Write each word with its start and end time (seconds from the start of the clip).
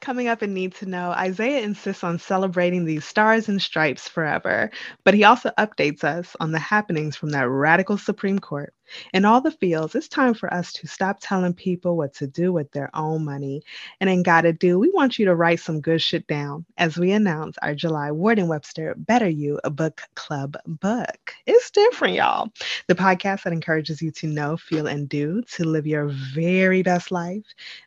Coming 0.00 0.28
up 0.28 0.42
in 0.42 0.54
Need 0.54 0.74
to 0.76 0.86
Know, 0.86 1.10
Isaiah 1.10 1.60
insists 1.60 2.02
on 2.02 2.18
celebrating 2.18 2.86
these 2.86 3.04
stars 3.04 3.50
and 3.50 3.60
stripes 3.60 4.08
forever, 4.08 4.70
but 5.04 5.12
he 5.12 5.24
also 5.24 5.50
updates 5.58 6.04
us 6.04 6.34
on 6.40 6.52
the 6.52 6.58
happenings 6.58 7.16
from 7.16 7.28
that 7.32 7.50
radical 7.50 7.98
Supreme 7.98 8.38
Court. 8.38 8.72
In 9.12 9.26
All 9.26 9.42
the 9.42 9.50
Feels, 9.50 9.94
it's 9.94 10.08
time 10.08 10.32
for 10.32 10.52
us 10.54 10.72
to 10.72 10.86
stop 10.86 11.18
telling 11.20 11.52
people 11.52 11.98
what 11.98 12.14
to 12.14 12.26
do 12.26 12.50
with 12.50 12.72
their 12.72 12.88
own 12.94 13.26
money. 13.26 13.62
And 14.00 14.08
in 14.08 14.22
Gotta 14.22 14.54
Do, 14.54 14.78
we 14.78 14.90
want 14.90 15.18
you 15.18 15.26
to 15.26 15.34
write 15.34 15.60
some 15.60 15.82
good 15.82 16.00
shit 16.00 16.26
down 16.26 16.64
as 16.78 16.96
we 16.96 17.12
announce 17.12 17.58
our 17.58 17.74
July 17.74 18.10
Ward 18.10 18.38
and 18.38 18.48
Webster 18.48 18.94
Better 18.96 19.28
You 19.28 19.60
Book 19.70 20.00
Club 20.14 20.56
book. 20.66 21.34
It's 21.44 21.70
different, 21.70 22.14
y'all. 22.14 22.48
The 22.86 22.94
podcast 22.94 23.42
that 23.42 23.52
encourages 23.52 24.00
you 24.00 24.12
to 24.12 24.28
know, 24.28 24.56
feel, 24.56 24.86
and 24.86 25.10
do 25.10 25.42
to 25.42 25.64
live 25.64 25.86
your 25.86 26.08
very 26.08 26.82
best 26.82 27.10
life. 27.10 27.44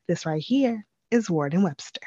This 0.07 0.27
right 0.27 0.41
here 0.41 0.85
is 1.13 1.29
Ward 1.29 1.53
and 1.53 1.63
Webster. 1.63 2.01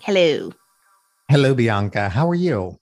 Hello. 0.00 0.52
Hello, 1.28 1.54
Bianca. 1.54 2.08
How 2.08 2.30
are 2.30 2.36
you? 2.36 2.78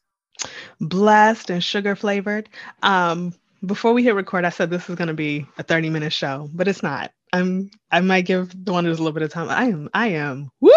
Blessed 0.81 1.49
and 1.49 1.65
sugar 1.65 1.97
flavored. 1.97 2.51
Um, 2.83 3.33
before 3.65 3.95
we 3.95 4.05
hit 4.05 4.15
record, 4.15 4.45
I 4.45 4.51
said 4.51 4.69
this 4.69 4.91
is 4.91 4.97
going 4.97 5.09
to 5.09 5.15
be 5.15 5.47
a 5.57 5.63
30 5.63 5.89
minute 5.89 6.13
show, 6.13 6.51
but 6.53 6.69
it's 6.69 6.83
not. 6.83 7.11
I'm 7.37 7.71
I 7.91 8.01
might 8.01 8.25
give 8.25 8.49
the 8.65 8.73
one 8.73 8.85
wonders 8.85 8.99
a 8.99 9.03
little 9.03 9.13
bit 9.13 9.23
of 9.23 9.31
time. 9.31 9.51
I 9.51 9.65
am 9.65 9.91
I 9.93 10.09
am 10.09 10.51
woo. 10.61 10.73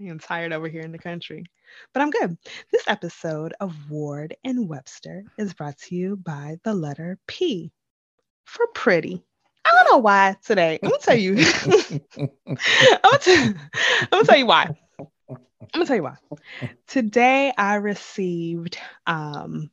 I 0.00 0.04
am 0.04 0.20
tired 0.20 0.52
over 0.52 0.68
here 0.68 0.82
in 0.82 0.92
the 0.92 0.98
country, 0.98 1.44
but 1.92 2.02
I'm 2.02 2.10
good. 2.10 2.38
This 2.70 2.84
episode 2.86 3.52
of 3.58 3.90
Ward 3.90 4.36
and 4.44 4.68
Webster 4.68 5.24
is 5.36 5.54
brought 5.54 5.78
to 5.78 5.96
you 5.96 6.16
by 6.16 6.58
the 6.62 6.72
letter 6.72 7.18
P 7.26 7.72
for 8.44 8.64
pretty. 8.74 9.24
I 9.64 9.70
don't 9.70 9.92
know 9.92 9.98
why 9.98 10.36
today. 10.44 10.78
I'm 10.84 10.90
gonna 10.90 11.02
tell 11.02 11.16
you. 11.16 11.34
I'm, 12.16 12.30
gonna 13.02 13.18
t- 13.20 13.34
I'm 13.34 14.08
gonna 14.10 14.24
tell 14.24 14.38
you 14.38 14.46
why. 14.46 14.68
I'm 15.00 15.36
gonna 15.74 15.86
tell 15.86 15.96
you 15.96 16.04
why. 16.04 16.16
Today 16.86 17.52
I 17.58 17.74
received 17.74 18.78
um, 19.08 19.68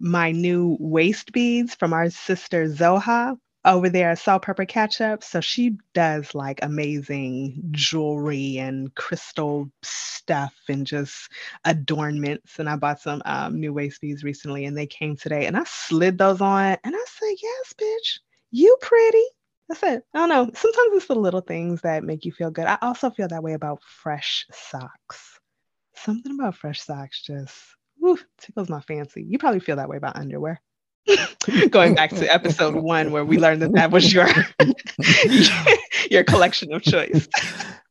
my 0.00 0.32
new 0.32 0.76
waist 0.80 1.30
beads 1.30 1.76
from 1.76 1.92
our 1.92 2.10
sister 2.10 2.66
Zoha 2.66 3.36
over 3.64 3.88
there 3.88 4.10
at 4.10 4.18
Salt 4.18 4.42
Pepper 4.42 4.64
Ketchup. 4.64 5.24
So 5.24 5.40
she 5.40 5.78
does 5.92 6.34
like 6.34 6.60
amazing 6.62 7.62
jewelry 7.70 8.58
and 8.58 8.94
crystal 8.94 9.70
stuff 9.82 10.54
and 10.68 10.86
just 10.86 11.30
adornments. 11.64 12.58
And 12.58 12.68
I 12.68 12.76
bought 12.76 13.00
some 13.00 13.22
um, 13.24 13.58
new 13.60 13.72
waist 13.72 14.00
beads 14.00 14.24
recently 14.24 14.64
and 14.64 14.76
they 14.76 14.86
came 14.86 15.16
today 15.16 15.46
and 15.46 15.56
I 15.56 15.64
slid 15.64 16.18
those 16.18 16.40
on 16.40 16.76
and 16.84 16.94
I 16.94 17.04
said, 17.06 17.34
Yes, 17.42 17.74
bitch, 17.80 18.18
you 18.50 18.76
pretty. 18.80 19.24
That's 19.68 19.82
it. 19.82 20.04
I 20.12 20.18
don't 20.18 20.28
know. 20.28 20.50
Sometimes 20.54 20.92
it's 20.92 21.06
the 21.06 21.14
little 21.14 21.40
things 21.40 21.80
that 21.82 22.04
make 22.04 22.24
you 22.26 22.32
feel 22.32 22.50
good. 22.50 22.66
I 22.66 22.76
also 22.82 23.10
feel 23.10 23.28
that 23.28 23.42
way 23.42 23.54
about 23.54 23.82
fresh 23.82 24.46
socks. 24.52 25.40
Something 25.94 26.38
about 26.38 26.56
fresh 26.56 26.82
socks 26.82 27.22
just 27.22 27.54
tickles 28.38 28.68
my 28.68 28.80
fancy. 28.80 29.24
You 29.26 29.38
probably 29.38 29.60
feel 29.60 29.76
that 29.76 29.88
way 29.88 29.96
about 29.96 30.16
underwear. 30.16 30.60
Going 31.70 31.94
back 31.94 32.10
to 32.10 32.32
episode 32.32 32.74
one, 32.74 33.10
where 33.10 33.24
we 33.24 33.38
learned 33.38 33.62
that 33.62 33.72
that 33.74 33.90
was 33.90 34.12
your 34.12 34.26
your 36.10 36.24
collection 36.24 36.72
of 36.72 36.82
choice. 36.82 37.28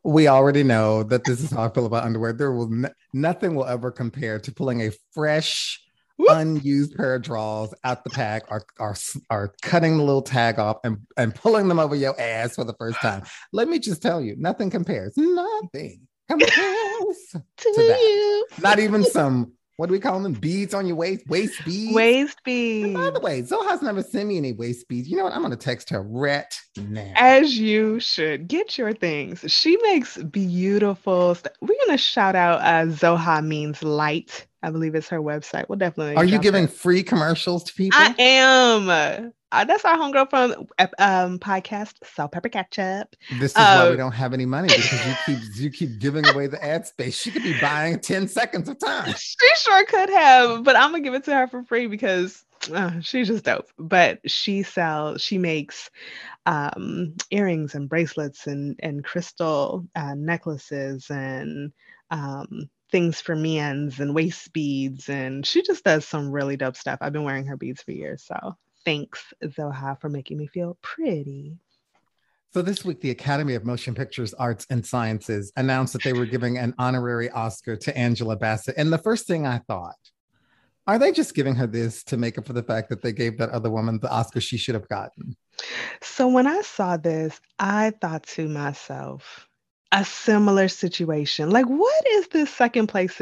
We 0.04 0.28
already 0.28 0.64
know 0.64 1.04
that 1.04 1.24
this 1.24 1.42
is 1.42 1.52
how 1.52 1.64
I 1.64 1.70
feel 1.70 1.86
about 1.86 2.04
underwear. 2.04 2.34
There 2.34 2.52
will 2.52 2.72
n- 2.72 2.94
nothing 3.14 3.56
will 3.56 3.66
ever 3.66 3.92
compare 3.92 4.40
to 4.40 4.52
pulling 4.52 4.82
a 4.82 4.92
fresh, 5.14 5.80
Whoop. 6.18 6.30
unused 6.32 6.96
pair 6.96 7.16
of 7.16 7.22
drawers 7.22 7.74
out 7.84 8.04
the 8.04 8.10
pack, 8.10 8.44
or, 8.50 8.66
or, 8.80 8.96
or 9.30 9.54
cutting 9.62 9.98
the 9.98 10.04
little 10.04 10.22
tag 10.22 10.60
off 10.60 10.78
and, 10.84 10.98
and 11.16 11.34
pulling 11.34 11.68
them 11.68 11.80
over 11.80 11.96
your 11.96 12.20
ass 12.20 12.56
for 12.56 12.64
the 12.64 12.74
first 12.74 13.00
time. 13.00 13.24
Let 13.54 13.68
me 13.70 13.80
just 13.80 14.02
tell 14.02 14.20
you, 14.22 14.36
nothing 14.38 14.70
compares. 14.70 15.14
Nothing 15.16 16.08
compares 16.30 16.52
to, 17.32 17.44
to 17.58 17.74
that. 17.76 18.00
You. 18.00 18.48
Not 18.62 18.80
even 18.80 19.04
some 19.06 19.54
what 19.78 19.88
do 19.88 19.94
we 19.94 20.00
call 20.00 20.20
them? 20.22 20.34
Beads 20.34 20.74
on 20.74 20.86
your 20.86 20.96
waist, 20.96 21.28
waist 21.28 21.64
beads. 21.66 21.96
Waist 21.96 22.44
beads. 22.44 22.86
And 22.86 22.94
by 22.94 23.10
the 23.10 23.20
way, 23.20 23.42
Zoha's 23.42 23.82
never 23.82 24.04
sent 24.04 24.30
me 24.30 24.38
any 24.38 24.54
waist 24.54 24.88
beads. 24.88 25.08
You 25.08 25.18
know 25.18 25.24
what? 25.24 25.34
I'm 25.34 25.42
gonna 25.42 25.56
text 25.56 25.90
her 25.90 26.02
right 26.02 26.54
now. 26.78 27.12
As 27.16 27.58
you 27.58 28.00
should. 28.00 28.48
Get 28.48 28.78
your 28.78 28.94
things. 28.94 29.44
She 29.48 29.78
makes 29.78 30.18
beautiful. 30.18 31.36
St- 31.36 31.56
We're 31.62 31.76
gonna 31.86 31.98
shout 31.98 32.36
out 32.36 32.62
uh, 32.62 32.86
Zoha 32.92 33.44
means 33.46 33.82
light. 33.84 34.46
I 34.62 34.70
believe 34.70 34.96
it's 34.96 35.10
her 35.10 35.22
website. 35.22 35.68
We'll 35.68 35.80
definitely. 35.80 36.16
Are 36.16 36.24
you 36.24 36.40
giving 36.40 36.68
free 36.68 37.04
commercials 37.04 37.64
to 37.66 37.74
people? 37.74 38.00
I 38.00 38.16
am. 38.20 39.34
Uh, 39.54 39.64
that's 39.64 39.86
our 39.86 39.96
homegirl 39.96 40.28
from 40.32 40.68
um, 40.98 41.38
podcast 41.38 41.94
Salt 42.04 42.32
Pepper 42.32 42.50
Ketchup. 42.50 43.16
This 43.40 43.52
is 43.52 43.58
uh, 43.58 43.84
why 43.84 43.92
we 43.92 43.98
don't 43.98 44.12
have 44.12 44.34
any 44.34 44.48
money 44.48 44.68
because 44.68 45.06
you 45.06 45.14
keep 45.28 45.40
you 45.56 45.70
keep 45.70 46.00
giving 46.00 46.26
away 46.26 46.48
the 46.48 46.62
ad 46.64 46.88
space. 46.88 47.16
She 47.16 47.30
could 47.30 47.44
be 47.44 47.60
buying 47.62 48.00
ten 48.00 48.28
seconds 48.28 48.68
of 48.68 48.80
time. 48.80 49.14
She 49.44 49.56
sure 49.58 49.86
could 49.86 50.10
have, 50.10 50.64
but 50.64 50.76
I'm 50.76 50.90
gonna 50.90 51.02
give 51.02 51.14
it 51.14 51.24
to 51.26 51.36
her 51.36 51.48
for 51.48 51.64
free 51.64 51.86
because 51.86 52.44
uh, 52.74 53.00
she's 53.02 53.28
just 53.28 53.46
dope. 53.46 53.68
But 53.78 54.20
she 54.30 54.64
sells, 54.64 55.22
she 55.22 55.38
makes 55.38 55.92
um, 56.48 57.14
earrings 57.30 57.76
and 57.76 57.88
bracelets 57.88 58.48
and 58.48 58.80
and 58.82 59.04
crystal 59.04 59.86
uh, 59.96 60.16
necklaces 60.16 61.12
and 61.12 61.72
um, 62.10 62.70
things 62.92 63.22
for 63.22 63.36
men's 63.36 64.00
and 64.00 64.16
waist 64.16 64.52
beads, 64.52 65.10
and 65.10 65.46
she 65.46 65.62
just 65.62 65.84
does 65.84 66.08
some 66.08 66.32
really 66.32 66.58
dope 66.58 66.76
stuff. 66.76 66.98
I've 67.02 67.14
been 67.14 67.24
wearing 67.24 67.46
her 67.46 67.58
beads 67.58 67.84
for 67.84 67.92
years, 67.92 68.24
so 68.24 68.56
Thanks, 68.86 69.34
Zoha, 69.44 70.00
for 70.00 70.10
making 70.10 70.38
me 70.38 70.48
feel 70.48 70.78
pretty. 70.82 71.58
So 72.54 72.62
this 72.62 72.86
week, 72.86 73.02
the 73.02 73.10
Academy 73.10 73.56
of 73.56 73.66
Motion 73.66 73.96
Pictures 73.96 74.34
Arts 74.36 74.68
and 74.70 74.86
Sciences 74.86 75.52
announced 75.56 75.94
that 75.94 76.04
they 76.04 76.14
were 76.14 76.28
giving 76.28 76.60
an 76.60 76.76
honorary 76.78 77.32
Oscar 77.32 77.76
to 77.78 77.98
Angela 77.98 78.36
Bassett. 78.36 78.76
And 78.78 78.94
the 78.94 79.00
first 79.00 79.26
thing 79.26 79.48
I 79.48 79.58
thought, 79.58 79.96
are 80.86 81.00
they 81.00 81.12
just 81.12 81.34
giving 81.34 81.56
her 81.56 81.66
this 81.66 82.04
to 82.06 82.18
make 82.18 82.38
up 82.38 82.46
for 82.46 82.54
the 82.54 82.62
fact 82.62 82.90
that 82.90 83.02
they 83.02 83.12
gave 83.12 83.38
that 83.40 83.50
other 83.50 83.72
woman 83.72 84.00
the 84.00 84.12
Oscar 84.12 84.40
she 84.40 84.58
should 84.58 84.76
have 84.76 84.88
gotten? 84.88 85.36
So 86.02 86.28
when 86.28 86.46
I 86.46 86.62
saw 86.62 86.98
this, 86.98 87.42
I 87.58 87.92
thought 88.02 88.24
to 88.28 88.48
myself, 88.48 89.48
a 89.92 90.04
similar 90.04 90.68
situation. 90.68 91.50
Like, 91.50 91.66
what 91.66 92.08
is 92.08 92.28
this 92.28 92.50
second 92.50 92.88
place 92.88 93.22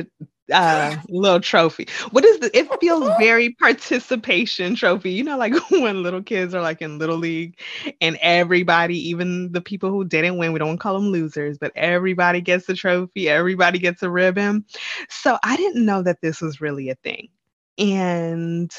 uh, 0.52 0.98
little 1.10 1.40
trophy. 1.40 1.88
What 2.12 2.26
is 2.26 2.40
the? 2.40 2.56
It 2.58 2.70
feels 2.80 3.10
very 3.18 3.50
participation 3.60 4.76
trophy. 4.76 5.12
You 5.12 5.24
know, 5.24 5.38
like 5.38 5.54
when 5.72 6.04
little 6.04 6.22
kids 6.24 6.54
are 6.54 6.62
like 6.62 6.82
in 6.82 7.00
little 7.00 7.18
league, 7.18 7.60
and 8.02 8.18
everybody, 8.22 8.98
even 9.10 9.52
the 9.52 9.62
people 9.62 9.90
who 9.92 10.06
didn't 10.06 10.38
win, 10.38 10.54
we 10.54 10.60
don't 10.60 10.78
call 10.80 10.94
them 11.00 11.10
losers, 11.12 11.58
but 11.58 11.72
everybody 11.76 12.42
gets 12.42 12.70
a 12.70 12.74
trophy. 12.74 13.30
Everybody 13.30 13.80
gets 13.80 14.04
a 14.04 14.10
ribbon. 14.10 14.66
So 15.10 15.38
I 15.44 15.56
didn't 15.58 15.86
know 15.86 16.04
that 16.04 16.22
this 16.22 16.42
was 16.42 16.62
really 16.62 16.90
a 16.90 16.96
thing, 16.96 17.30
and 17.78 18.72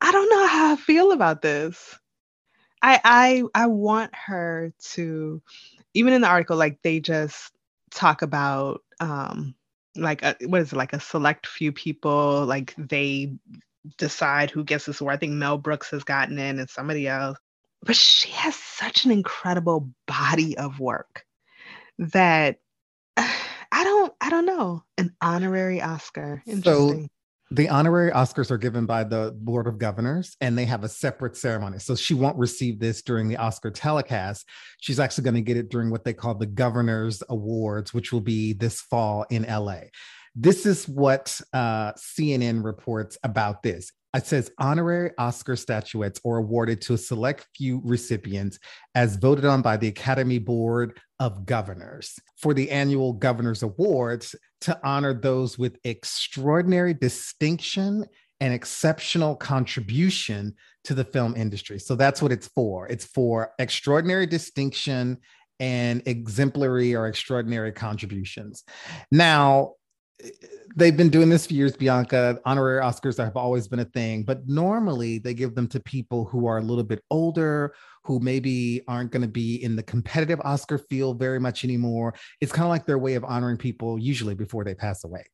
I 0.00 0.12
don't 0.12 0.28
know 0.30 0.46
how 0.46 0.72
I 0.72 0.76
feel 0.76 1.12
about 1.12 1.42
this. 1.42 1.98
I 2.82 3.00
I 3.04 3.42
I 3.54 3.66
want 3.66 4.14
her 4.14 4.72
to, 4.92 5.42
even 5.94 6.12
in 6.12 6.20
the 6.22 6.28
article, 6.28 6.56
like 6.56 6.80
they 6.82 7.00
just 7.00 7.52
talk 7.90 8.22
about 8.22 8.82
um 9.00 9.54
like 9.96 10.22
a, 10.22 10.36
what 10.46 10.60
is 10.60 10.72
it 10.72 10.76
like 10.76 10.92
a 10.92 11.00
select 11.00 11.46
few 11.46 11.72
people 11.72 12.44
like 12.46 12.74
they 12.76 13.32
decide 13.98 14.50
who 14.50 14.64
gets 14.64 14.86
this 14.86 15.00
award. 15.00 15.14
I 15.14 15.18
think 15.18 15.32
Mel 15.32 15.58
Brooks 15.58 15.90
has 15.90 16.04
gotten 16.04 16.38
in 16.38 16.58
and 16.58 16.70
somebody 16.70 17.08
else. 17.08 17.38
But 17.84 17.96
she 17.96 18.30
has 18.30 18.54
such 18.54 19.04
an 19.04 19.10
incredible 19.10 19.90
body 20.06 20.56
of 20.56 20.78
work 20.78 21.24
that 21.98 22.58
I 23.16 23.84
don't 23.84 24.12
I 24.20 24.30
don't 24.30 24.46
know 24.46 24.84
an 24.98 25.14
honorary 25.20 25.80
Oscar. 25.80 26.42
So 26.62 27.06
the 27.54 27.68
honorary 27.68 28.10
Oscars 28.10 28.50
are 28.50 28.56
given 28.56 28.86
by 28.86 29.04
the 29.04 29.36
Board 29.38 29.66
of 29.66 29.76
Governors 29.76 30.36
and 30.40 30.56
they 30.56 30.64
have 30.64 30.84
a 30.84 30.88
separate 30.88 31.36
ceremony. 31.36 31.78
So 31.78 31.94
she 31.94 32.14
won't 32.14 32.38
receive 32.38 32.78
this 32.80 33.02
during 33.02 33.28
the 33.28 33.36
Oscar 33.36 33.70
telecast. 33.70 34.48
She's 34.80 34.98
actually 34.98 35.24
going 35.24 35.34
to 35.34 35.42
get 35.42 35.58
it 35.58 35.68
during 35.68 35.90
what 35.90 36.02
they 36.02 36.14
call 36.14 36.34
the 36.34 36.46
Governors 36.46 37.22
Awards, 37.28 37.92
which 37.92 38.10
will 38.10 38.22
be 38.22 38.54
this 38.54 38.80
fall 38.80 39.26
in 39.28 39.42
LA. 39.42 39.80
This 40.34 40.64
is 40.64 40.88
what 40.88 41.38
uh, 41.52 41.92
CNN 41.92 42.64
reports 42.64 43.18
about 43.22 43.62
this. 43.62 43.92
It 44.14 44.26
says 44.26 44.50
honorary 44.58 45.10
Oscar 45.16 45.56
statuettes 45.56 46.20
are 46.24 46.36
awarded 46.36 46.82
to 46.82 46.94
a 46.94 46.98
select 46.98 47.46
few 47.56 47.80
recipients 47.82 48.58
as 48.94 49.16
voted 49.16 49.46
on 49.46 49.62
by 49.62 49.78
the 49.78 49.88
Academy 49.88 50.38
Board 50.38 51.00
of 51.18 51.46
Governors 51.46 52.18
for 52.36 52.52
the 52.52 52.70
annual 52.70 53.14
Governors 53.14 53.62
Awards 53.62 54.34
to 54.62 54.78
honor 54.84 55.14
those 55.14 55.58
with 55.58 55.78
extraordinary 55.84 56.92
distinction 56.92 58.04
and 58.40 58.52
exceptional 58.52 59.34
contribution 59.36 60.54
to 60.84 60.94
the 60.94 61.04
film 61.04 61.34
industry. 61.36 61.78
So 61.78 61.94
that's 61.94 62.20
what 62.20 62.32
it's 62.32 62.48
for. 62.48 62.88
It's 62.88 63.06
for 63.06 63.52
extraordinary 63.58 64.26
distinction 64.26 65.18
and 65.60 66.02
exemplary 66.06 66.94
or 66.94 67.06
extraordinary 67.06 67.72
contributions. 67.72 68.64
Now, 69.10 69.74
they've 70.76 70.96
been 70.96 71.08
doing 71.08 71.28
this 71.28 71.46
for 71.46 71.54
years, 71.54 71.76
Bianca. 71.76 72.38
Honorary 72.44 72.80
Oscars 72.80 73.22
have 73.22 73.36
always 73.36 73.68
been 73.68 73.80
a 73.80 73.84
thing, 73.84 74.22
but 74.22 74.46
normally 74.48 75.18
they 75.18 75.34
give 75.34 75.54
them 75.54 75.68
to 75.68 75.80
people 75.80 76.24
who 76.24 76.46
are 76.46 76.58
a 76.58 76.62
little 76.62 76.84
bit 76.84 77.02
older, 77.10 77.74
who 78.04 78.20
maybe 78.20 78.82
aren't 78.88 79.10
going 79.10 79.22
to 79.22 79.28
be 79.28 79.62
in 79.62 79.76
the 79.76 79.82
competitive 79.82 80.40
Oscar 80.44 80.78
field 80.78 81.18
very 81.18 81.38
much 81.38 81.64
anymore. 81.64 82.14
It's 82.40 82.52
kind 82.52 82.64
of 82.64 82.70
like 82.70 82.86
their 82.86 82.98
way 82.98 83.14
of 83.14 83.24
honoring 83.24 83.56
people, 83.56 83.98
usually 83.98 84.34
before 84.34 84.64
they 84.64 84.74
pass 84.74 85.04
away. 85.04 85.24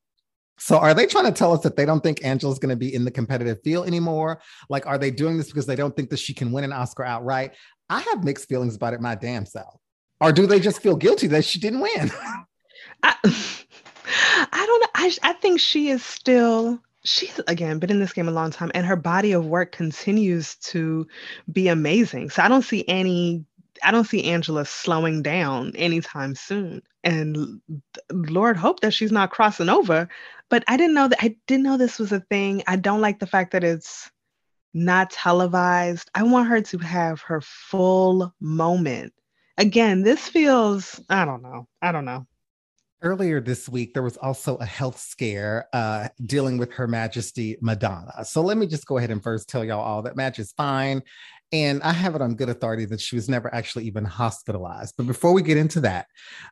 So 0.59 0.77
are 0.77 0.93
they 0.93 1.05
trying 1.05 1.25
to 1.25 1.31
tell 1.31 1.53
us 1.53 1.61
that 1.61 1.77
they 1.77 1.85
don't 1.85 2.01
think 2.01 2.23
Angela's 2.25 2.59
going 2.59 2.69
to 2.69 2.75
be 2.75 2.93
in 2.93 3.05
the 3.05 3.11
competitive 3.11 3.59
field 3.63 3.87
anymore? 3.87 4.41
Like, 4.69 4.85
are 4.85 4.97
they 4.97 5.09
doing 5.09 5.37
this 5.37 5.47
because 5.47 5.65
they 5.65 5.75
don't 5.75 5.95
think 5.95 6.09
that 6.09 6.19
she 6.19 6.33
can 6.33 6.51
win 6.51 6.65
an 6.65 6.73
Oscar 6.73 7.05
outright? 7.05 7.55
I 7.89 8.01
have 8.01 8.25
mixed 8.25 8.49
feelings 8.49 8.75
about 8.75 8.93
it, 8.93 8.99
my 8.99 9.15
damn 9.15 9.45
self. 9.45 9.79
Or 10.19 10.33
do 10.33 10.45
they 10.45 10.59
just 10.59 10.81
feel 10.81 10.97
guilty 10.97 11.27
that 11.27 11.45
she 11.45 11.59
didn't 11.59 11.79
win? 11.79 12.11
I, 13.03 13.15
I 14.09 14.63
don't 14.65 14.81
know. 14.81 14.87
I, 14.95 15.29
I 15.29 15.33
think 15.33 15.59
she 15.59 15.89
is 15.89 16.03
still 16.03 16.79
she's 17.03 17.39
again 17.47 17.79
been 17.79 17.91
in 17.91 17.99
this 17.99 18.13
game 18.13 18.27
a 18.27 18.31
long 18.31 18.51
time 18.51 18.71
and 18.73 18.85
her 18.85 18.95
body 18.95 19.31
of 19.31 19.45
work 19.45 19.71
continues 19.71 20.55
to 20.55 21.07
be 21.51 21.67
amazing. 21.67 22.29
So 22.29 22.43
i 22.43 22.47
don't 22.47 22.63
see 22.63 22.83
any 22.87 23.45
i 23.83 23.91
don't 23.91 24.05
see 24.05 24.25
angela 24.25 24.65
slowing 24.65 25.21
down 25.21 25.73
anytime 25.75 26.35
soon. 26.35 26.81
And 27.03 27.61
lord 28.11 28.57
hope 28.57 28.81
that 28.81 28.93
she's 28.93 29.11
not 29.11 29.31
crossing 29.31 29.69
over 29.69 30.09
but 30.49 30.63
i 30.67 30.75
didn't 30.75 30.95
know 30.95 31.07
that 31.07 31.23
i 31.23 31.35
didn't 31.47 31.63
know 31.63 31.77
this 31.77 31.99
was 31.99 32.11
a 32.11 32.19
thing. 32.19 32.63
I 32.67 32.75
don't 32.75 33.01
like 33.01 33.19
the 33.19 33.27
fact 33.27 33.51
that 33.51 33.63
it's 33.63 34.11
not 34.73 35.09
televised. 35.09 36.11
I 36.13 36.23
want 36.23 36.49
her 36.49 36.61
to 36.61 36.77
have 36.79 37.21
her 37.21 37.41
full 37.41 38.33
moment. 38.39 39.13
Again 39.57 40.01
this 40.03 40.27
feels 40.27 40.99
i 41.09 41.23
don't 41.25 41.41
know 41.41 41.67
i 41.81 41.91
don't 41.91 42.05
know 42.05 42.27
Earlier 43.01 43.39
this 43.39 43.69
week, 43.69 43.93
there 43.93 44.03
was 44.03 44.17
also 44.17 44.57
a 44.57 44.65
health 44.65 44.99
scare 44.99 45.67
uh, 45.71 46.09
dealing 46.25 46.57
with 46.57 46.73
Her 46.73 46.85
Majesty 46.85 47.55
Madonna. 47.61 48.25
So 48.25 48.41
let 48.41 48.57
me 48.57 48.67
just 48.67 48.85
go 48.85 48.97
ahead 48.97 49.09
and 49.09 49.23
first 49.23 49.47
tell 49.47 49.63
y'all 49.63 49.79
all 49.79 50.01
that 50.01 50.17
Madge 50.17 50.37
is 50.37 50.51
fine. 50.51 51.01
And 51.53 51.81
I 51.81 51.93
have 51.93 52.13
it 52.15 52.21
on 52.21 52.35
good 52.35 52.49
authority 52.49 52.83
that 52.85 52.99
she 52.99 53.15
was 53.15 53.29
never 53.29 53.53
actually 53.55 53.85
even 53.85 54.03
hospitalized. 54.03 54.95
But 54.97 55.07
before 55.07 55.31
we 55.31 55.41
get 55.41 55.55
into 55.55 55.79
that, 55.79 56.07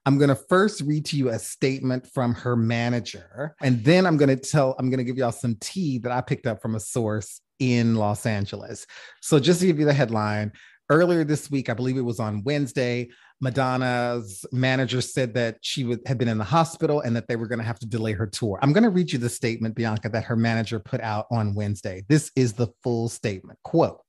I'm 0.06 0.18
going 0.18 0.30
to 0.30 0.36
first 0.36 0.82
read 0.82 1.04
to 1.08 1.18
you 1.18 1.30
a 1.30 1.38
statement 1.38 2.08
from 2.08 2.34
her 2.34 2.56
manager. 2.56 3.54
And 3.62 3.84
then 3.84 4.06
I'm 4.06 4.16
going 4.16 4.30
to 4.30 4.38
tell, 4.38 4.74
I'm 4.80 4.90
going 4.90 5.00
to 5.00 5.04
give 5.04 5.18
y'all 5.18 5.34
some 5.34 5.58
tea 5.60 5.98
that 6.00 6.14
I 6.14 6.22
picked 6.22 6.48
up 6.48 6.62
from 6.62 6.76
a 6.76 6.80
source 6.80 7.42
in 7.60 7.96
Los 7.96 8.26
Angeles. 8.26 8.88
So 9.22 9.38
just 9.38 9.60
to 9.60 9.68
give 9.68 9.80
you 9.80 9.86
the 9.86 9.94
headline, 9.94 10.54
earlier 10.90 11.24
this 11.24 11.50
week, 11.52 11.70
I 11.70 11.74
believe 11.74 11.98
it 11.98 12.02
was 12.02 12.20
on 12.20 12.44
Wednesday, 12.44 13.10
Madonna's 13.40 14.46
manager 14.52 15.02
said 15.02 15.34
that 15.36 15.58
she 15.62 15.84
would, 15.84 16.02
had 16.06 16.18
been 16.18 16.28
in 16.28 16.38
the 16.38 16.44
hospital 16.44 17.02
and 17.02 17.16
that 17.16 17.28
they 17.28 17.36
were 17.36 17.48
going 17.48 17.60
to 17.60 17.66
have 17.66 17.80
to 17.80 17.88
delay 17.88 18.14
her 18.14 18.28
tour. 18.28 18.60
I'm 18.62 18.74
going 18.74 18.84
to 18.84 18.90
read 18.90 19.12
you 19.12 19.20
the 19.20 19.30
statement, 19.30 19.76
Bianca, 19.76 20.10
that 20.10 20.24
her 20.24 20.36
manager 20.36 20.80
put 20.80 21.02
out 21.02 21.28
on 21.32 21.54
Wednesday. 21.54 22.04
This 22.08 22.32
is 22.36 22.54
the 22.54 22.68
full 22.84 23.10
statement. 23.10 23.60
Quote, 23.64 24.02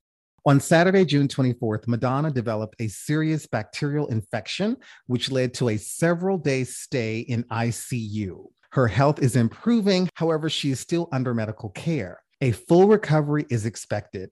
on 0.45 0.59
Saturday, 0.59 1.05
June 1.05 1.27
24th, 1.27 1.87
Madonna 1.87 2.31
developed 2.31 2.75
a 2.79 2.87
serious 2.87 3.45
bacterial 3.45 4.07
infection, 4.07 4.77
which 5.07 5.29
led 5.29 5.53
to 5.55 5.69
a 5.69 5.77
several 5.77 6.37
day 6.37 6.63
stay 6.63 7.19
in 7.19 7.43
ICU. 7.45 8.45
Her 8.71 8.87
health 8.87 9.21
is 9.21 9.35
improving. 9.35 10.09
However, 10.15 10.49
she 10.49 10.71
is 10.71 10.79
still 10.79 11.09
under 11.11 11.33
medical 11.33 11.69
care. 11.69 12.21
A 12.41 12.51
full 12.51 12.87
recovery 12.87 13.45
is 13.49 13.65
expected. 13.65 14.29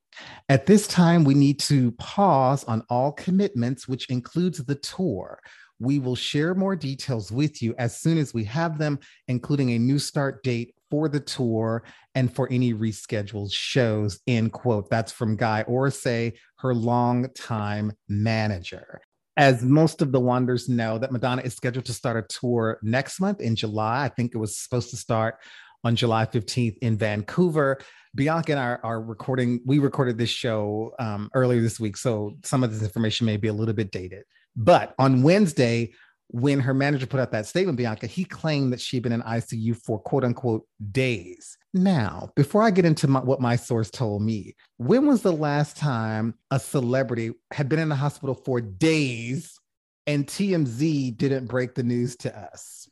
At 0.47 0.65
this 0.65 0.87
time, 0.87 1.25
we 1.25 1.33
need 1.33 1.59
to 1.61 1.91
pause 1.93 2.63
on 2.63 2.83
all 2.89 3.11
commitments, 3.11 3.85
which 3.85 4.09
includes 4.09 4.63
the 4.63 4.75
tour. 4.75 5.41
We 5.79 5.99
will 5.99 6.15
share 6.15 6.55
more 6.55 6.77
details 6.77 7.33
with 7.33 7.61
you 7.61 7.75
as 7.77 7.99
soon 7.99 8.17
as 8.17 8.33
we 8.33 8.45
have 8.45 8.77
them, 8.77 8.99
including 9.27 9.71
a 9.71 9.79
new 9.79 9.99
start 9.99 10.41
date 10.41 10.73
for 10.89 11.09
the 11.09 11.19
tour 11.19 11.83
and 12.15 12.33
for 12.33 12.47
any 12.49 12.73
rescheduled 12.73 13.51
shows. 13.51 14.21
End 14.25 14.53
quote. 14.53 14.89
That's 14.89 15.11
from 15.11 15.35
Guy 15.35 15.65
Oseary, 15.67 16.37
her 16.59 16.73
longtime 16.73 17.91
manager. 18.07 19.01
As 19.35 19.63
most 19.63 20.01
of 20.01 20.13
the 20.13 20.19
Wonders 20.19 20.67
know, 20.69 20.97
that 20.97 21.11
Madonna 21.11 21.43
is 21.43 21.53
scheduled 21.55 21.85
to 21.85 21.93
start 21.93 22.17
a 22.17 22.33
tour 22.39 22.79
next 22.81 23.19
month 23.19 23.41
in 23.41 23.55
July. 23.55 24.05
I 24.05 24.09
think 24.09 24.33
it 24.33 24.39
was 24.39 24.57
supposed 24.57 24.89
to 24.91 24.97
start 24.97 25.35
on 25.83 25.95
July 25.95 26.25
15th 26.25 26.77
in 26.81 26.97
Vancouver. 26.97 27.79
Bianca 28.15 28.53
and 28.53 28.59
I 28.59 28.77
are 28.83 29.01
recording, 29.01 29.61
we 29.65 29.79
recorded 29.79 30.17
this 30.17 30.29
show 30.29 30.93
um, 30.99 31.29
earlier 31.33 31.61
this 31.61 31.79
week. 31.79 31.97
So 31.97 32.37
some 32.43 32.63
of 32.63 32.73
this 32.73 32.81
information 32.81 33.25
may 33.25 33.37
be 33.37 33.47
a 33.47 33.53
little 33.53 33.75
bit 33.75 33.91
dated. 33.91 34.23
But 34.55 34.95
on 34.97 35.21
Wednesday, 35.21 35.93
when 36.29 36.59
her 36.59 36.73
manager 36.73 37.05
put 37.05 37.19
out 37.19 37.31
that 37.31 37.45
statement, 37.45 37.77
Bianca, 37.77 38.07
he 38.07 38.25
claimed 38.25 38.73
that 38.73 38.81
she'd 38.81 39.03
been 39.03 39.11
in 39.11 39.21
ICU 39.21 39.75
for 39.83 39.99
quote 39.99 40.23
unquote 40.23 40.65
days. 40.91 41.57
Now, 41.73 42.31
before 42.35 42.63
I 42.63 42.71
get 42.71 42.85
into 42.85 43.07
my, 43.07 43.19
what 43.19 43.39
my 43.39 43.55
source 43.55 43.89
told 43.89 44.23
me, 44.23 44.55
when 44.77 45.05
was 45.05 45.21
the 45.21 45.31
last 45.31 45.77
time 45.77 46.33
a 46.51 46.59
celebrity 46.59 47.31
had 47.51 47.69
been 47.69 47.79
in 47.79 47.89
the 47.89 47.95
hospital 47.95 48.35
for 48.35 48.59
days 48.59 49.59
and 50.05 50.25
TMZ 50.25 51.15
didn't 51.17 51.45
break 51.45 51.75
the 51.75 51.83
news 51.83 52.15
to 52.17 52.35
us? 52.35 52.89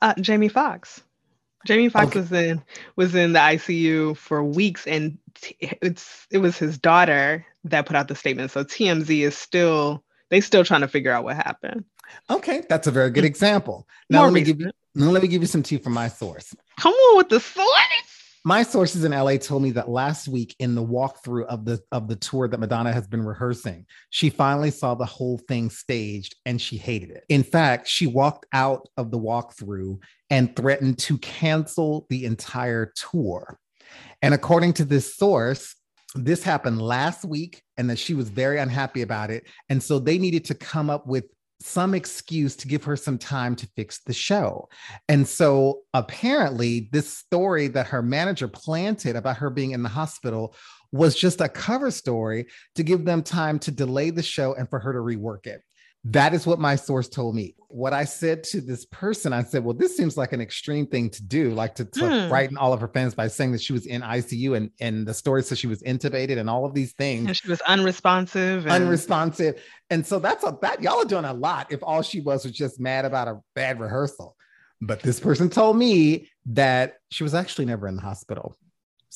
Uh, 0.00 0.14
Jamie 0.20 0.48
Foxx. 0.48 1.02
Jamie 1.66 1.88
Foxx 1.88 2.08
okay. 2.08 2.20
was 2.20 2.32
in 2.32 2.62
was 2.96 3.14
in 3.14 3.32
the 3.32 3.38
ICU 3.38 4.16
for 4.16 4.42
weeks, 4.42 4.86
and 4.86 5.18
t- 5.34 5.56
it's 5.60 6.26
it 6.30 6.38
was 6.38 6.56
his 6.56 6.78
daughter 6.78 7.44
that 7.64 7.86
put 7.86 7.96
out 7.96 8.08
the 8.08 8.14
statement. 8.14 8.50
So 8.50 8.64
TMZ 8.64 9.20
is 9.20 9.36
still 9.36 10.02
they 10.30 10.40
still 10.40 10.64
trying 10.64 10.80
to 10.82 10.88
figure 10.88 11.12
out 11.12 11.24
what 11.24 11.36
happened. 11.36 11.84
Okay, 12.30 12.62
that's 12.68 12.86
a 12.86 12.90
very 12.90 13.10
good 13.10 13.24
mm. 13.24 13.28
example. 13.28 13.86
Now 14.08 14.20
More 14.20 14.26
let 14.28 14.34
me 14.34 14.42
give 14.42 14.60
you 14.60 14.70
now 14.94 15.10
let 15.10 15.22
me 15.22 15.28
give 15.28 15.42
you 15.42 15.48
some 15.48 15.62
tea 15.62 15.78
from 15.78 15.92
my 15.92 16.08
source. 16.08 16.54
Come 16.78 16.94
on 16.94 17.16
with 17.18 17.28
the 17.28 17.40
source. 17.40 17.66
My 18.44 18.62
sources 18.62 19.02
in 19.02 19.10
LA 19.10 19.38
told 19.38 19.64
me 19.64 19.72
that 19.72 19.88
last 19.88 20.28
week 20.28 20.54
in 20.60 20.76
the 20.76 20.84
walkthrough 20.84 21.46
of 21.46 21.64
the 21.64 21.80
of 21.90 22.06
the 22.06 22.14
tour 22.14 22.46
that 22.46 22.60
Madonna 22.60 22.92
has 22.92 23.08
been 23.08 23.24
rehearsing, 23.24 23.86
she 24.10 24.30
finally 24.30 24.70
saw 24.70 24.94
the 24.94 25.04
whole 25.04 25.38
thing 25.48 25.68
staged 25.68 26.36
and 26.46 26.62
she 26.62 26.76
hated 26.76 27.10
it. 27.10 27.24
In 27.28 27.42
fact, 27.42 27.88
she 27.88 28.06
walked 28.06 28.46
out 28.52 28.88
of 28.96 29.10
the 29.10 29.18
walkthrough 29.18 29.98
and 30.30 30.54
threatened 30.56 30.98
to 30.98 31.18
cancel 31.18 32.06
the 32.10 32.24
entire 32.24 32.92
tour. 33.10 33.58
And 34.22 34.34
according 34.34 34.74
to 34.74 34.84
this 34.84 35.16
source, 35.16 35.74
this 36.14 36.42
happened 36.42 36.80
last 36.80 37.24
week 37.24 37.62
and 37.76 37.90
that 37.90 37.98
she 37.98 38.14
was 38.14 38.28
very 38.28 38.58
unhappy 38.58 39.02
about 39.02 39.30
it. 39.30 39.46
And 39.68 39.82
so 39.82 39.98
they 39.98 40.18
needed 40.18 40.44
to 40.46 40.54
come 40.54 40.90
up 40.90 41.06
with 41.06 41.24
some 41.60 41.94
excuse 41.94 42.54
to 42.56 42.68
give 42.68 42.84
her 42.84 42.96
some 42.96 43.18
time 43.18 43.56
to 43.56 43.68
fix 43.76 44.00
the 44.00 44.12
show. 44.12 44.68
And 45.08 45.26
so 45.26 45.80
apparently, 45.94 46.88
this 46.92 47.08
story 47.10 47.68
that 47.68 47.86
her 47.86 48.02
manager 48.02 48.48
planted 48.48 49.16
about 49.16 49.38
her 49.38 49.50
being 49.50 49.70
in 49.70 49.82
the 49.82 49.88
hospital 49.88 50.54
was 50.92 51.16
just 51.16 51.40
a 51.40 51.48
cover 51.48 51.90
story 51.90 52.46
to 52.74 52.82
give 52.82 53.04
them 53.04 53.22
time 53.22 53.58
to 53.60 53.70
delay 53.70 54.10
the 54.10 54.22
show 54.22 54.54
and 54.54 54.68
for 54.68 54.78
her 54.78 54.92
to 54.92 54.98
rework 54.98 55.46
it. 55.46 55.62
That 56.10 56.34
is 56.34 56.46
what 56.46 56.60
my 56.60 56.76
source 56.76 57.08
told 57.08 57.34
me. 57.34 57.56
What 57.66 57.92
I 57.92 58.04
said 58.04 58.44
to 58.44 58.60
this 58.60 58.84
person, 58.86 59.32
I 59.32 59.42
said, 59.42 59.64
Well, 59.64 59.74
this 59.74 59.96
seems 59.96 60.16
like 60.16 60.32
an 60.32 60.40
extreme 60.40 60.86
thing 60.86 61.10
to 61.10 61.22
do, 61.22 61.50
like 61.50 61.74
to, 61.76 61.84
to 61.84 62.00
mm. 62.00 62.28
frighten 62.28 62.56
all 62.56 62.72
of 62.72 62.80
her 62.80 62.86
fans 62.86 63.12
by 63.12 63.26
saying 63.26 63.50
that 63.52 63.60
she 63.60 63.72
was 63.72 63.86
in 63.86 64.02
ICU 64.02 64.56
and, 64.56 64.70
and 64.80 65.04
the 65.04 65.12
story 65.12 65.42
says 65.42 65.58
she 65.58 65.66
was 65.66 65.82
intubated 65.82 66.38
and 66.38 66.48
all 66.48 66.64
of 66.64 66.74
these 66.74 66.92
things. 66.92 67.26
And 67.26 67.36
she 67.36 67.48
was 67.48 67.60
unresponsive. 67.62 68.66
And- 68.66 68.84
unresponsive. 68.84 69.60
And 69.90 70.06
so 70.06 70.20
that's 70.20 70.44
a 70.44 70.56
that 70.62 70.80
y'all 70.80 71.02
are 71.02 71.04
doing 71.04 71.24
a 71.24 71.32
lot 71.32 71.72
if 71.72 71.82
all 71.82 72.02
she 72.02 72.20
was 72.20 72.44
was 72.44 72.52
just 72.52 72.78
mad 72.78 73.04
about 73.04 73.26
a 73.26 73.40
bad 73.56 73.80
rehearsal. 73.80 74.36
But 74.80 75.02
this 75.02 75.18
person 75.18 75.50
told 75.50 75.76
me 75.76 76.28
that 76.46 76.98
she 77.10 77.24
was 77.24 77.34
actually 77.34 77.64
never 77.64 77.88
in 77.88 77.96
the 77.96 78.02
hospital. 78.02 78.56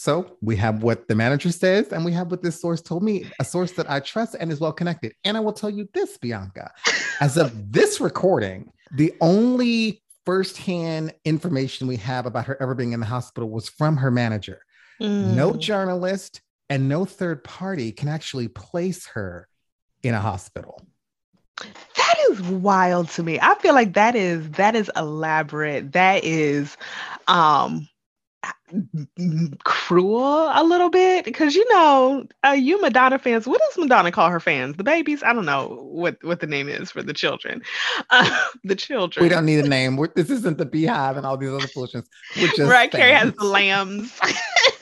So 0.00 0.38
we 0.40 0.56
have 0.56 0.82
what 0.82 1.08
the 1.08 1.14
manager 1.14 1.52
says, 1.52 1.92
and 1.92 2.06
we 2.06 2.12
have 2.12 2.30
what 2.30 2.42
this 2.42 2.58
source 2.58 2.80
told 2.80 3.02
me, 3.02 3.30
a 3.38 3.44
source 3.44 3.72
that 3.72 3.90
I 3.90 4.00
trust 4.00 4.34
and 4.40 4.50
is 4.50 4.58
well 4.58 4.72
connected. 4.72 5.12
And 5.24 5.36
I 5.36 5.40
will 5.40 5.52
tell 5.52 5.68
you 5.68 5.90
this, 5.92 6.16
Bianca, 6.16 6.72
as 7.20 7.36
of 7.36 7.52
this 7.70 8.00
recording, 8.00 8.72
the 8.92 9.12
only 9.20 10.02
firsthand 10.24 11.12
information 11.26 11.86
we 11.86 11.96
have 11.96 12.24
about 12.24 12.46
her 12.46 12.56
ever 12.62 12.74
being 12.74 12.94
in 12.94 13.00
the 13.00 13.04
hospital 13.04 13.50
was 13.50 13.68
from 13.68 13.98
her 13.98 14.10
manager. 14.10 14.62
Mm. 15.02 15.34
No 15.34 15.52
journalist 15.52 16.40
and 16.70 16.88
no 16.88 17.04
third 17.04 17.44
party 17.44 17.92
can 17.92 18.08
actually 18.08 18.48
place 18.48 19.06
her 19.08 19.48
in 20.02 20.14
a 20.14 20.20
hospital. 20.20 20.80
That 21.58 22.16
is 22.30 22.40
wild 22.40 23.10
to 23.10 23.22
me. 23.22 23.38
I 23.38 23.54
feel 23.56 23.74
like 23.74 23.92
that 23.92 24.16
is 24.16 24.48
that 24.52 24.74
is 24.74 24.90
elaborate. 24.96 25.92
That 25.92 26.24
is 26.24 26.78
um 27.28 27.86
cruel 29.64 30.50
a 30.54 30.62
little 30.62 30.90
bit 30.90 31.24
because 31.24 31.54
you 31.54 31.68
know 31.72 32.26
uh, 32.46 32.50
you 32.50 32.80
Madonna 32.80 33.18
fans. 33.18 33.46
What 33.46 33.60
does 33.60 33.78
Madonna 33.78 34.12
call 34.12 34.28
her 34.30 34.40
fans? 34.40 34.76
The 34.76 34.84
babies? 34.84 35.22
I 35.22 35.32
don't 35.32 35.44
know 35.44 35.78
what 35.90 36.16
what 36.22 36.40
the 36.40 36.46
name 36.46 36.68
is 36.68 36.90
for 36.90 37.02
the 37.02 37.14
children. 37.14 37.62
Uh, 38.12 38.28
the 38.64 38.74
children. 38.74 39.22
We 39.22 39.28
don't 39.28 39.44
need 39.44 39.60
a 39.60 39.68
name. 39.68 39.96
We're, 39.96 40.08
this 40.08 40.30
isn't 40.30 40.58
the 40.58 40.66
BeyHive 40.66 41.16
and 41.16 41.24
all 41.24 41.36
these 41.36 41.50
other 41.50 41.68
solutions 41.68 42.08
Which 42.40 42.58
is 42.58 42.68
right, 42.68 42.90
Carey 42.90 43.12
has 43.12 43.32
the 43.34 43.44
lambs. 43.44 44.18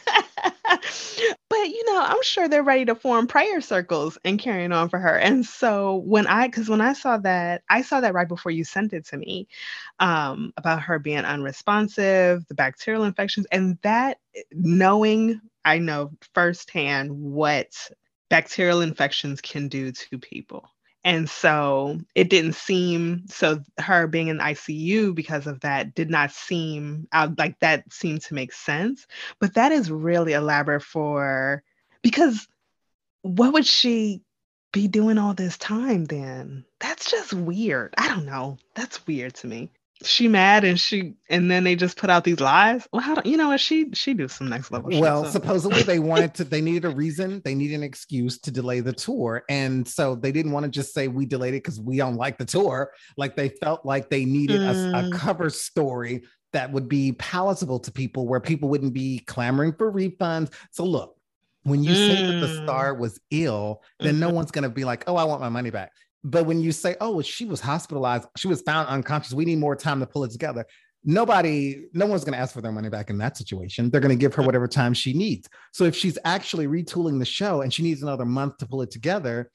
you 1.69 1.85
know, 1.93 2.01
I'm 2.03 2.23
sure 2.23 2.49
they're 2.49 2.63
ready 2.63 2.87
to 2.87 2.95
form 2.95 3.27
prayer 3.27 3.61
circles 3.61 4.19
and 4.25 4.39
carrying 4.39 4.73
on 4.73 4.89
for 4.89 4.99
her. 4.99 5.17
And 5.17 5.45
so 5.45 5.97
when 5.97 6.27
I, 6.27 6.49
because 6.49 6.69
when 6.69 6.81
I 6.81 6.95
saw 6.95 7.19
that, 7.19 7.63
I 7.69 7.83
saw 7.83 8.01
that 8.01 8.15
right 8.15 8.29
before 8.29 8.53
you 8.53 8.65
sent 8.65 8.93
it 8.93 9.07
to 9.07 9.17
me 9.17 9.49
um, 9.99 10.53
about 10.57 10.83
her 10.83 10.99
being 10.99 11.25
unresponsive, 11.25 12.47
the 12.49 12.55
bacterial 12.55 13.05
infections, 13.05 13.47
and 13.53 13.79
that 13.83 14.19
knowing, 14.53 15.41
I 15.65 15.79
know 15.79 16.13
firsthand 16.35 17.13
what 17.13 17.91
bacterial 18.31 18.81
infections 18.81 19.41
can 19.41 19.69
do 19.69 19.93
to 19.93 20.19
people. 20.19 20.69
And 21.09 21.27
so 21.27 21.99
it 22.15 22.29
didn't 22.29 22.53
seem 22.53 23.25
so 23.29 23.63
her 23.79 24.07
being 24.07 24.29
in 24.29 24.41
ICU 24.41 25.15
because 25.15 25.47
of 25.47 25.61
that 25.61 25.95
did 25.95 26.11
not 26.11 26.33
seem 26.33 27.09
like 27.39 27.59
that 27.61 27.91
seemed 27.91 28.21
to 28.25 28.35
make 28.35 28.53
sense. 28.53 29.07
But 29.41 29.55
that 29.55 29.73
is 29.73 29.91
really 29.91 30.35
elaborate 30.35 30.83
for 30.83 31.63
because 32.03 32.47
what 33.23 33.55
would 33.55 33.65
she 33.65 34.21
be 34.71 34.87
doing 34.87 35.17
all 35.17 35.33
this 35.33 35.57
time 35.57 36.05
then? 36.05 36.67
That's 36.79 37.11
just 37.11 37.33
weird. 37.33 37.95
I 37.97 38.09
don't 38.09 38.27
know. 38.27 38.59
That's 38.75 39.07
weird 39.07 39.33
to 39.37 39.47
me 39.47 39.71
she 40.05 40.29
mad 40.29 40.65
and 40.65 40.79
she 40.79 41.15
and 41.29 41.51
then 41.51 41.65
they 41.65 41.75
just 41.75 41.97
put 41.97 42.09
out 42.09 42.23
these 42.23 42.41
lies 42.41 42.87
well 42.93 43.03
how 43.03 43.15
do 43.17 43.29
you 43.29 43.37
know 43.37 43.49
what 43.49 43.61
she 43.61 43.91
she 43.95 44.15
do 44.15 44.29
some 44.29 44.49
next 44.49 44.71
level 44.71 44.91
shit, 44.91 45.01
well 45.01 45.25
so. 45.25 45.31
supposedly 45.31 45.83
they 45.83 45.99
wanted 45.99 46.33
to 46.35 46.45
they 46.45 46.61
needed 46.61 46.85
a 46.85 46.91
reason 46.91 47.43
they 47.45 47.55
needed 47.55 47.75
an 47.75 47.83
excuse 47.83 48.39
to 48.39 48.51
delay 48.51 48.81
the 48.81 48.93
tour 48.93 49.43
and 49.49 49.87
so 49.87 50.15
they 50.15 50.31
didn't 50.31 50.53
want 50.53 50.65
to 50.65 50.71
just 50.71 50.95
say 50.95 51.09
we 51.09 51.27
delayed 51.27 51.55
it 51.55 51.65
because 51.65 51.81
we 51.81 51.97
don't 51.97 52.17
like 52.17 52.39
the 52.39 52.45
tour 52.45 52.93
like 53.17 53.35
they 53.35 53.49
felt 53.49 53.85
like 53.85 54.09
they 54.09 54.25
needed 54.25 54.61
mm. 54.61 54.95
a, 54.95 55.09
a 55.09 55.11
cover 55.11 55.51
story 55.51 56.23
that 56.53 56.71
would 56.73 56.89
be 56.89 57.13
palatable 57.13 57.81
to 57.81 57.91
people 57.91 58.27
where 58.27 58.41
people 58.41 58.69
wouldn't 58.69 58.95
be 58.95 59.19
clamoring 59.27 59.73
for 59.73 59.93
refunds 59.93 60.53
so 60.71 60.85
look 60.85 61.17
when 61.65 61.83
you 61.83 61.91
mm. 61.91 62.07
say 62.07 62.27
that 62.27 62.41
the 62.41 62.47
mm. 62.47 62.65
star 62.65 62.95
was 62.95 63.19
ill 63.33 63.83
then 63.99 64.13
mm-hmm. 64.13 64.21
no 64.21 64.31
one's 64.31 64.53
going 64.53 64.63
to 64.63 64.71
be 64.71 64.85
like 64.85 65.03
oh 65.09 65.17
i 65.17 65.25
want 65.25 65.41
my 65.41 65.49
money 65.49 65.71
back 65.71 65.91
but 66.25 66.47
when 66.47 66.61
you 66.61 66.73
say, 66.73 66.97
oh, 67.01 67.13
well, 67.13 67.23
she 67.23 67.45
was 67.45 67.61
hospitalized, 67.61 68.29
she 68.37 68.49
was 68.49 68.63
found 68.63 68.89
unconscious, 68.89 69.33
we 69.33 69.45
need 69.45 69.59
more 69.59 69.77
time 69.77 70.01
to 70.01 70.07
pull 70.07 70.25
it 70.25 70.31
together. 70.31 70.67
Nobody, 71.05 71.87
no 71.95 72.07
one's 72.07 72.25
going 72.25 72.33
to 72.33 72.39
ask 72.39 72.53
for 72.53 72.61
their 72.61 72.73
money 72.73 72.89
back 72.89 73.09
in 73.09 73.19
that 73.19 73.37
situation. 73.37 73.89
They're 73.89 74.01
going 74.01 74.17
to 74.17 74.21
give 74.21 74.35
her 74.35 74.43
whatever 74.43 74.67
time 74.67 74.95
she 74.95 75.13
needs. 75.13 75.49
So 75.73 75.85
if 75.85 75.95
she's 75.95 76.19
actually 76.25 76.67
retooling 76.67 77.19
the 77.19 77.25
show 77.25 77.63
and 77.63 77.73
she 77.73 77.83
needs 77.83 78.03
another 78.03 78.25
month 78.25 78.59
to 78.59 78.67
pull 78.67 78.83
it 78.83 78.91
together, 78.91 79.51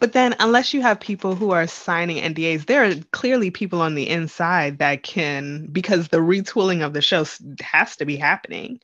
but 0.00 0.12
then, 0.12 0.34
unless 0.40 0.74
you 0.74 0.82
have 0.82 1.00
people 1.00 1.34
who 1.36 1.52
are 1.52 1.66
signing 1.66 2.22
NDAs, 2.22 2.66
there 2.66 2.84
are 2.84 2.94
clearly 3.12 3.50
people 3.50 3.80
on 3.80 3.94
the 3.94 4.08
inside 4.08 4.78
that 4.78 5.02
can, 5.02 5.68
because 5.68 6.08
the 6.08 6.18
retooling 6.18 6.84
of 6.84 6.92
the 6.92 7.00
show 7.00 7.24
has 7.62 7.96
to 7.96 8.04
be 8.04 8.16
happening. 8.16 8.80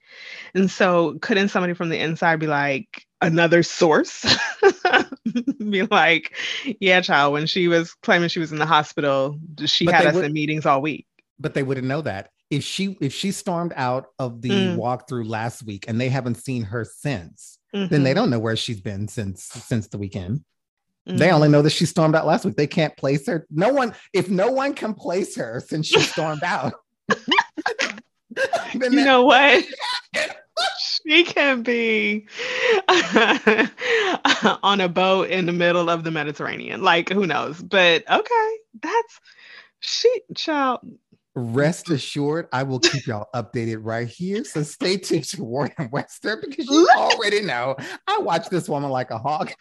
And 0.55 0.71
so, 0.71 1.19
couldn't 1.21 1.49
somebody 1.49 1.75
from 1.75 1.89
the 1.89 1.99
inside 1.99 2.39
be 2.39 2.47
like, 2.47 3.07
another 3.21 3.63
source 3.63 4.25
be 5.71 5.83
like, 5.83 6.37
yeah, 6.81 7.01
child, 7.01 7.33
when 7.33 7.47
she 7.47 7.69
was 7.69 7.95
claiming 7.95 8.29
she 8.29 8.41
was 8.41 8.53
in 8.53 8.59
the 8.59 8.67
hospital, 8.67 9.39
she 9.65 9.87
but 9.87 9.95
had 9.95 10.07
us 10.07 10.15
would, 10.15 10.25
in 10.25 10.33
meetings 10.33 10.67
all 10.67 10.81
week. 10.83 11.07
But 11.39 11.55
they 11.55 11.63
wouldn't 11.63 11.87
know 11.87 12.03
that. 12.03 12.31
If 12.51 12.65
she 12.65 12.97
if 13.01 13.13
she 13.13 13.31
stormed 13.31 13.73
out 13.77 14.07
of 14.19 14.43
the 14.43 14.51
mm. 14.51 14.77
walkthrough 14.77 15.29
last 15.29 15.63
week 15.63 15.85
and 15.87 16.01
they 16.01 16.09
haven't 16.09 16.35
seen 16.35 16.65
her 16.65 16.85
since, 16.85 17.59
mm-hmm. 17.75 17.87
then 17.89 18.03
they 18.03 18.11
mm-hmm. 18.11 18.17
don't 18.17 18.31
know 18.31 18.41
where 18.41 18.57
she's 18.57 18.81
been 18.81 19.07
since 19.07 19.45
since 19.45 19.87
the 19.87 19.99
weekend. 19.99 20.45
Mm-hmm. 21.09 21.19
They 21.19 21.31
only 21.31 21.49
know 21.49 21.63
that 21.63 21.71
she 21.71 21.87
stormed 21.87 22.17
out 22.17 22.27
last 22.27 22.45
week. 22.45 22.57
They 22.57 22.67
can't 22.67 22.97
place 22.97 23.27
her. 23.27 23.47
No 23.51 23.73
one, 23.73 23.95
if 24.13 24.29
no 24.29 24.51
one 24.51 24.75
can 24.75 24.95
place 24.95 25.37
her 25.37 25.63
since 25.67 25.87
she 25.87 26.01
stormed 26.01 26.43
out. 26.43 26.75
you 28.75 28.91
know 28.91 29.25
what? 29.25 29.65
she 31.07 31.25
can 31.25 31.63
be 31.63 32.27
on 34.63 34.81
a 34.81 34.89
boat 34.89 35.31
in 35.31 35.47
the 35.47 35.53
middle 35.53 35.91
of 35.91 36.05
the 36.05 36.11
Mediterranean. 36.11 36.83
Like, 36.83 37.11
who 37.11 37.27
knows? 37.27 37.63
But 37.63 38.11
okay, 38.11 38.57
that's 38.81 39.21
she, 39.81 40.23
child. 40.37 40.81
Rest 41.35 41.91
assured, 41.91 42.49
I 42.53 42.65
will 42.65 42.81
keep 42.81 43.07
y'all 43.07 43.29
updated 43.35 43.79
right 43.83 44.09
here. 44.09 44.45
So 44.45 44.63
stay 44.63 44.97
tuned 44.97 45.25
to 45.25 45.45
Ward 45.45 45.73
and 45.79 45.91
Webster 45.93 46.37
because 46.37 46.67
you 46.67 46.89
already 46.97 47.43
know 47.43 47.77
I 48.07 48.19
watch 48.19 48.49
this 48.49 48.69
woman 48.69 48.91
like 48.91 49.11
a 49.11 49.19
hawk. 49.19 49.53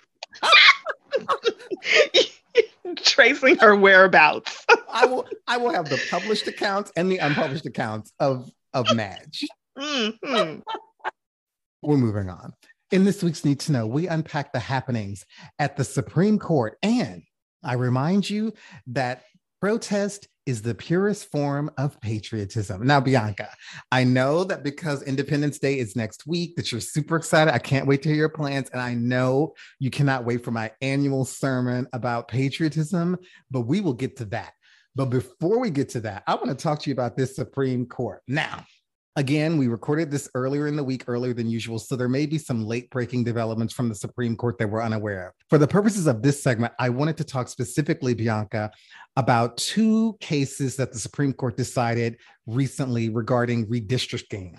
Tracing 2.98 3.58
her 3.58 3.76
whereabouts. 3.76 4.66
I 4.92 5.06
will 5.06 5.28
I 5.48 5.58
will 5.58 5.72
have 5.72 5.90
the 5.90 6.02
published 6.10 6.48
accounts 6.48 6.92
and 6.96 7.12
the 7.12 7.20
unpublished 7.20 7.68
accounts 7.68 8.12
of 8.20 8.50
of 8.74 8.88
Madge. 8.96 9.46
Mm-hmm. 9.78 10.62
We're 11.82 11.98
moving 11.98 12.30
on. 12.30 12.54
In 12.92 13.06
this 13.06 13.24
week's 13.24 13.46
Need 13.46 13.60
to 13.62 13.72
Know, 13.72 13.88
we 13.88 14.08
unpack 14.08 14.52
the 14.52 14.60
happenings 14.60 15.26
at 15.60 15.78
the 15.78 15.84
Supreme 15.84 16.38
Court. 16.40 16.78
And 16.84 17.24
I 17.64 17.74
remind 17.74 18.30
you 18.30 18.54
that 18.88 19.24
protest 19.62 20.28
is 20.46 20.62
the 20.62 20.74
purest 20.74 21.30
form 21.32 21.70
of 21.78 22.02
patriotism. 22.02 22.86
Now, 22.86 23.00
Bianca, 23.00 23.50
I 23.92 24.04
know 24.04 24.44
that 24.44 24.64
because 24.64 25.04
Independence 25.04 25.60
Day 25.60 25.78
is 25.78 25.96
next 25.96 26.26
week, 26.26 26.56
that 26.56 26.72
you're 26.72 26.82
super 26.82 27.16
excited. 27.16 27.54
I 27.54 27.60
can't 27.60 27.86
wait 27.86 28.02
to 28.04 28.10
hear 28.10 28.18
your 28.18 28.30
plans. 28.30 28.70
And 28.72 28.82
I 28.82 28.96
know 28.96 29.54
you 29.80 29.92
cannot 29.92 30.26
wait 30.26 30.44
for 30.44 30.52
my 30.52 30.72
annual 30.82 31.24
sermon 31.24 31.88
about 31.94 32.28
patriotism, 32.28 33.18
but 33.52 33.62
we 33.62 33.80
will 33.80 33.94
get 33.94 34.18
to 34.18 34.26
that. 34.26 34.54
But 34.96 35.06
before 35.06 35.60
we 35.60 35.70
get 35.70 35.90
to 35.90 36.02
that, 36.02 36.24
I 36.28 36.36
want 36.36 36.48
to 36.48 36.56
talk 36.56 36.82
to 36.82 36.90
you 36.90 36.94
about 36.94 37.16
this 37.16 37.36
Supreme 37.36 37.86
Court. 37.86 38.22
Now, 38.28 38.66
Again, 39.20 39.58
we 39.58 39.68
recorded 39.68 40.10
this 40.10 40.30
earlier 40.34 40.68
in 40.68 40.78
the 40.78 40.84
week, 40.84 41.04
earlier 41.08 41.34
than 41.34 41.50
usual, 41.50 41.78
so 41.78 41.98
there 41.98 42.08
may 42.08 42.26
be 42.26 42.38
some 42.38 42.66
late 42.66 42.90
breaking 42.90 43.26
developments 43.26 43.74
from 43.74 43.90
the 43.90 43.96
Supreme 43.96 44.34
Court 44.34 44.58
that 44.60 44.70
we're 44.70 44.82
unaware 44.82 45.28
of. 45.28 45.34
For 45.50 45.58
the 45.58 45.68
purposes 45.68 46.08
of 46.08 46.22
this 46.22 46.42
segment, 46.42 46.72
I 46.80 46.88
wanted 46.88 47.18
to 47.18 47.26
talk 47.26 47.50
specifically, 47.50 48.14
Bianca, 48.14 48.72
about 49.18 49.58
two 49.58 50.16
cases 50.22 50.78
that 50.78 50.94
the 50.94 51.00
Supreme 51.00 51.34
Court 51.34 51.58
decided 51.58 52.16
recently 52.48 53.10
regarding 53.10 53.68
redistricting. 53.68 54.58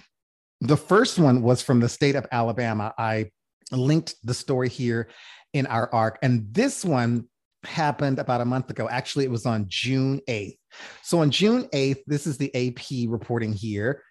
The 0.61 0.77
first 0.77 1.19
one 1.19 1.41
was 1.41 1.63
from 1.63 1.81
the 1.81 1.89
state 1.89 2.15
of 2.15 2.27
Alabama. 2.31 2.93
I 2.99 3.31
linked 3.73 4.17
the 4.25 4.35
story 4.35 4.69
here 4.69 5.09
in 5.55 5.65
our 5.69 5.89
arc, 5.91 6.19
and 6.21 6.53
this 6.53 6.85
one 6.85 7.31
happened 7.65 8.19
about 8.19 8.43
a 8.43 8.45
month 8.45 8.69
ago. 8.69 8.91
Actually, 8.91 9.25
it 9.25 9.31
was 9.31 9.47
on 9.47 9.65
June 9.69 10.21
8th. 10.29 10.59
So 11.03 11.21
on 11.21 11.31
June 11.31 11.65
8th, 11.73 12.03
this 12.07 12.27
is 12.27 12.37
the 12.37 12.55
AP 12.55 13.11
reporting 13.11 13.55
here. 13.55 14.03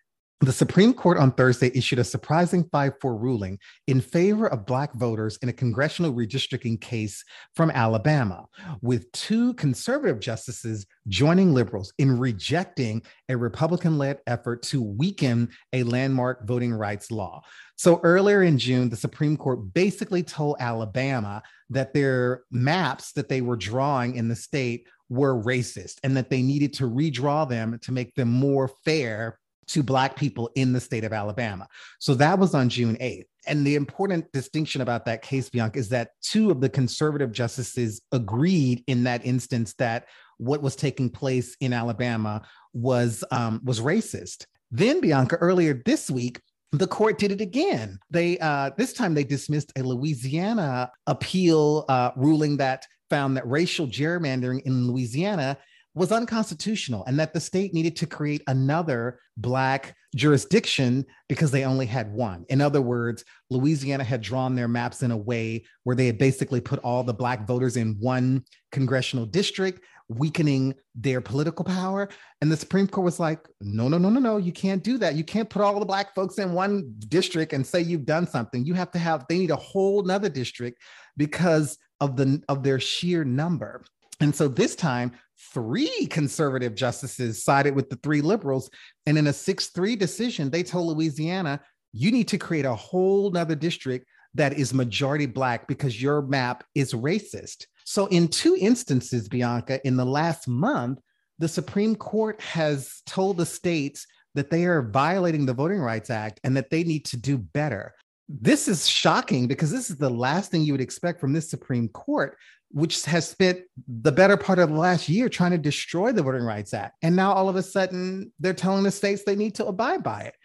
The 0.41 0.53
Supreme 0.53 0.93
Court 0.93 1.17
on 1.17 1.33
Thursday 1.33 1.69
issued 1.75 1.99
a 1.99 2.03
surprising 2.05 2.63
5 2.71 2.93
4 3.01 3.17
ruling 3.17 3.59
in 3.87 3.99
favor 3.99 4.47
of 4.47 4.65
Black 4.65 4.93
voters 4.93 5.37
in 5.41 5.49
a 5.49 5.53
congressional 5.53 6.13
redistricting 6.13 6.79
case 6.79 7.25
from 7.55 7.69
Alabama, 7.71 8.45
with 8.81 9.11
two 9.11 9.53
conservative 9.55 10.21
justices 10.21 10.85
joining 11.09 11.53
liberals 11.53 11.91
in 11.97 12.17
rejecting 12.17 13.01
a 13.27 13.35
Republican 13.35 13.97
led 13.97 14.19
effort 14.27 14.63
to 14.63 14.81
weaken 14.81 15.49
a 15.73 15.83
landmark 15.83 16.47
voting 16.47 16.73
rights 16.73 17.11
law. 17.11 17.41
So 17.75 17.99
earlier 18.03 18.43
in 18.43 18.57
June, 18.57 18.87
the 18.87 18.95
Supreme 18.95 19.35
Court 19.35 19.73
basically 19.73 20.23
told 20.23 20.55
Alabama 20.61 21.43
that 21.69 21.93
their 21.93 22.43
maps 22.49 23.11
that 23.11 23.27
they 23.27 23.41
were 23.41 23.57
drawing 23.57 24.15
in 24.15 24.29
the 24.29 24.37
state 24.37 24.87
were 25.09 25.43
racist 25.43 25.95
and 26.05 26.15
that 26.15 26.29
they 26.29 26.41
needed 26.41 26.71
to 26.75 26.85
redraw 26.85 27.49
them 27.49 27.77
to 27.81 27.91
make 27.91 28.15
them 28.15 28.29
more 28.29 28.69
fair 28.85 29.37
to 29.69 29.83
Black 29.83 30.15
people 30.15 30.49
in 30.55 30.73
the 30.73 30.79
state 30.79 31.03
of 31.03 31.13
Alabama. 31.13 31.67
So 31.99 32.15
that 32.15 32.39
was 32.39 32.53
on 32.55 32.69
June 32.69 32.95
8th. 32.97 33.25
And 33.47 33.65
the 33.65 33.75
important 33.75 34.31
distinction 34.31 34.81
about 34.81 35.05
that 35.05 35.21
case, 35.21 35.49
Bianca, 35.49 35.79
is 35.79 35.89
that 35.89 36.11
two 36.21 36.51
of 36.51 36.59
the 36.59 36.69
conservative 36.69 37.31
justices 37.31 38.01
agreed 38.11 38.83
in 38.87 39.03
that 39.03 39.25
instance 39.25 39.73
that 39.75 40.07
what 40.37 40.61
was 40.61 40.75
taking 40.75 41.09
place 41.09 41.55
in 41.59 41.73
Alabama 41.73 42.41
was 42.73 43.23
um, 43.31 43.61
was 43.63 43.79
racist. 43.79 44.45
Then, 44.71 45.01
Bianca, 45.01 45.35
earlier 45.37 45.81
this 45.85 46.09
week, 46.09 46.41
the 46.71 46.87
court 46.87 47.17
did 47.17 47.31
it 47.31 47.41
again. 47.41 47.99
They 48.09 48.37
uh, 48.39 48.71
this 48.77 48.93
time 48.93 49.13
they 49.13 49.23
dismissed 49.23 49.71
a 49.75 49.83
Louisiana 49.83 50.91
appeal 51.07 51.85
uh, 51.89 52.11
ruling 52.15 52.57
that 52.57 52.85
found 53.09 53.37
that 53.37 53.47
racial 53.47 53.87
gerrymandering 53.87 54.61
in 54.63 54.87
Louisiana 54.87 55.57
was 55.99 56.11
unconstitutional 56.11 57.03
and 57.05 57.19
that 57.19 57.33
the 57.33 57.39
state 57.39 57.73
needed 57.73 57.95
to 57.97 58.07
create 58.07 58.41
another 58.47 59.19
Black 59.37 59.95
jurisdiction 60.15 61.05
because 61.27 61.51
they 61.51 61.65
only 61.65 61.85
had 61.85 62.11
one. 62.11 62.45
In 62.49 62.61
other 62.61 62.81
words, 62.81 63.23
Louisiana 63.49 64.03
had 64.03 64.21
drawn 64.21 64.55
their 64.55 64.67
maps 64.67 65.03
in 65.03 65.11
a 65.11 65.17
way 65.17 65.65
where 65.83 65.95
they 65.95 66.07
had 66.07 66.17
basically 66.17 66.61
put 66.61 66.79
all 66.79 67.03
the 67.03 67.13
Black 67.13 67.45
voters 67.45 67.77
in 67.77 67.97
one 67.99 68.43
congressional 68.71 69.25
district, 69.25 69.83
weakening 70.07 70.73
their 70.95 71.21
political 71.21 71.65
power. 71.65 72.09
And 72.41 72.51
the 72.51 72.57
Supreme 72.57 72.87
Court 72.87 73.05
was 73.05 73.19
like, 73.19 73.47
no, 73.61 73.87
no, 73.87 73.97
no, 73.97 74.09
no, 74.09 74.19
no, 74.19 74.37
you 74.37 74.51
can't 74.51 74.83
do 74.83 74.97
that. 74.97 75.15
You 75.15 75.23
can't 75.23 75.49
put 75.49 75.61
all 75.61 75.79
the 75.79 75.85
Black 75.85 76.15
folks 76.15 76.39
in 76.39 76.53
one 76.53 76.95
district 77.09 77.53
and 77.53 77.67
say 77.67 77.81
you've 77.81 78.05
done 78.05 78.25
something. 78.25 78.65
You 78.65 78.73
have 78.73 78.91
to 78.91 78.99
have, 78.99 79.25
they 79.27 79.37
need 79.37 79.51
a 79.51 79.55
whole 79.55 80.01
nother 80.01 80.29
district 80.29 80.81
because 81.17 81.77
of 81.99 82.15
the 82.15 82.41
of 82.47 82.63
their 82.63 82.79
sheer 82.79 83.25
number. 83.25 83.83
And 84.21 84.35
so 84.35 84.47
this 84.47 84.75
time, 84.75 85.11
three 85.53 86.07
conservative 86.07 86.75
justices 86.75 87.43
sided 87.43 87.75
with 87.75 87.89
the 87.89 87.95
three 87.97 88.21
liberals. 88.21 88.69
And 89.05 89.17
in 89.17 89.27
a 89.27 89.33
6 89.33 89.67
3 89.67 89.95
decision, 89.95 90.49
they 90.49 90.63
told 90.63 90.87
Louisiana, 90.87 91.61
you 91.93 92.11
need 92.11 92.27
to 92.29 92.37
create 92.37 92.65
a 92.65 92.75
whole 92.75 93.31
nother 93.31 93.55
district 93.55 94.05
that 94.35 94.53
is 94.53 94.73
majority 94.73 95.25
black 95.25 95.67
because 95.67 96.01
your 96.01 96.21
map 96.21 96.63
is 96.75 96.93
racist. 96.93 97.65
So, 97.85 98.05
in 98.07 98.27
two 98.27 98.55
instances, 98.59 99.27
Bianca, 99.27 99.85
in 99.87 99.97
the 99.97 100.05
last 100.05 100.47
month, 100.47 100.99
the 101.39 101.47
Supreme 101.47 101.95
Court 101.95 102.39
has 102.41 103.01
told 103.07 103.37
the 103.37 103.45
states 103.45 104.05
that 104.35 104.51
they 104.51 104.65
are 104.65 104.83
violating 104.83 105.45
the 105.45 105.53
Voting 105.53 105.79
Rights 105.79 106.09
Act 106.09 106.39
and 106.43 106.55
that 106.55 106.69
they 106.69 106.83
need 106.83 107.05
to 107.05 107.17
do 107.17 107.37
better. 107.37 107.95
This 108.29 108.67
is 108.67 108.87
shocking 108.87 109.47
because 109.47 109.71
this 109.71 109.89
is 109.89 109.97
the 109.97 110.09
last 110.09 110.51
thing 110.51 110.61
you 110.61 110.73
would 110.73 110.81
expect 110.81 111.19
from 111.19 111.33
this 111.33 111.49
Supreme 111.49 111.89
Court, 111.89 112.37
which 112.69 113.03
has 113.05 113.27
spent 113.27 113.61
the 113.87 114.11
better 114.11 114.37
part 114.37 114.59
of 114.59 114.69
the 114.69 114.75
last 114.75 115.09
year 115.09 115.29
trying 115.29 115.51
to 115.51 115.57
destroy 115.57 116.11
the 116.11 116.21
Voting 116.21 116.43
Rights 116.43 116.73
Act. 116.73 116.95
And 117.01 117.15
now 117.15 117.33
all 117.33 117.49
of 117.49 117.55
a 117.55 117.63
sudden 117.63 118.31
they're 118.39 118.53
telling 118.53 118.83
the 118.83 118.91
states 118.91 119.23
they 119.23 119.35
need 119.35 119.55
to 119.55 119.65
abide 119.65 120.03
by 120.03 120.21
it. 120.21 120.35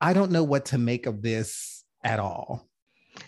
I 0.00 0.14
don't 0.14 0.32
know 0.32 0.42
what 0.42 0.64
to 0.66 0.78
make 0.78 1.04
of 1.04 1.20
this 1.20 1.84
at 2.02 2.18
all. 2.18 2.66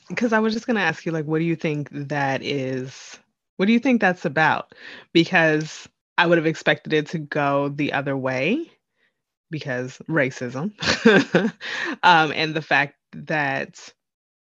Because 0.08 0.32
I 0.32 0.38
was 0.38 0.54
just 0.54 0.66
going 0.66 0.76
to 0.76 0.82
ask 0.82 1.04
you, 1.04 1.12
like, 1.12 1.26
what 1.26 1.38
do 1.38 1.44
you 1.44 1.54
think 1.54 1.88
that 1.92 2.42
is? 2.42 3.18
What 3.58 3.66
do 3.66 3.72
you 3.72 3.78
think 3.78 4.00
that's 4.00 4.24
about? 4.24 4.74
Because 5.12 5.86
I 6.16 6.26
would 6.26 6.38
have 6.38 6.46
expected 6.46 6.94
it 6.94 7.06
to 7.08 7.18
go 7.18 7.68
the 7.68 7.92
other 7.92 8.16
way 8.16 8.70
because 9.50 9.98
racism 10.08 10.72
um, 12.02 12.32
and 12.34 12.54
the 12.54 12.62
fact 12.62 12.96
that 13.12 13.92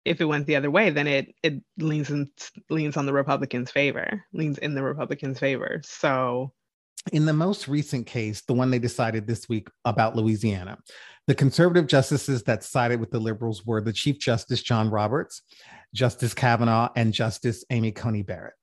if 0.06 0.20
it 0.20 0.24
went 0.24 0.46
the 0.46 0.56
other 0.56 0.70
way, 0.70 0.90
then 0.90 1.06
it 1.06 1.34
it 1.42 1.60
leans 1.78 2.10
in, 2.10 2.30
leans 2.70 2.96
on 2.96 3.06
the 3.06 3.12
Republicans' 3.12 3.70
favor, 3.70 4.24
leans 4.32 4.58
in 4.58 4.74
the 4.74 4.82
Republicans' 4.82 5.38
favor. 5.38 5.80
So, 5.84 6.52
in 7.12 7.26
the 7.26 7.32
most 7.32 7.68
recent 7.68 8.06
case, 8.06 8.42
the 8.42 8.54
one 8.54 8.70
they 8.70 8.78
decided 8.78 9.26
this 9.26 9.48
week 9.48 9.68
about 9.84 10.16
Louisiana, 10.16 10.78
the 11.26 11.34
conservative 11.34 11.88
justices 11.88 12.44
that 12.44 12.62
sided 12.62 13.00
with 13.00 13.10
the 13.10 13.18
liberals 13.18 13.66
were 13.66 13.80
the 13.80 13.92
Chief 13.92 14.18
Justice 14.18 14.62
John 14.62 14.90
Roberts, 14.90 15.42
Justice 15.92 16.34
Kavanaugh, 16.34 16.88
and 16.96 17.12
Justice 17.12 17.64
Amy 17.70 17.90
Coney 17.90 18.22
Barrett. 18.22 18.54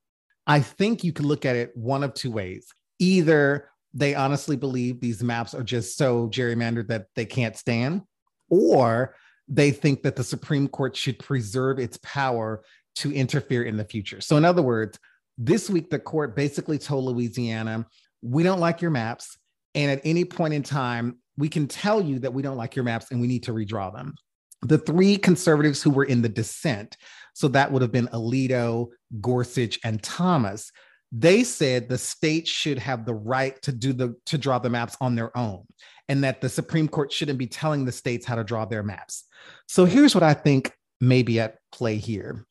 I 0.47 0.61
think 0.61 1.03
you 1.03 1.13
can 1.13 1.27
look 1.27 1.45
at 1.45 1.55
it 1.55 1.71
one 1.75 2.03
of 2.03 2.13
two 2.13 2.31
ways. 2.31 2.67
Either 2.99 3.69
they 3.93 4.15
honestly 4.15 4.55
believe 4.55 4.99
these 4.99 5.21
maps 5.21 5.53
are 5.53 5.63
just 5.63 5.97
so 5.97 6.27
gerrymandered 6.29 6.87
that 6.87 7.07
they 7.15 7.25
can't 7.25 7.57
stand, 7.57 8.01
or 8.49 9.15
they 9.53 9.69
think 9.71 10.01
that 10.01 10.15
the 10.15 10.23
Supreme 10.23 10.67
Court 10.67 10.95
should 10.95 11.19
preserve 11.19 11.77
its 11.77 11.97
power 12.01 12.63
to 12.95 13.13
interfere 13.13 13.63
in 13.63 13.77
the 13.77 13.85
future. 13.85 14.19
So, 14.19 14.35
in 14.35 14.45
other 14.45 14.63
words, 14.63 14.97
this 15.37 15.69
week 15.69 15.89
the 15.89 15.99
court 15.99 16.35
basically 16.35 16.79
told 16.79 17.05
Louisiana, 17.05 17.85
we 18.21 18.43
don't 18.43 18.59
like 18.59 18.81
your 18.81 18.91
maps. 18.91 19.37
And 19.75 19.91
at 19.91 20.01
any 20.03 20.25
point 20.25 20.53
in 20.53 20.63
time, 20.63 21.17
we 21.37 21.49
can 21.49 21.67
tell 21.67 22.01
you 22.01 22.19
that 22.19 22.33
we 22.33 22.41
don't 22.41 22.57
like 22.57 22.75
your 22.75 22.85
maps 22.85 23.11
and 23.11 23.21
we 23.21 23.27
need 23.27 23.43
to 23.43 23.53
redraw 23.53 23.93
them. 23.93 24.15
The 24.61 24.77
three 24.77 25.17
conservatives 25.17 25.81
who 25.81 25.89
were 25.89 26.03
in 26.03 26.21
the 26.21 26.29
dissent, 26.29 26.95
so 27.33 27.47
that 27.49 27.71
would 27.71 27.81
have 27.81 27.91
been 27.91 28.07
Alito, 28.07 28.87
Gorsuch, 29.19 29.79
and 29.83 30.01
Thomas, 30.01 30.71
they 31.11 31.43
said 31.43 31.89
the 31.89 31.97
state 31.97 32.47
should 32.47 32.79
have 32.79 33.05
the 33.05 33.13
right 33.13 33.61
to 33.63 33.71
do 33.71 33.93
the 33.93 34.15
to 34.27 34.37
draw 34.37 34.57
the 34.57 34.69
maps 34.69 34.95
on 34.99 35.15
their 35.15 35.35
own 35.37 35.63
and 36.09 36.23
that 36.23 36.41
the 36.41 36.49
supreme 36.49 36.87
court 36.87 37.11
shouldn't 37.11 37.39
be 37.39 37.47
telling 37.47 37.85
the 37.85 37.91
states 37.91 38.25
how 38.25 38.35
to 38.35 38.43
draw 38.43 38.65
their 38.65 38.83
maps 38.83 39.25
so 39.67 39.85
here's 39.85 40.15
what 40.15 40.23
i 40.23 40.33
think 40.33 40.73
may 41.01 41.23
be 41.23 41.39
at 41.39 41.57
play 41.71 41.97
here 41.97 42.45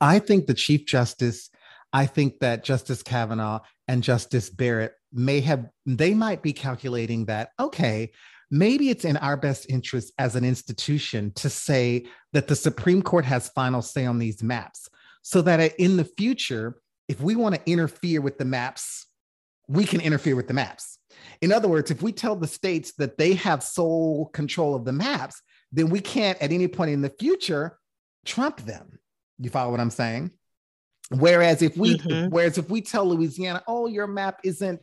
i 0.00 0.18
think 0.18 0.46
the 0.46 0.54
chief 0.54 0.86
justice 0.86 1.50
i 1.92 2.06
think 2.06 2.38
that 2.40 2.64
justice 2.64 3.02
kavanaugh 3.02 3.60
and 3.88 4.02
justice 4.02 4.50
barrett 4.50 4.94
may 5.12 5.40
have 5.40 5.66
they 5.84 6.14
might 6.14 6.42
be 6.42 6.52
calculating 6.52 7.24
that 7.24 7.50
okay 7.58 8.10
maybe 8.50 8.90
it's 8.90 9.04
in 9.04 9.16
our 9.16 9.36
best 9.36 9.68
interest 9.68 10.12
as 10.18 10.36
an 10.36 10.44
institution 10.44 11.32
to 11.34 11.48
say 11.48 12.04
that 12.32 12.48
the 12.48 12.56
supreme 12.56 13.02
court 13.02 13.24
has 13.24 13.48
final 13.50 13.82
say 13.82 14.06
on 14.06 14.18
these 14.18 14.42
maps 14.42 14.88
so 15.22 15.42
that 15.42 15.74
in 15.80 15.96
the 15.96 16.04
future 16.04 16.76
if 17.08 17.20
we 17.20 17.36
want 17.36 17.54
to 17.54 17.70
interfere 17.70 18.20
with 18.20 18.38
the 18.38 18.44
maps, 18.44 19.06
we 19.68 19.84
can 19.84 20.00
interfere 20.00 20.36
with 20.36 20.48
the 20.48 20.54
maps. 20.54 20.95
In 21.40 21.52
other 21.52 21.68
words, 21.68 21.90
if 21.90 22.02
we 22.02 22.12
tell 22.12 22.36
the 22.36 22.46
states 22.46 22.92
that 22.94 23.18
they 23.18 23.34
have 23.34 23.62
sole 23.62 24.26
control 24.26 24.74
of 24.74 24.84
the 24.84 24.92
maps, 24.92 25.40
then 25.72 25.90
we 25.90 26.00
can't 26.00 26.40
at 26.40 26.52
any 26.52 26.68
point 26.68 26.90
in 26.90 27.02
the 27.02 27.12
future 27.18 27.78
trump 28.24 28.60
them. 28.62 28.98
You 29.38 29.50
follow 29.50 29.70
what 29.70 29.80
I'm 29.80 29.90
saying? 29.90 30.30
Whereas 31.10 31.62
if 31.62 31.76
we 31.76 31.98
mm-hmm. 31.98 32.30
whereas 32.30 32.58
if 32.58 32.68
we 32.68 32.80
tell 32.80 33.06
Louisiana, 33.06 33.62
oh, 33.68 33.86
your 33.86 34.06
map 34.06 34.40
isn't 34.42 34.80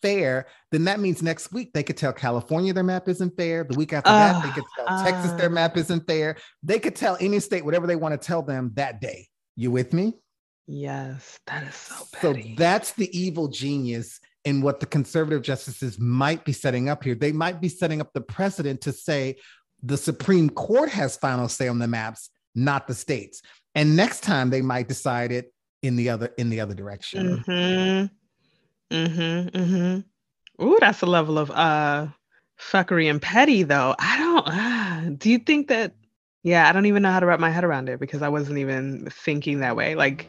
fair, 0.00 0.46
then 0.72 0.84
that 0.84 0.98
means 0.98 1.22
next 1.22 1.52
week 1.52 1.72
they 1.72 1.82
could 1.82 1.96
tell 1.96 2.12
California 2.12 2.72
their 2.72 2.82
map 2.82 3.08
isn't 3.08 3.36
fair. 3.36 3.64
The 3.64 3.76
week 3.76 3.92
after 3.92 4.10
uh, 4.10 4.32
that, 4.32 4.44
they 4.44 4.50
could 4.50 4.64
tell 4.76 4.86
uh, 4.88 5.04
Texas 5.04 5.32
their 5.32 5.50
map 5.50 5.76
isn't 5.76 6.06
fair. 6.06 6.36
They 6.62 6.80
could 6.80 6.96
tell 6.96 7.16
any 7.20 7.38
state 7.38 7.64
whatever 7.64 7.86
they 7.86 7.96
want 7.96 8.20
to 8.20 8.26
tell 8.26 8.42
them 8.42 8.72
that 8.74 9.00
day. 9.00 9.28
You 9.54 9.70
with 9.70 9.92
me? 9.92 10.14
Yes, 10.66 11.38
that 11.46 11.64
is 11.64 11.74
so 11.74 12.04
petty. 12.12 12.42
So 12.42 12.54
that's 12.56 12.92
the 12.92 13.16
evil 13.16 13.48
genius 13.48 14.18
in 14.44 14.60
what 14.60 14.80
the 14.80 14.86
conservative 14.86 15.42
justices 15.42 15.98
might 15.98 16.44
be 16.44 16.52
setting 16.52 16.88
up 16.88 17.04
here. 17.04 17.14
They 17.14 17.32
might 17.32 17.60
be 17.60 17.68
setting 17.68 18.00
up 18.00 18.12
the 18.12 18.20
precedent 18.20 18.80
to 18.82 18.92
say 18.92 19.36
the 19.82 19.96
Supreme 19.96 20.50
Court 20.50 20.88
has 20.90 21.16
final 21.16 21.48
say 21.48 21.68
on 21.68 21.78
the 21.78 21.88
maps, 21.88 22.30
not 22.54 22.86
the 22.86 22.94
states. 22.94 23.42
And 23.74 23.96
next 23.96 24.22
time 24.22 24.50
they 24.50 24.62
might 24.62 24.88
decide 24.88 25.32
it 25.32 25.52
in 25.82 25.96
the 25.96 26.10
other 26.10 26.30
in 26.38 26.50
the 26.50 26.60
other 26.60 26.74
direction. 26.74 27.42
Mm-hmm. 27.46 28.94
Mm-hmm. 28.94 29.56
Mm-hmm. 29.56 30.64
Ooh, 30.64 30.78
that's 30.80 31.02
a 31.02 31.06
level 31.06 31.38
of 31.38 31.50
uh 31.50 32.08
fuckery 32.58 33.10
and 33.10 33.20
petty 33.20 33.62
though. 33.62 33.94
I 33.98 34.18
don't 34.18 34.48
uh, 34.48 35.16
do 35.18 35.30
you 35.30 35.38
think 35.38 35.68
that 35.68 35.94
yeah, 36.44 36.68
I 36.68 36.72
don't 36.72 36.86
even 36.86 37.02
know 37.02 37.12
how 37.12 37.20
to 37.20 37.26
wrap 37.26 37.38
my 37.38 37.50
head 37.50 37.64
around 37.64 37.88
it 37.88 38.00
because 38.00 38.20
I 38.20 38.28
wasn't 38.28 38.58
even 38.58 39.08
thinking 39.10 39.60
that 39.60 39.76
way. 39.76 39.94
Like 39.94 40.28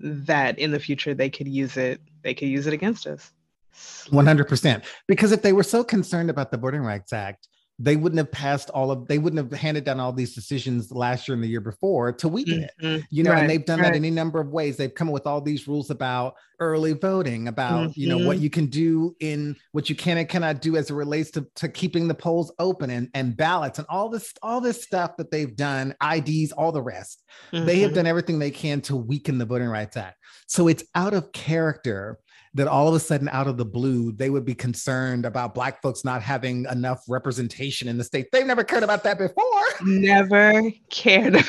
that 0.00 0.58
in 0.58 0.70
the 0.70 0.80
future 0.80 1.14
they 1.14 1.30
could 1.30 1.48
use 1.48 1.76
it, 1.76 2.00
they 2.22 2.34
could 2.34 2.48
use 2.48 2.66
it 2.66 2.72
against 2.72 3.06
us. 3.06 3.32
100%. 3.74 4.84
Because 5.06 5.32
if 5.32 5.42
they 5.42 5.52
were 5.52 5.62
so 5.62 5.84
concerned 5.84 6.30
about 6.30 6.50
the 6.50 6.56
Voting 6.56 6.82
Rights 6.82 7.12
Act, 7.12 7.48
they 7.82 7.96
wouldn't 7.96 8.18
have 8.18 8.30
passed 8.30 8.68
all 8.70 8.90
of 8.90 9.08
they 9.08 9.18
wouldn't 9.18 9.38
have 9.38 9.58
handed 9.58 9.84
down 9.84 9.98
all 9.98 10.12
these 10.12 10.34
decisions 10.34 10.92
last 10.92 11.26
year 11.26 11.34
and 11.34 11.42
the 11.42 11.48
year 11.48 11.60
before 11.60 12.12
to 12.12 12.28
weaken 12.28 12.68
mm-hmm. 12.80 12.96
it 12.96 13.04
you 13.10 13.22
know 13.22 13.30
right, 13.32 13.40
and 13.40 13.50
they've 13.50 13.64
done 13.64 13.80
right. 13.80 13.86
that 13.86 13.96
in 13.96 14.04
any 14.04 14.10
number 14.10 14.38
of 14.38 14.48
ways 14.48 14.76
they've 14.76 14.94
come 14.94 15.08
up 15.08 15.14
with 15.14 15.26
all 15.26 15.40
these 15.40 15.66
rules 15.66 15.90
about 15.90 16.34
early 16.60 16.92
voting 16.92 17.48
about 17.48 17.88
mm-hmm. 17.88 18.00
you 18.00 18.08
know 18.08 18.18
what 18.18 18.36
mm-hmm. 18.36 18.44
you 18.44 18.50
can 18.50 18.66
do 18.66 19.16
in 19.20 19.56
what 19.72 19.88
you 19.88 19.96
can 19.96 20.18
and 20.18 20.28
cannot 20.28 20.60
do 20.60 20.76
as 20.76 20.90
it 20.90 20.94
relates 20.94 21.30
to, 21.30 21.46
to 21.54 21.68
keeping 21.68 22.06
the 22.06 22.14
polls 22.14 22.52
open 22.58 22.90
and, 22.90 23.08
and 23.14 23.36
ballots 23.36 23.78
and 23.78 23.88
all 23.88 24.10
this 24.10 24.34
all 24.42 24.60
this 24.60 24.82
stuff 24.82 25.16
that 25.16 25.30
they've 25.30 25.56
done 25.56 25.94
ids 26.02 26.52
all 26.56 26.72
the 26.72 26.82
rest 26.82 27.24
mm-hmm. 27.52 27.64
they 27.64 27.80
have 27.80 27.90
mm-hmm. 27.90 27.96
done 27.96 28.06
everything 28.06 28.38
they 28.38 28.50
can 28.50 28.80
to 28.82 28.94
weaken 28.94 29.38
the 29.38 29.46
voting 29.46 29.68
rights 29.68 29.96
act 29.96 30.18
so 30.46 30.68
it's 30.68 30.84
out 30.94 31.14
of 31.14 31.32
character 31.32 32.18
that 32.54 32.66
all 32.66 32.88
of 32.88 32.94
a 32.94 33.00
sudden 33.00 33.28
out 33.28 33.46
of 33.46 33.56
the 33.56 33.64
blue 33.64 34.12
they 34.12 34.30
would 34.30 34.44
be 34.44 34.54
concerned 34.54 35.24
about 35.24 35.54
black 35.54 35.80
folks 35.82 36.04
not 36.04 36.22
having 36.22 36.66
enough 36.66 37.04
representation 37.08 37.88
in 37.88 37.96
the 37.96 38.04
state. 38.04 38.26
They've 38.32 38.46
never 38.46 38.64
cared 38.64 38.82
about 38.82 39.04
that 39.04 39.18
before. 39.18 39.62
Never 39.82 40.70
cared 40.90 41.44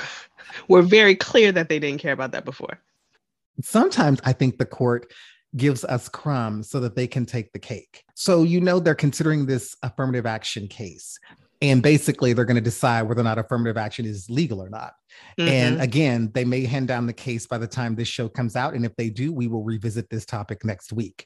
we're 0.68 0.82
very 0.82 1.16
clear 1.16 1.52
that 1.52 1.70
they 1.70 1.80
didn't 1.80 2.02
care 2.02 2.14
about 2.14 2.32
that 2.32 2.46
before. 2.46 2.80
Sometimes 3.62 4.20
i 4.26 4.34
think 4.34 4.58
the 4.58 4.66
court 4.66 5.12
gives 5.58 5.84
us 5.84 6.08
crumbs 6.08 6.70
so 6.70 6.80
that 6.80 6.96
they 6.96 7.08
can 7.08 7.26
take 7.26 7.52
the 7.52 7.60
cake. 7.60 8.06
So 8.16 8.44
you 8.44 8.62
know 8.62 8.80
they're 8.80 8.96
considering 8.96 9.46
this 9.46 9.76
affirmative 9.84 10.26
action 10.26 10.68
case 10.68 11.20
and 11.62 11.84
basically 11.84 12.34
they're 12.34 12.46
going 12.46 12.56
to 12.56 12.62
decide 12.62 13.04
whether 13.04 13.22
or 13.22 13.24
not 13.24 13.38
affirmative 13.38 13.78
action 13.78 14.06
is 14.06 14.30
legal 14.30 14.62
or 14.62 14.70
not 14.70 14.94
mm-hmm. 15.38 15.48
and 15.48 15.82
again 15.82 16.32
they 16.34 16.46
may 16.46 16.66
hand 16.66 16.88
down 16.88 17.06
the 17.06 17.14
case 17.14 17.46
by 17.46 17.58
the 17.58 17.68
time 17.68 17.96
this 17.96 18.08
show 18.08 18.28
comes 18.28 18.56
out 18.56 18.74
and 18.74 18.86
if 18.86 18.96
they 18.96 19.10
do 19.10 19.32
we 19.32 19.48
will 19.48 19.64
revisit 19.64 20.10
this 20.10 20.26
topic 20.26 20.64
next 20.66 20.92
week 20.94 21.26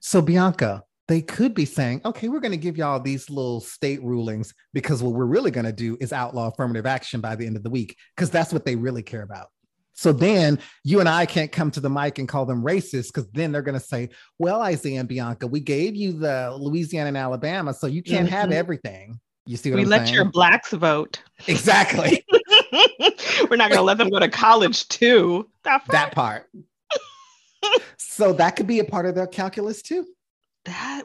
so 0.00 0.22
bianca 0.22 0.82
they 1.08 1.20
could 1.20 1.54
be 1.54 1.64
saying 1.64 2.00
okay 2.04 2.28
we're 2.28 2.40
going 2.40 2.52
to 2.52 2.56
give 2.56 2.76
y'all 2.76 3.00
these 3.00 3.28
little 3.28 3.60
state 3.60 4.02
rulings 4.02 4.54
because 4.72 5.02
what 5.02 5.14
we're 5.14 5.26
really 5.26 5.50
going 5.50 5.66
to 5.66 5.72
do 5.72 5.96
is 6.00 6.12
outlaw 6.12 6.48
affirmative 6.48 6.86
action 6.86 7.20
by 7.20 7.34
the 7.34 7.46
end 7.46 7.56
of 7.56 7.62
the 7.62 7.70
week 7.70 7.96
because 8.16 8.30
that's 8.30 8.52
what 8.52 8.64
they 8.64 8.76
really 8.76 9.02
care 9.02 9.22
about 9.22 9.48
so 9.94 10.12
then 10.12 10.58
you 10.84 11.00
and 11.00 11.08
I 11.08 11.26
can't 11.26 11.52
come 11.52 11.70
to 11.72 11.80
the 11.80 11.90
mic 11.90 12.18
and 12.18 12.28
call 12.28 12.46
them 12.46 12.62
racist 12.62 13.08
because 13.08 13.28
then 13.32 13.52
they're 13.52 13.62
going 13.62 13.78
to 13.78 13.84
say, 13.84 14.08
well, 14.38 14.62
Isaiah 14.62 15.00
and 15.00 15.08
Bianca, 15.08 15.46
we 15.46 15.60
gave 15.60 15.94
you 15.94 16.12
the 16.12 16.56
Louisiana 16.58 17.08
and 17.08 17.16
Alabama, 17.16 17.74
so 17.74 17.86
you 17.86 18.02
can't 18.02 18.26
mm-hmm. 18.26 18.34
have 18.34 18.52
everything. 18.52 19.20
You 19.46 19.56
see 19.56 19.70
what 19.70 19.76
we 19.76 19.82
I'm 19.82 19.88
let 19.88 20.06
saying? 20.06 20.14
your 20.14 20.24
blacks 20.24 20.72
vote. 20.72 21.20
Exactly. 21.48 22.24
We're 23.50 23.56
not 23.56 23.70
going 23.70 23.78
to 23.78 23.82
let 23.82 23.98
them 23.98 24.10
go 24.10 24.20
to 24.20 24.28
college 24.28 24.86
too. 24.88 25.48
That, 25.64 25.82
that 25.88 26.12
part. 26.12 26.48
so 27.96 28.32
that 28.34 28.56
could 28.56 28.66
be 28.66 28.78
a 28.78 28.84
part 28.84 29.06
of 29.06 29.14
their 29.14 29.26
calculus 29.26 29.82
too. 29.82 30.06
That 30.64 31.02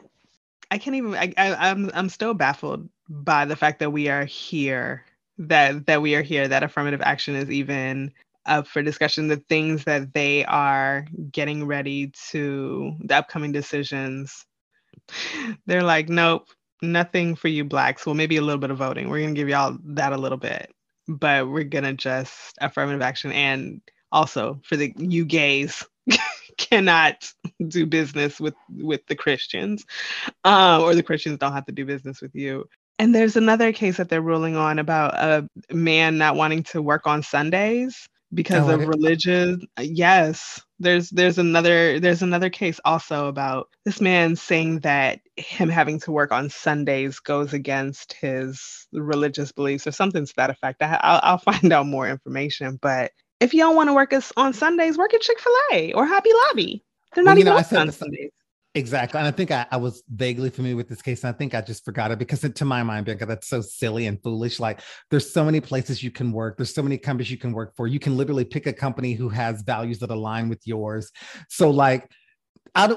I 0.70 0.78
can't 0.78 0.96
even. 0.96 1.14
I, 1.14 1.32
I, 1.36 1.70
I'm 1.70 1.90
I'm 1.94 2.08
still 2.08 2.34
baffled 2.34 2.88
by 3.08 3.44
the 3.44 3.56
fact 3.56 3.80
that 3.80 3.90
we 3.90 4.08
are 4.08 4.24
here. 4.24 5.04
That 5.38 5.86
that 5.86 6.02
we 6.02 6.14
are 6.14 6.22
here. 6.22 6.46
That 6.46 6.62
affirmative 6.62 7.00
action 7.02 7.34
is 7.34 7.50
even 7.50 8.12
up 8.46 8.66
for 8.66 8.82
discussion. 8.82 9.28
The 9.28 9.42
things 9.48 9.84
that 9.84 10.12
they 10.12 10.44
are 10.44 11.06
getting 11.32 11.66
ready 11.66 12.12
to 12.30 12.94
the 13.00 13.16
upcoming 13.16 13.52
decisions. 13.52 14.44
They're 15.66 15.82
like, 15.82 16.08
nope, 16.08 16.48
nothing 16.82 17.34
for 17.34 17.48
you 17.48 17.64
blacks. 17.64 18.06
Well, 18.06 18.14
maybe 18.14 18.36
a 18.36 18.42
little 18.42 18.60
bit 18.60 18.70
of 18.70 18.78
voting. 18.78 19.08
We're 19.08 19.22
gonna 19.22 19.34
give 19.34 19.48
y'all 19.48 19.78
that 19.84 20.12
a 20.12 20.18
little 20.18 20.38
bit, 20.38 20.72
but 21.06 21.48
we're 21.48 21.64
gonna 21.64 21.94
just 21.94 22.56
affirmative 22.60 23.02
action 23.02 23.32
and 23.32 23.80
also 24.10 24.60
for 24.64 24.76
the 24.76 24.92
you 24.96 25.24
gays 25.24 25.84
cannot 26.58 27.30
do 27.66 27.86
business 27.86 28.40
with 28.40 28.54
with 28.70 29.06
the 29.06 29.16
Christians, 29.16 29.84
uh, 30.44 30.80
or 30.82 30.94
the 30.94 31.02
Christians 31.02 31.38
don't 31.38 31.52
have 31.52 31.66
to 31.66 31.72
do 31.72 31.84
business 31.84 32.20
with 32.20 32.34
you. 32.34 32.64
And 33.00 33.14
there's 33.14 33.36
another 33.36 33.72
case 33.72 33.96
that 33.98 34.08
they're 34.08 34.20
ruling 34.20 34.56
on 34.56 34.80
about 34.80 35.14
a 35.14 35.48
man 35.72 36.18
not 36.18 36.34
wanting 36.34 36.64
to 36.64 36.82
work 36.82 37.06
on 37.06 37.22
Sundays 37.22 38.08
because 38.34 38.68
oh, 38.68 38.74
of 38.74 38.86
religion. 38.86 39.66
Uh, 39.78 39.82
yes, 39.82 40.60
there's 40.78 41.10
there's 41.10 41.38
another 41.38 41.98
there's 42.00 42.22
another 42.22 42.50
case 42.50 42.80
also 42.84 43.26
about 43.26 43.68
this 43.84 44.00
man 44.00 44.36
saying 44.36 44.80
that 44.80 45.20
him 45.36 45.68
having 45.68 45.98
to 46.00 46.12
work 46.12 46.32
on 46.32 46.50
Sundays 46.50 47.18
goes 47.20 47.52
against 47.52 48.12
his 48.12 48.86
religious 48.92 49.52
beliefs 49.52 49.86
or 49.86 49.92
something 49.92 50.26
to 50.26 50.34
that 50.36 50.50
effect. 50.50 50.82
I, 50.82 50.90
will 50.90 51.20
I'll 51.22 51.38
find 51.38 51.72
out 51.72 51.86
more 51.86 52.08
information, 52.08 52.78
but 52.80 53.12
if 53.40 53.54
you 53.54 53.60
don't 53.60 53.76
want 53.76 53.88
to 53.88 53.94
work 53.94 54.12
us 54.12 54.32
on 54.36 54.52
Sundays, 54.52 54.98
work 54.98 55.14
at 55.14 55.20
Chick 55.20 55.40
Fil 55.40 55.52
A 55.72 55.92
or 55.92 56.06
Hobby 56.06 56.30
Lobby. 56.48 56.84
They're 57.14 57.24
not 57.24 57.32
well, 57.32 57.38
even 57.38 57.52
know, 57.52 57.80
on 57.80 57.92
Sundays. 57.92 58.30
Exactly. 58.74 59.18
And 59.18 59.26
I 59.26 59.30
think 59.30 59.50
I, 59.50 59.66
I, 59.70 59.76
was 59.76 60.02
vaguely 60.14 60.50
familiar 60.50 60.76
with 60.76 60.88
this 60.88 61.00
case. 61.00 61.24
And 61.24 61.34
I 61.34 61.36
think 61.36 61.54
I 61.54 61.60
just 61.60 61.84
forgot 61.84 62.10
it 62.10 62.18
because 62.18 62.40
to 62.40 62.64
my 62.64 62.82
mind, 62.82 63.06
Bianca, 63.06 63.26
that's 63.26 63.48
so 63.48 63.60
silly 63.60 64.06
and 64.06 64.22
foolish. 64.22 64.60
Like 64.60 64.80
there's 65.10 65.32
so 65.32 65.44
many 65.44 65.60
places 65.60 66.02
you 66.02 66.10
can 66.10 66.32
work. 66.32 66.56
There's 66.56 66.74
so 66.74 66.82
many 66.82 66.98
companies 66.98 67.30
you 67.30 67.38
can 67.38 67.52
work 67.52 67.74
for. 67.76 67.86
You 67.86 67.98
can 67.98 68.16
literally 68.16 68.44
pick 68.44 68.66
a 68.66 68.72
company 68.72 69.14
who 69.14 69.30
has 69.30 69.62
values 69.62 69.98
that 70.00 70.10
align 70.10 70.48
with 70.48 70.66
yours. 70.66 71.10
So 71.48 71.70
like, 71.70 72.10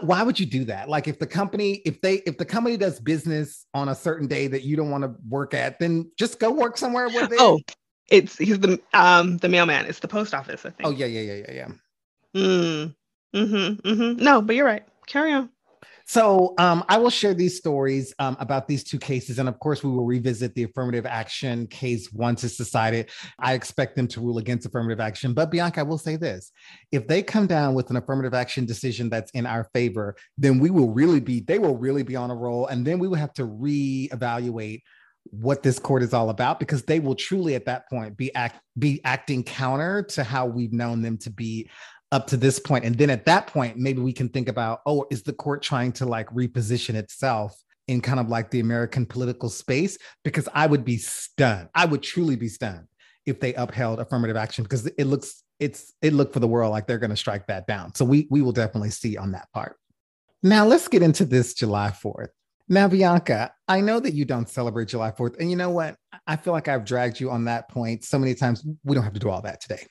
why 0.01 0.21
would 0.23 0.39
you 0.39 0.45
do 0.45 0.65
that? 0.65 0.89
Like 0.89 1.07
if 1.07 1.17
the 1.17 1.25
company, 1.25 1.81
if 1.85 2.01
they, 2.01 2.15
if 2.25 2.37
the 2.37 2.45
company 2.45 2.75
does 2.75 2.99
business 2.99 3.65
on 3.73 3.89
a 3.89 3.95
certain 3.95 4.27
day 4.27 4.47
that 4.47 4.63
you 4.63 4.75
don't 4.75 4.91
want 4.91 5.03
to 5.03 5.15
work 5.27 5.53
at, 5.53 5.79
then 5.79 6.11
just 6.19 6.39
go 6.39 6.51
work 6.51 6.77
somewhere 6.77 7.07
where 7.09 7.27
they. 7.27 7.37
Oh, 7.39 7.59
it's 8.09 8.37
he's 8.37 8.59
the 8.59 8.79
um 8.93 9.37
the 9.37 9.47
mailman. 9.47 9.85
It's 9.85 9.99
the 9.99 10.07
post 10.07 10.33
office. 10.33 10.65
I 10.65 10.69
think. 10.69 10.87
Oh 10.87 10.91
yeah, 10.91 11.05
yeah, 11.05 11.21
yeah, 11.21 11.43
yeah, 11.47 11.53
yeah. 11.53 11.67
Mm. 12.35 12.95
Mm-hmm. 13.33 13.87
Mm-hmm. 13.89 14.23
No, 14.23 14.41
but 14.41 14.55
you're 14.55 14.65
right. 14.65 14.83
Carry 15.07 15.31
on. 15.31 15.49
So 16.05 16.53
um, 16.57 16.83
I 16.89 16.97
will 16.97 17.09
share 17.09 17.33
these 17.33 17.57
stories 17.57 18.13
um, 18.19 18.37
about 18.39 18.67
these 18.67 18.83
two 18.83 18.99
cases. 18.99 19.39
And 19.39 19.47
of 19.47 19.59
course, 19.59 19.83
we 19.83 19.91
will 19.91 20.05
revisit 20.05 20.53
the 20.55 20.63
affirmative 20.63 21.05
action 21.05 21.67
case 21.67 22.11
once 22.11 22.43
it's 22.43 22.57
decided. 22.57 23.09
I 23.39 23.53
expect 23.53 23.95
them 23.95 24.07
to 24.09 24.21
rule 24.21 24.37
against 24.37 24.65
affirmative 24.65 24.99
action. 24.99 25.33
But 25.33 25.51
Bianca, 25.51 25.81
I 25.81 25.83
will 25.83 25.97
say 25.97 26.15
this 26.15 26.51
if 26.91 27.07
they 27.07 27.23
come 27.23 27.47
down 27.47 27.73
with 27.73 27.89
an 27.89 27.97
affirmative 27.97 28.33
action 28.33 28.65
decision 28.65 29.09
that's 29.09 29.31
in 29.31 29.45
our 29.45 29.65
favor, 29.73 30.15
then 30.37 30.59
we 30.59 30.69
will 30.69 30.91
really 30.91 31.19
be, 31.19 31.41
they 31.41 31.59
will 31.59 31.77
really 31.77 32.03
be 32.03 32.15
on 32.15 32.31
a 32.31 32.35
roll. 32.35 32.67
And 32.67 32.85
then 32.85 32.99
we 32.99 33.07
will 33.07 33.15
have 33.15 33.33
to 33.33 33.47
reevaluate 33.47 34.81
what 35.25 35.61
this 35.63 35.79
court 35.79 36.03
is 36.03 36.13
all 36.13 36.29
about 36.29 36.59
because 36.59 36.83
they 36.83 36.99
will 36.99 37.15
truly 37.15 37.55
at 37.55 37.65
that 37.65 37.87
point 37.89 38.17
be 38.17 38.33
act 38.33 38.59
be 38.79 38.99
acting 39.03 39.43
counter 39.43 40.01
to 40.01 40.23
how 40.23 40.45
we've 40.45 40.73
known 40.73 41.01
them 41.01 41.17
to 41.17 41.29
be 41.29 41.69
up 42.11 42.27
to 42.27 42.37
this 42.37 42.59
point 42.59 42.83
and 42.83 42.97
then 42.97 43.09
at 43.09 43.25
that 43.25 43.47
point 43.47 43.77
maybe 43.77 44.01
we 44.01 44.13
can 44.13 44.29
think 44.29 44.49
about 44.49 44.81
oh 44.85 45.05
is 45.09 45.23
the 45.23 45.33
court 45.33 45.61
trying 45.61 45.91
to 45.91 46.05
like 46.05 46.29
reposition 46.29 46.95
itself 46.95 47.55
in 47.87 48.01
kind 48.01 48.19
of 48.19 48.29
like 48.29 48.51
the 48.51 48.59
american 48.59 49.05
political 49.05 49.49
space 49.49 49.97
because 50.23 50.47
i 50.53 50.65
would 50.65 50.83
be 50.83 50.97
stunned 50.97 51.69
i 51.75 51.85
would 51.85 52.03
truly 52.03 52.35
be 52.35 52.47
stunned 52.49 52.87
if 53.25 53.39
they 53.39 53.53
upheld 53.53 53.99
affirmative 53.99 54.35
action 54.35 54.63
because 54.63 54.85
it 54.85 55.05
looks 55.05 55.43
it's 55.59 55.93
it 56.01 56.13
looked 56.13 56.33
for 56.33 56.39
the 56.39 56.47
world 56.47 56.71
like 56.71 56.87
they're 56.87 56.97
going 56.97 57.09
to 57.09 57.15
strike 57.15 57.47
that 57.47 57.65
down 57.67 57.93
so 57.95 58.03
we 58.03 58.27
we 58.29 58.41
will 58.41 58.51
definitely 58.51 58.89
see 58.89 59.15
on 59.17 59.31
that 59.31 59.47
part 59.53 59.77
now 60.43 60.65
let's 60.65 60.87
get 60.87 61.01
into 61.01 61.23
this 61.23 61.53
july 61.53 61.89
4th 61.89 62.29
now, 62.71 62.87
Bianca, 62.87 63.53
I 63.67 63.81
know 63.81 63.99
that 63.99 64.13
you 64.13 64.23
don't 64.23 64.47
celebrate 64.47 64.87
July 64.87 65.11
4th. 65.11 65.37
And 65.41 65.49
you 65.49 65.57
know 65.57 65.71
what? 65.71 65.97
I 66.25 66.37
feel 66.37 66.53
like 66.53 66.69
I've 66.69 66.85
dragged 66.85 67.19
you 67.19 67.29
on 67.29 67.43
that 67.43 67.69
point 67.69 68.05
so 68.05 68.17
many 68.17 68.33
times. 68.33 68.65
We 68.85 68.95
don't 68.95 69.03
have 69.03 69.11
to 69.11 69.19
do 69.19 69.29
all 69.29 69.41
that 69.41 69.59
today. 69.59 69.85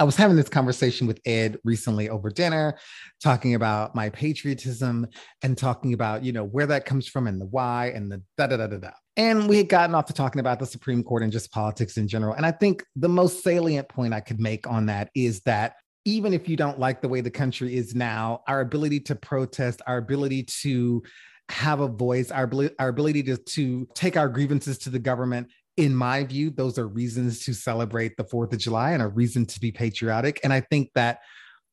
I 0.00 0.04
was 0.04 0.16
having 0.16 0.36
this 0.36 0.48
conversation 0.48 1.06
with 1.06 1.20
Ed 1.26 1.58
recently 1.62 2.08
over 2.08 2.30
dinner, 2.30 2.78
talking 3.22 3.54
about 3.54 3.94
my 3.94 4.08
patriotism 4.08 5.06
and 5.42 5.58
talking 5.58 5.92
about, 5.92 6.24
you 6.24 6.32
know, 6.32 6.42
where 6.42 6.64
that 6.66 6.86
comes 6.86 7.06
from 7.06 7.26
and 7.26 7.38
the 7.38 7.44
why 7.44 7.92
and 7.94 8.10
the 8.10 8.22
da 8.38 8.46
da 8.46 8.56
da 8.56 8.66
da 8.66 8.78
da. 8.78 8.90
And 9.18 9.46
we 9.46 9.58
had 9.58 9.68
gotten 9.68 9.94
off 9.94 10.06
to 10.06 10.14
talking 10.14 10.40
about 10.40 10.58
the 10.58 10.64
Supreme 10.64 11.02
Court 11.02 11.22
and 11.22 11.30
just 11.30 11.52
politics 11.52 11.98
in 11.98 12.08
general. 12.08 12.32
And 12.32 12.46
I 12.46 12.50
think 12.50 12.82
the 12.96 13.10
most 13.10 13.44
salient 13.44 13.90
point 13.90 14.14
I 14.14 14.20
could 14.20 14.40
make 14.40 14.66
on 14.66 14.86
that 14.86 15.10
is 15.14 15.42
that 15.42 15.74
even 16.06 16.32
if 16.32 16.48
you 16.48 16.56
don't 16.56 16.78
like 16.78 17.02
the 17.02 17.08
way 17.08 17.20
the 17.20 17.30
country 17.30 17.76
is 17.76 17.94
now, 17.94 18.40
our 18.48 18.62
ability 18.62 19.00
to 19.00 19.14
protest, 19.14 19.82
our 19.86 19.98
ability 19.98 20.44
to 20.62 21.02
have 21.50 21.80
a 21.80 21.88
voice, 21.88 22.30
our, 22.30 22.50
our 22.78 22.88
ability 22.88 23.24
to, 23.24 23.36
to 23.36 23.86
take 23.94 24.16
our 24.16 24.28
grievances 24.28 24.78
to 24.78 24.90
the 24.90 24.98
government. 24.98 25.50
In 25.76 25.94
my 25.94 26.24
view, 26.24 26.50
those 26.50 26.78
are 26.78 26.86
reasons 26.86 27.44
to 27.44 27.54
celebrate 27.54 28.16
the 28.16 28.24
4th 28.24 28.52
of 28.52 28.58
July 28.58 28.92
and 28.92 29.02
a 29.02 29.08
reason 29.08 29.46
to 29.46 29.60
be 29.60 29.72
patriotic. 29.72 30.40
And 30.44 30.52
I 30.52 30.60
think 30.60 30.90
that 30.94 31.20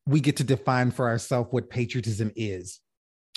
we 0.05 0.19
get 0.21 0.37
to 0.37 0.43
define 0.43 0.91
for 0.91 1.07
ourselves 1.07 1.49
what 1.51 1.69
patriotism 1.69 2.31
is. 2.35 2.79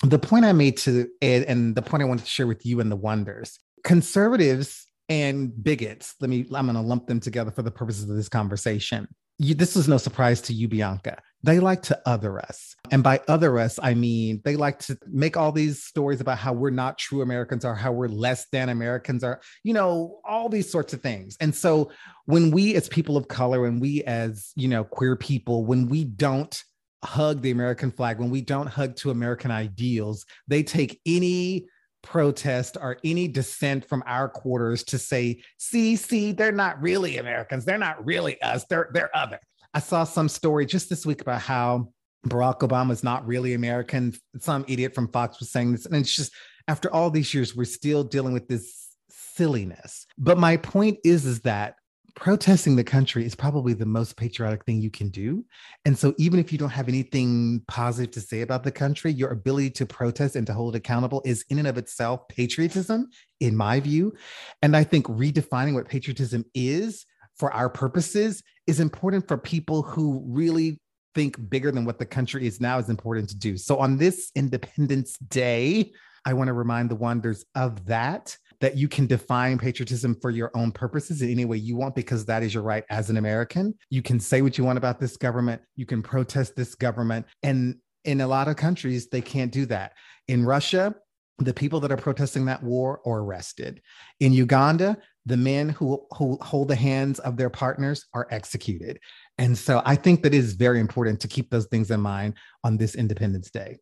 The 0.03 0.19
point 0.19 0.45
I 0.45 0.53
made 0.53 0.77
to 0.79 1.09
Ed 1.21 1.45
and 1.45 1.75
the 1.75 1.83
point 1.83 2.03
I 2.03 2.07
wanted 2.07 2.25
to 2.25 2.31
share 2.31 2.47
with 2.47 2.65
you 2.65 2.81
and 2.81 2.91
the 2.91 2.97
wonders 2.97 3.59
conservatives 3.85 4.87
and 5.09 5.53
bigots, 5.63 6.15
let 6.21 6.31
me, 6.31 6.47
I'm 6.55 6.67
going 6.67 6.77
to 6.77 6.81
lump 6.81 7.07
them 7.07 7.21
together 7.21 7.51
for 7.51 7.63
the 7.63 7.71
purposes 7.71 8.09
of 8.09 8.17
this 8.17 8.29
conversation. 8.29 9.09
You, 9.43 9.55
this 9.55 9.75
is 9.75 9.89
no 9.89 9.97
surprise 9.97 10.41
to 10.43 10.53
you, 10.53 10.69
Bianca 10.69 11.21
they 11.43 11.59
like 11.59 11.83
to 11.83 12.01
other 12.07 12.39
us. 12.39 12.77
And 12.91 13.03
by 13.03 13.21
other 13.29 13.59
us, 13.59 13.79
I 13.83 13.95
mean 13.95 14.41
they 14.45 14.57
like 14.57 14.79
to 14.81 14.99
make 15.07 15.37
all 15.37 15.53
these 15.53 15.83
stories 15.83 16.21
about 16.21 16.39
how 16.39 16.53
we're 16.53 16.71
not 16.71 16.99
true 16.99 17.23
Americans 17.23 17.65
or 17.65 17.75
how 17.75 17.93
we're 17.93 18.09
less 18.09 18.47
than 18.53 18.69
Americans 18.69 19.25
or, 19.25 19.41
you 19.63 19.73
know, 19.73 20.21
all 20.25 20.49
these 20.49 20.71
sorts 20.71 20.93
of 20.93 21.01
things. 21.01 21.37
And 21.41 21.55
so 21.55 21.91
when 22.27 22.51
we 22.51 22.75
as 22.75 22.89
people 22.89 23.17
of 23.17 23.29
color 23.29 23.67
and 23.67 23.81
we 23.81 24.03
as, 24.05 24.53
you 24.57 24.69
know, 24.69 24.85
queer 24.85 25.17
people, 25.17 25.65
when 25.65 25.89
we 25.89 26.05
don't 26.05 26.63
hug 27.03 27.41
the 27.41 27.51
American 27.51 27.91
flag, 27.91 28.19
when 28.19 28.31
we 28.31 28.43
don't 28.43 28.67
hug 28.67 28.97
to 28.97 29.11
American 29.11 29.51
ideals, 29.51 30.27
they 30.49 30.63
take 30.63 31.01
any 31.07 31.67
protest 32.03 32.77
or 32.81 32.99
any 33.05 33.29
dissent 33.29 33.85
from 33.89 34.03
our 34.07 34.29
quarters 34.29 34.85
to 34.85 34.99
say, 34.99 35.43
see, 35.59 35.97
see, 35.97 36.33
they're 36.33 36.53
not 36.53 36.81
really 36.81 37.19
Americans. 37.19 37.65
They're 37.65 37.79
not 37.79 38.05
really 38.05 38.41
us. 38.43 38.65
They're 38.69 38.91
they're 38.93 39.15
other. 39.17 39.39
I 39.75 39.81
saw 39.81 40.05
some 40.05 40.29
story 40.29 40.67
just 40.67 40.89
this 40.89 41.07
week 41.07 41.21
about 41.21 41.41
how 41.41 41.93
Barack 42.27 42.61
Obama 42.61 42.91
is 42.93 43.05
not 43.05 43.27
really 43.27 43.55
American. 43.55 44.15
Some 44.39 44.65
idiot 44.69 44.95
from 44.95 45.09
Fox 45.09 45.39
was 45.39 45.51
saying 45.51 45.73
this. 45.73 45.87
And 45.87 45.95
it's 45.95 46.15
just 46.15 46.33
after 46.69 46.93
all 46.93 47.11
these 47.11 47.33
years, 47.33 47.55
we're 47.57 47.65
still 47.65 48.05
dealing 48.05 48.33
with 48.33 48.49
this 48.49 48.89
silliness. 49.09 50.07
But 50.19 50.39
my 50.39 50.57
point 50.57 50.99
is, 51.05 51.25
is 51.25 51.41
that 51.43 51.77
protesting 52.15 52.77
the 52.77 52.85
country 52.85 53.25
is 53.25 53.35
probably 53.35 53.73
the 53.73 53.87
most 53.87 54.17
patriotic 54.17 54.65
thing 54.65 54.81
you 54.81 54.91
can 54.91 55.09
do. 55.09 55.45
And 55.85 55.99
so 55.99 56.15
even 56.19 56.39
if 56.39 56.53
you 56.53 56.59
don't 56.59 56.71
have 56.71 56.89
anything 56.89 57.63
positive 57.69 58.11
to 58.13 58.21
say 58.21 58.43
about 58.43 58.65
the 58.65 58.73
country, 58.73 59.13
your 59.13 59.31
ability 59.31 59.71
to 59.71 59.87
protest 59.87 60.37
and 60.37 60.47
to 60.47 60.53
hold 60.53 60.75
it 60.75 60.79
accountable 60.79 61.23
is 61.25 61.45
in 61.49 61.59
and 61.59 61.69
of 61.69 61.79
itself 61.79 62.29
patriotism, 62.29 63.09
in 63.41 63.57
my 63.57 63.81
view. 63.81 64.15
And 64.63 64.77
I 64.77 64.85
think 64.85 65.07
redefining 65.07 65.75
what 65.75 65.89
patriotism 65.89 66.45
is 66.55 67.07
for 67.37 67.53
our 67.53 67.69
purposes 67.71 68.43
is 68.67 68.81
important 68.81 69.27
for 69.27 69.39
people 69.39 69.83
who 69.83 70.23
really 70.27 70.81
think 71.15 71.51
bigger 71.51 71.73
than 71.73 71.85
what 71.85 71.99
the 71.99 72.07
country 72.07 72.47
is 72.47 72.61
now 72.61 72.79
is 72.79 72.89
important 72.89 73.29
to 73.31 73.37
do. 73.37 73.57
So 73.57 73.79
on 73.79 73.97
this 73.97 74.31
Independence 74.35 75.17
Day, 75.19 75.93
I 76.25 76.35
want 76.35 76.49
to 76.49 76.53
remind 76.53 76.91
the 76.91 76.97
wonders 76.97 77.45
of 77.55 77.87
that 77.87 78.37
that 78.61 78.77
you 78.77 78.89
can 78.89 79.07
define 79.07 79.59
patriotism 79.59 80.15
for 80.21 80.31
your 80.31 80.51
own 80.55 80.71
purposes 80.71 81.23
in 81.23 81.31
any 81.31 81.45
way 81.45 81.57
you 81.57 81.77
want 81.77 81.95
because 81.95 82.25
that 82.27 82.43
is 82.43 82.53
your 82.53 82.63
right 82.63 82.85
as 82.91 83.11
an 83.11 83.17
American. 83.17 83.75
You 83.89 84.03
can 84.03 84.21
say 84.21 84.43
what 84.43 84.59
you 84.59 84.65
want 84.65 84.79
about 84.79 85.01
this 85.01 85.17
government, 85.17 85.63
you 85.77 85.87
can 85.87 86.03
protest 86.03 86.57
this 86.57 86.75
government 86.75 87.27
and 87.43 87.77
in 88.05 88.21
a 88.21 88.27
lot 88.27 88.49
of 88.49 88.57
countries 88.57 89.09
they 89.09 89.21
can't 89.21 89.53
do 89.53 89.67
that. 89.67 89.93
In 90.29 90.45
Russia, 90.45 90.95
the 91.39 91.55
people 91.55 91.81
that 91.81 91.93
are 91.93 91.97
protesting 91.97 92.45
that 92.47 92.63
war 92.63 93.01
are 93.07 93.21
arrested. 93.21 93.81
In 94.21 94.33
Uganda, 94.33 94.99
the 95.27 95.37
men 95.37 95.71
who, 95.71 96.07
who 96.17 96.39
hold 96.41 96.69
the 96.69 96.77
hands 96.77 97.19
of 97.21 97.37
their 97.37 97.51
partners 97.51 98.07
are 98.15 98.27
executed. 98.31 98.99
And 99.39 99.57
so 99.57 99.83
I 99.85 99.97
think 99.97 100.23
that 100.23 100.35
it 100.35 100.39
is 100.39 100.53
very 100.53 100.81
important 100.81 101.21
to 101.21 101.29
keep 101.29 101.51
those 101.51 101.67
things 101.67 101.91
in 101.91 102.01
mind 102.01 102.35
on 102.65 102.77
this 102.77 102.95
Independence 102.95 103.51
Day. 103.51 103.79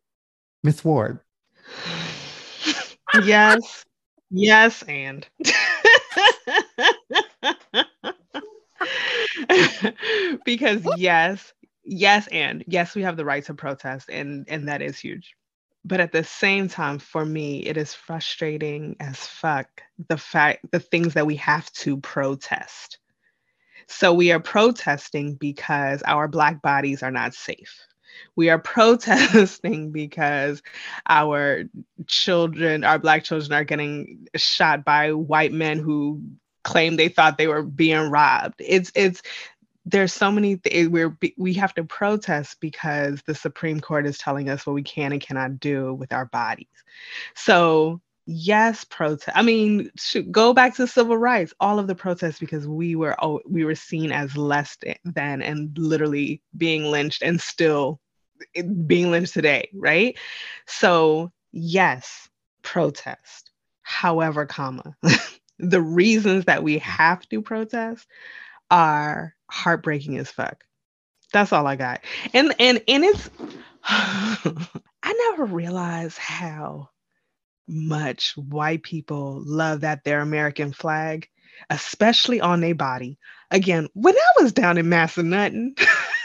Miss 0.63 0.83
Ward. 0.83 1.19
Yes. 3.23 3.85
Yes, 4.29 4.83
and. 4.83 5.27
because 10.45 10.85
yes, 10.85 11.53
yes, 11.83 12.27
and. 12.31 12.63
Yes, 12.67 12.95
we 12.95 13.03
have 13.03 13.17
the 13.17 13.25
right 13.25 13.43
to 13.45 13.53
protest, 13.53 14.09
and 14.09 14.45
and 14.49 14.67
that 14.67 14.81
is 14.81 14.99
huge. 14.99 15.35
But 15.85 16.01
at 16.01 16.11
the 16.11 16.23
same 16.23 16.67
time 16.67 16.99
for 16.99 17.25
me 17.25 17.65
it 17.65 17.77
is 17.77 17.93
frustrating 17.93 18.95
as 18.99 19.17
fuck 19.17 19.67
the 20.09 20.17
fact 20.17 20.65
the 20.71 20.79
things 20.79 21.13
that 21.13 21.25
we 21.25 21.37
have 21.37 21.71
to 21.73 21.97
protest. 21.97 22.99
So 23.87 24.13
we 24.13 24.31
are 24.31 24.39
protesting 24.39 25.35
because 25.35 26.01
our 26.03 26.27
black 26.27 26.61
bodies 26.61 27.03
are 27.03 27.11
not 27.11 27.33
safe 27.35 27.85
We 28.35 28.49
are 28.49 28.59
protesting 28.75 29.91
because 29.91 30.61
our 31.07 31.63
children, 32.07 32.83
our 32.83 32.99
Black 32.99 33.23
children, 33.23 33.53
are 33.53 33.63
getting 33.63 34.27
shot 34.35 34.83
by 34.83 35.13
white 35.13 35.51
men 35.51 35.79
who 35.79 36.21
claim 36.63 36.95
they 36.95 37.09
thought 37.09 37.37
they 37.37 37.47
were 37.47 37.63
being 37.63 38.09
robbed. 38.09 38.55
It's 38.59 38.91
it's 38.95 39.21
there's 39.85 40.13
so 40.13 40.31
many 40.31 40.57
th- 40.57 40.89
we're 40.89 41.17
we 41.37 41.53
have 41.53 41.73
to 41.75 41.83
protest 41.83 42.57
because 42.59 43.21
the 43.23 43.35
Supreme 43.35 43.79
Court 43.79 44.05
is 44.05 44.17
telling 44.17 44.49
us 44.49 44.65
what 44.65 44.73
we 44.73 44.83
can 44.83 45.11
and 45.11 45.21
cannot 45.21 45.59
do 45.59 45.93
with 45.93 46.13
our 46.13 46.25
bodies. 46.25 46.67
So 47.35 48.01
yes 48.31 48.83
protest 48.83 49.35
i 49.35 49.41
mean 49.41 49.89
go 50.29 50.53
back 50.53 50.75
to 50.75 50.85
civil 50.85 51.17
rights 51.17 51.51
all 51.59 51.79
of 51.79 51.87
the 51.87 51.95
protests 51.95 52.37
because 52.37 52.67
we 52.67 52.95
were 52.95 53.15
oh, 53.23 53.41
we 53.47 53.65
were 53.65 53.73
seen 53.73 54.11
as 54.11 54.37
less 54.37 54.77
than 55.03 55.41
and 55.41 55.75
literally 55.79 56.39
being 56.55 56.83
lynched 56.83 57.23
and 57.23 57.41
still 57.41 57.99
being 58.85 59.11
lynched 59.11 59.33
today 59.33 59.69
right? 59.73 60.17
So 60.67 61.31
yes 61.51 62.29
protest. 62.61 63.51
However 63.81 64.45
comma 64.45 64.95
the 65.59 65.81
reasons 65.81 66.45
that 66.45 66.63
we 66.63 66.77
have 66.79 67.27
to 67.29 67.41
protest 67.41 68.07
are 68.71 69.35
heartbreaking 69.49 70.17
as 70.17 70.29
fuck. 70.29 70.63
That's 71.33 71.53
all 71.53 71.67
i 71.67 71.75
got. 71.75 72.01
And 72.33 72.53
and 72.59 72.81
and 72.87 73.03
it's 73.03 73.29
i 73.83 75.31
never 75.31 75.45
realized 75.45 76.17
how 76.17 76.89
much 77.67 78.33
white 78.35 78.83
people 78.83 79.43
love 79.45 79.81
that 79.81 80.03
their 80.03 80.21
American 80.21 80.73
flag, 80.73 81.29
especially 81.69 82.41
on 82.41 82.61
their 82.61 82.75
body. 82.75 83.17
Again, 83.51 83.87
when 83.93 84.15
I 84.15 84.41
was 84.41 84.53
down 84.53 84.77
in 84.77 84.87
Massanutten 84.87 85.79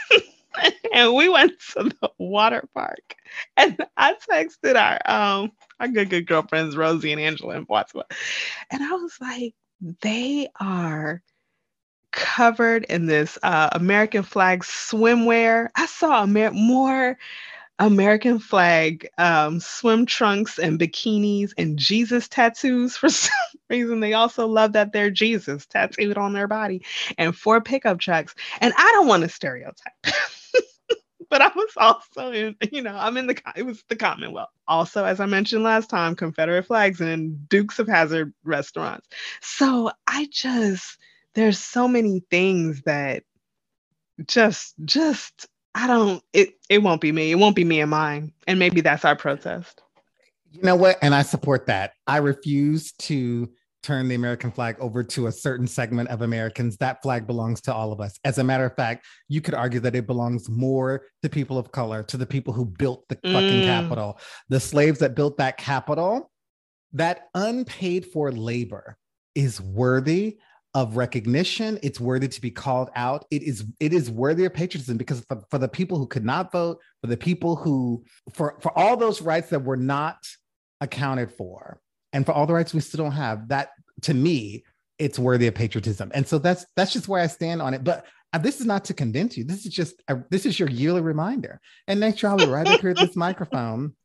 and 0.93 1.13
we 1.13 1.29
went 1.29 1.53
to 1.73 1.83
the 1.83 2.09
water 2.17 2.67
park, 2.73 3.15
and 3.57 3.77
I 3.97 4.15
texted 4.29 4.75
our 4.75 4.99
um 5.05 5.51
our 5.79 5.87
good 5.87 6.09
good 6.09 6.27
girlfriends 6.27 6.77
Rosie 6.77 7.11
and 7.11 7.21
Angela 7.21 7.55
in 7.55 7.65
Pottsville, 7.65 8.03
and 8.71 8.83
I 8.83 8.93
was 8.93 9.17
like, 9.19 9.55
they 10.01 10.47
are 10.59 11.21
covered 12.11 12.85
in 12.85 13.05
this 13.05 13.37
uh, 13.43 13.69
American 13.73 14.23
flag 14.23 14.63
swimwear. 14.63 15.67
I 15.75 15.85
saw 15.85 16.23
Amer- 16.23 16.51
more 16.51 17.17
American 17.79 18.39
flag 18.39 19.07
um, 19.17 19.59
swim 19.59 20.05
trunks 20.05 20.57
and 20.57 20.79
bikinis 20.79 21.51
and 21.57 21.77
Jesus 21.77 22.27
tattoos 22.27 22.95
for 22.97 23.09
some 23.09 23.31
reason. 23.69 23.99
They 23.99 24.13
also 24.13 24.47
love 24.47 24.73
that 24.73 24.93
they're 24.93 25.11
Jesus 25.11 25.65
tattooed 25.65 26.17
on 26.17 26.33
their 26.33 26.47
body 26.47 26.83
and 27.17 27.35
four 27.35 27.61
pickup 27.61 27.99
trucks. 27.99 28.33
And 28.61 28.73
I 28.77 28.91
don't 28.93 29.07
want 29.07 29.23
to 29.23 29.29
stereotype. 29.29 29.93
but 31.29 31.41
I 31.41 31.51
was 31.55 31.71
also 31.77 32.31
in, 32.31 32.55
you 32.71 32.81
know, 32.81 32.95
I'm 32.95 33.17
in 33.17 33.27
the, 33.27 33.39
it 33.55 33.63
was 33.63 33.83
the 33.89 33.95
Commonwealth. 33.95 34.49
Also, 34.67 35.05
as 35.05 35.19
I 35.19 35.25
mentioned 35.25 35.63
last 35.63 35.89
time, 35.89 36.15
Confederate 36.15 36.65
flags 36.65 37.01
and 37.01 37.47
Dukes 37.49 37.79
of 37.79 37.87
Hazzard 37.87 38.33
restaurants. 38.43 39.07
So 39.41 39.91
I 40.07 40.27
just, 40.31 40.97
there's 41.33 41.59
so 41.59 41.87
many 41.87 42.23
things 42.29 42.81
that 42.83 43.23
just, 44.27 44.73
just 44.85 45.47
I 45.75 45.87
don't 45.87 46.23
it 46.31 46.55
it 46.69 46.81
won't 46.81 47.01
be 47.01 47.11
me. 47.11 47.31
It 47.31 47.35
won't 47.35 47.55
be 47.55 47.65
me 47.65 47.81
and 47.81 47.91
mine. 47.91 48.31
And 48.47 48.57
maybe 48.57 48.79
that's 48.79 49.03
our 49.03 49.15
protest. 49.15 49.81
You 50.51 50.61
know 50.61 50.77
what? 50.77 50.97
And 51.01 51.13
I 51.13 51.21
support 51.21 51.65
that. 51.67 51.91
I 52.07 52.17
refuse 52.17 52.93
to 52.93 53.51
turn 53.85 54.07
the 54.07 54.15
American 54.15 54.51
flag 54.51 54.75
over 54.79 55.03
to 55.03 55.27
a 55.27 55.31
certain 55.31 55.67
segment 55.67 56.09
of 56.09 56.23
Americans. 56.23 56.75
That 56.77 57.03
flag 57.03 57.27
belongs 57.27 57.61
to 57.61 57.73
all 57.73 57.91
of 57.91 58.01
us. 58.01 58.19
As 58.25 58.39
a 58.39 58.43
matter 58.43 58.65
of 58.65 58.75
fact, 58.75 59.05
you 59.29 59.41
could 59.41 59.53
argue 59.53 59.79
that 59.81 59.95
it 59.95 60.07
belongs 60.07 60.49
more 60.49 61.03
to 61.21 61.29
people 61.29 61.59
of 61.59 61.71
color, 61.71 62.01
to 62.03 62.17
the 62.17 62.25
people 62.25 62.51
who 62.51 62.65
built 62.65 63.05
the 63.09 63.15
mm. 63.17 63.31
fucking 63.31 63.63
Capitol, 63.63 64.19
the 64.49 64.59
slaves 64.59 64.99
that 64.99 65.15
built 65.15 65.37
that 65.37 65.57
Capitol. 65.57 66.31
That 66.93 67.27
unpaid 67.35 68.05
for 68.05 68.31
labor 68.31 68.97
is 69.35 69.59
worthy 69.59 70.37
of 70.73 70.97
recognition. 70.97 71.77
It's 71.83 71.99
worthy 71.99 72.27
to 72.27 72.41
be 72.41 72.51
called 72.51 72.89
out. 72.95 73.25
It 73.31 73.43
is 73.43 73.65
it 73.79 73.93
is 73.93 74.09
worthy 74.09 74.45
of 74.45 74.53
patriotism 74.53 74.97
because 74.97 75.23
for, 75.27 75.43
for 75.51 75.57
the 75.57 75.67
people 75.67 75.97
who 75.97 76.07
could 76.07 76.25
not 76.25 76.51
vote, 76.51 76.79
for 77.01 77.07
the 77.07 77.17
people 77.17 77.55
who 77.55 78.03
for 78.33 78.57
for 78.61 78.77
all 78.77 78.97
those 78.97 79.21
rights 79.21 79.49
that 79.49 79.63
were 79.63 79.77
not 79.77 80.17
accounted 80.79 81.31
for, 81.31 81.81
and 82.15 82.25
for 82.25 82.31
all 82.31 82.47
the 82.47 82.53
rights 82.53 82.73
we 82.73 82.79
still 82.79 83.03
don't 83.03 83.11
have, 83.11 83.49
that 83.49 83.69
to 84.01 84.13
me, 84.13 84.63
it's 84.97 85.19
worthy 85.19 85.47
of 85.47 85.53
patriotism. 85.53 86.11
And 86.15 86.27
so 86.27 86.39
that's 86.39 86.65
that's 86.75 86.93
just 86.93 87.07
where 87.07 87.21
I 87.21 87.27
stand 87.27 87.61
on 87.61 87.73
it. 87.73 87.83
But 87.83 88.05
uh, 88.33 88.39
this 88.39 88.59
is 88.59 88.65
not 88.65 88.85
to 88.85 88.93
convince 88.93 89.37
you. 89.37 89.43
This 89.43 89.65
is 89.65 89.73
just 89.73 90.01
a, 90.07 90.17
this 90.29 90.45
is 90.45 90.59
your 90.59 90.69
yearly 90.69 91.01
reminder. 91.01 91.59
And 91.87 91.99
next 91.99 92.23
year 92.23 92.31
I'll 92.31 92.37
be 92.37 92.45
right 92.45 92.67
here 92.79 92.91
at 92.91 92.97
this 92.97 93.15
microphone. 93.15 93.95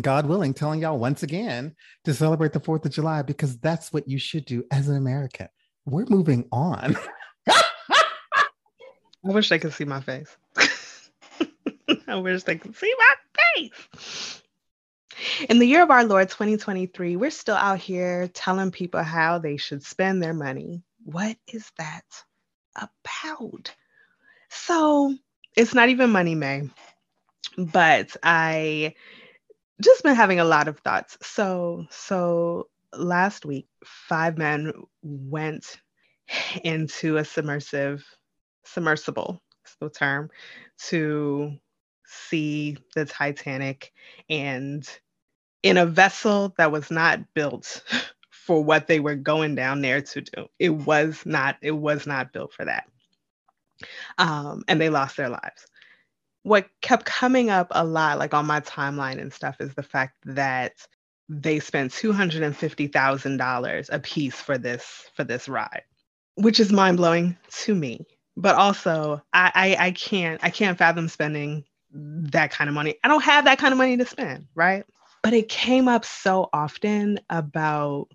God 0.00 0.26
willing, 0.26 0.54
telling 0.54 0.80
y'all 0.80 0.98
once 0.98 1.22
again 1.22 1.76
to 2.06 2.14
celebrate 2.14 2.54
the 2.54 2.60
4th 2.60 2.86
of 2.86 2.92
July 2.92 3.20
because 3.20 3.58
that's 3.58 3.92
what 3.92 4.08
you 4.08 4.18
should 4.18 4.46
do 4.46 4.64
as 4.70 4.88
an 4.88 4.96
American 4.96 5.48
we're 5.84 6.06
moving 6.08 6.48
on. 6.52 6.96
I 7.48 7.62
wish 9.22 9.48
they 9.48 9.58
could 9.58 9.72
see 9.72 9.84
my 9.84 10.00
face. 10.00 10.36
I 12.08 12.16
wish 12.16 12.42
they 12.44 12.56
could 12.56 12.76
see 12.76 12.92
my 12.98 13.14
face. 13.54 14.41
In 15.48 15.58
the 15.58 15.66
year 15.66 15.82
of 15.82 15.90
our 15.90 16.04
Lord 16.04 16.28
2023, 16.28 17.16
we're 17.16 17.30
still 17.30 17.56
out 17.56 17.78
here 17.78 18.28
telling 18.28 18.70
people 18.70 19.02
how 19.02 19.38
they 19.38 19.56
should 19.56 19.82
spend 19.84 20.22
their 20.22 20.34
money. 20.34 20.82
What 21.04 21.36
is 21.52 21.70
that 21.78 22.04
about? 22.76 23.74
So 24.48 25.14
it's 25.56 25.74
not 25.74 25.88
even 25.88 26.10
money, 26.10 26.34
May, 26.34 26.70
but 27.56 28.16
I 28.22 28.94
just 29.80 30.02
been 30.02 30.14
having 30.14 30.40
a 30.40 30.44
lot 30.44 30.68
of 30.68 30.78
thoughts. 30.80 31.18
So, 31.22 31.86
so 31.90 32.68
last 32.92 33.44
week, 33.44 33.66
five 33.84 34.38
men 34.38 34.72
went 35.02 35.80
into 36.64 37.16
a 37.16 37.24
submersive, 37.24 38.04
submersible, 38.64 39.42
is 39.66 39.76
the 39.80 39.90
term, 39.90 40.30
to 40.88 41.58
see 42.04 42.76
the 42.94 43.04
Titanic 43.04 43.92
and 44.28 44.88
in 45.62 45.76
a 45.76 45.86
vessel 45.86 46.54
that 46.58 46.72
was 46.72 46.90
not 46.90 47.34
built 47.34 47.82
for 48.30 48.62
what 48.62 48.86
they 48.86 49.00
were 49.00 49.14
going 49.14 49.54
down 49.54 49.80
there 49.80 50.02
to 50.02 50.20
do. 50.20 50.46
It 50.58 50.70
was 50.70 51.22
not, 51.24 51.56
it 51.62 51.70
was 51.72 52.06
not 52.06 52.32
built 52.32 52.52
for 52.52 52.64
that. 52.64 52.88
Um, 54.18 54.64
and 54.68 54.80
they 54.80 54.88
lost 54.90 55.16
their 55.16 55.28
lives. 55.28 55.66
What 56.42 56.68
kept 56.80 57.04
coming 57.04 57.50
up 57.50 57.68
a 57.70 57.84
lot, 57.84 58.18
like 58.18 58.34
on 58.34 58.46
my 58.46 58.60
timeline 58.60 59.20
and 59.20 59.32
stuff, 59.32 59.60
is 59.60 59.74
the 59.74 59.82
fact 59.82 60.16
that 60.24 60.72
they 61.28 61.60
spent 61.60 61.92
$250,000 61.92 63.88
a 63.92 63.98
piece 64.00 64.34
for 64.34 64.58
this 64.58 65.08
for 65.14 65.24
this 65.24 65.48
ride, 65.48 65.82
which 66.34 66.58
is 66.60 66.72
mind 66.72 66.96
blowing 66.96 67.36
to 67.50 67.74
me. 67.74 68.04
But 68.36 68.56
also, 68.56 69.22
I, 69.32 69.52
I 69.54 69.86
I 69.86 69.90
can't 69.92 70.42
I 70.42 70.50
can't 70.50 70.78
fathom 70.78 71.08
spending 71.08 71.64
that 71.92 72.50
kind 72.50 72.68
of 72.68 72.74
money. 72.74 72.96
I 73.04 73.08
don't 73.08 73.22
have 73.22 73.44
that 73.44 73.58
kind 73.58 73.72
of 73.72 73.78
money 73.78 73.96
to 73.98 74.06
spend, 74.06 74.46
right? 74.54 74.84
But 75.22 75.34
it 75.34 75.48
came 75.48 75.88
up 75.88 76.04
so 76.04 76.48
often 76.52 77.20
about 77.30 78.08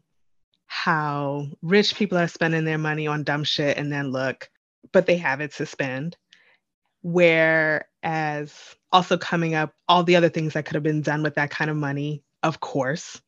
how 0.65 1.48
rich 1.62 1.96
people 1.96 2.17
are 2.17 2.28
spending 2.28 2.65
their 2.65 2.78
money 2.78 3.08
on 3.08 3.24
dumb 3.24 3.43
shit 3.43 3.78
and 3.78 3.91
then 3.91 4.12
look, 4.12 4.50
but 4.91 5.06
they 5.06 5.17
have 5.17 5.39
it 5.39 5.54
to 5.54 5.65
spend. 5.65 6.17
Whereas 7.02 8.54
also 8.91 9.17
coming 9.17 9.56
up 9.56 9.74
all 9.88 10.04
the 10.04 10.17
other 10.17 10.30
things 10.30 10.54
that 10.54 10.65
could 10.65 10.76
have 10.76 10.84
been 10.84 11.02
done 11.02 11.24
with 11.24 11.36
that 11.36 11.50
kind 11.50 11.70
of 11.72 11.78
money 11.78 12.24
of 12.43 12.60
course, 12.60 13.22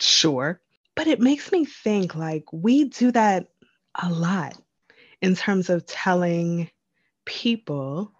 sure. 0.00 0.60
But 0.94 1.06
it 1.06 1.20
makes 1.20 1.50
me 1.50 1.64
think 1.64 2.14
like 2.14 2.44
we 2.52 2.84
do 2.84 3.10
that 3.12 3.48
a 4.00 4.10
lot 4.10 4.56
in 5.20 5.34
terms 5.34 5.70
of 5.70 5.86
telling 5.86 6.70
people, 7.24 8.12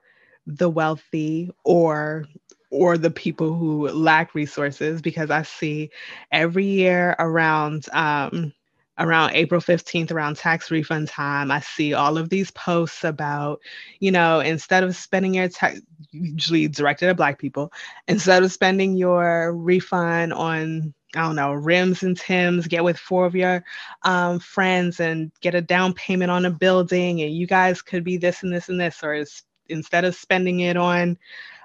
the 0.46 0.68
wealthy 0.68 1.50
or 1.64 2.24
or 2.72 2.96
the 2.96 3.10
people 3.10 3.52
who 3.52 3.86
lack 3.88 4.34
resources 4.34 5.02
because 5.02 5.30
I 5.30 5.42
see 5.42 5.90
every 6.32 6.64
year 6.64 7.14
around 7.18 7.86
um, 7.92 8.54
around 8.98 9.32
April 9.34 9.60
15th, 9.60 10.10
around 10.10 10.36
tax 10.36 10.70
refund 10.70 11.08
time, 11.08 11.50
I 11.50 11.60
see 11.60 11.92
all 11.92 12.16
of 12.16 12.30
these 12.30 12.50
posts 12.50 13.04
about, 13.04 13.60
you 14.00 14.10
know, 14.10 14.40
instead 14.40 14.84
of 14.84 14.96
spending 14.96 15.34
your 15.34 15.48
tax, 15.48 15.80
usually 16.12 16.68
directed 16.68 17.08
at 17.10 17.16
Black 17.16 17.38
people, 17.38 17.72
instead 18.08 18.42
of 18.42 18.52
spending 18.52 18.96
your 18.96 19.52
refund 19.54 20.32
on, 20.32 20.94
I 21.14 21.22
don't 21.22 21.36
know, 21.36 21.52
rims 21.52 22.02
and 22.02 22.16
Tims, 22.16 22.66
get 22.66 22.84
with 22.84 22.98
four 22.98 23.26
of 23.26 23.34
your 23.34 23.64
um, 24.02 24.38
friends 24.38 25.00
and 25.00 25.30
get 25.42 25.54
a 25.54 25.60
down 25.60 25.92
payment 25.92 26.30
on 26.30 26.46
a 26.46 26.50
building, 26.50 27.20
and 27.20 27.34
you 27.34 27.46
guys 27.46 27.82
could 27.82 28.04
be 28.04 28.16
this 28.16 28.42
and 28.42 28.52
this 28.52 28.70
and 28.70 28.80
this, 28.80 29.02
or 29.02 29.24
instead 29.68 30.04
of 30.04 30.14
spending 30.14 30.60
it 30.60 30.76
on 30.76 31.18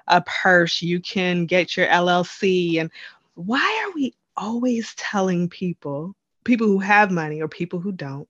a 0.08 0.22
purse, 0.22 0.82
you 0.82 1.00
can 1.00 1.46
get 1.46 1.76
your 1.76 1.86
LLC. 1.86 2.80
And 2.80 2.90
why 3.34 3.84
are 3.86 3.94
we 3.94 4.14
always 4.36 4.94
telling 4.94 5.48
people? 5.48 6.14
people 6.48 6.66
who 6.66 6.78
have 6.78 7.10
money 7.10 7.42
or 7.42 7.46
people 7.46 7.78
who 7.78 7.92
don't 7.92 8.26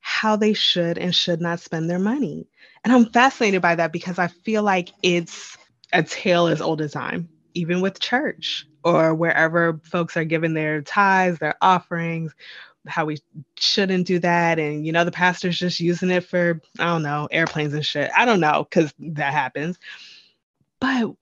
how 0.00 0.36
they 0.36 0.52
should 0.52 0.98
and 0.98 1.14
should 1.14 1.40
not 1.40 1.60
spend 1.60 1.88
their 1.88 1.98
money. 1.98 2.46
And 2.84 2.92
I'm 2.92 3.06
fascinated 3.06 3.62
by 3.62 3.76
that 3.76 3.92
because 3.92 4.18
I 4.18 4.28
feel 4.28 4.62
like 4.62 4.90
it's 5.02 5.56
a 5.92 6.02
tale 6.02 6.48
as 6.48 6.60
old 6.60 6.80
as 6.80 6.92
time, 6.92 7.28
even 7.54 7.80
with 7.80 7.98
church 7.98 8.66
or 8.84 9.14
wherever 9.14 9.80
folks 9.84 10.16
are 10.16 10.24
giving 10.24 10.54
their 10.54 10.82
tithes, 10.82 11.38
their 11.38 11.54
offerings, 11.60 12.34
how 12.86 13.04
we 13.04 13.18
shouldn't 13.58 14.06
do 14.06 14.20
that. 14.20 14.60
And, 14.60 14.86
you 14.86 14.92
know, 14.92 15.04
the 15.04 15.10
pastor's 15.10 15.58
just 15.58 15.80
using 15.80 16.10
it 16.10 16.24
for, 16.24 16.60
I 16.78 16.84
don't 16.84 17.02
know, 17.02 17.28
airplanes 17.32 17.74
and 17.74 17.84
shit. 17.84 18.10
I 18.16 18.24
don't 18.24 18.40
know, 18.40 18.66
because 18.68 18.94
that 18.98 19.32
happens. 19.32 19.78
But 20.86 21.16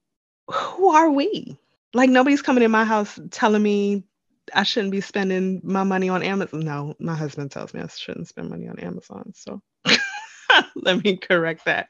who 0.55 0.90
are 0.90 1.11
we? 1.11 1.57
Like, 1.94 2.11
nobody's 2.11 2.42
coming 2.42 2.62
in 2.62 2.70
my 2.70 2.85
house 2.85 3.18
telling 3.31 3.62
me 3.62 4.05
I 4.53 4.62
shouldn't 4.62 4.92
be 4.92 5.00
spending 5.00 5.61
my 5.64 5.85
money 5.85 6.11
on 6.11 6.22
Amazon. 6.22 6.61
No, 6.61 6.94
my 6.98 7.14
husband 7.14 7.50
tells 7.50 7.72
me 7.72 7.81
I 7.81 7.87
shouldn't 7.87 8.29
spend 8.29 8.50
money 8.50 8.68
on 8.68 8.79
Amazon. 8.79 9.33
So 9.35 9.62
let 10.77 11.03
me 11.03 11.16
correct 11.16 11.64
that. 11.64 11.88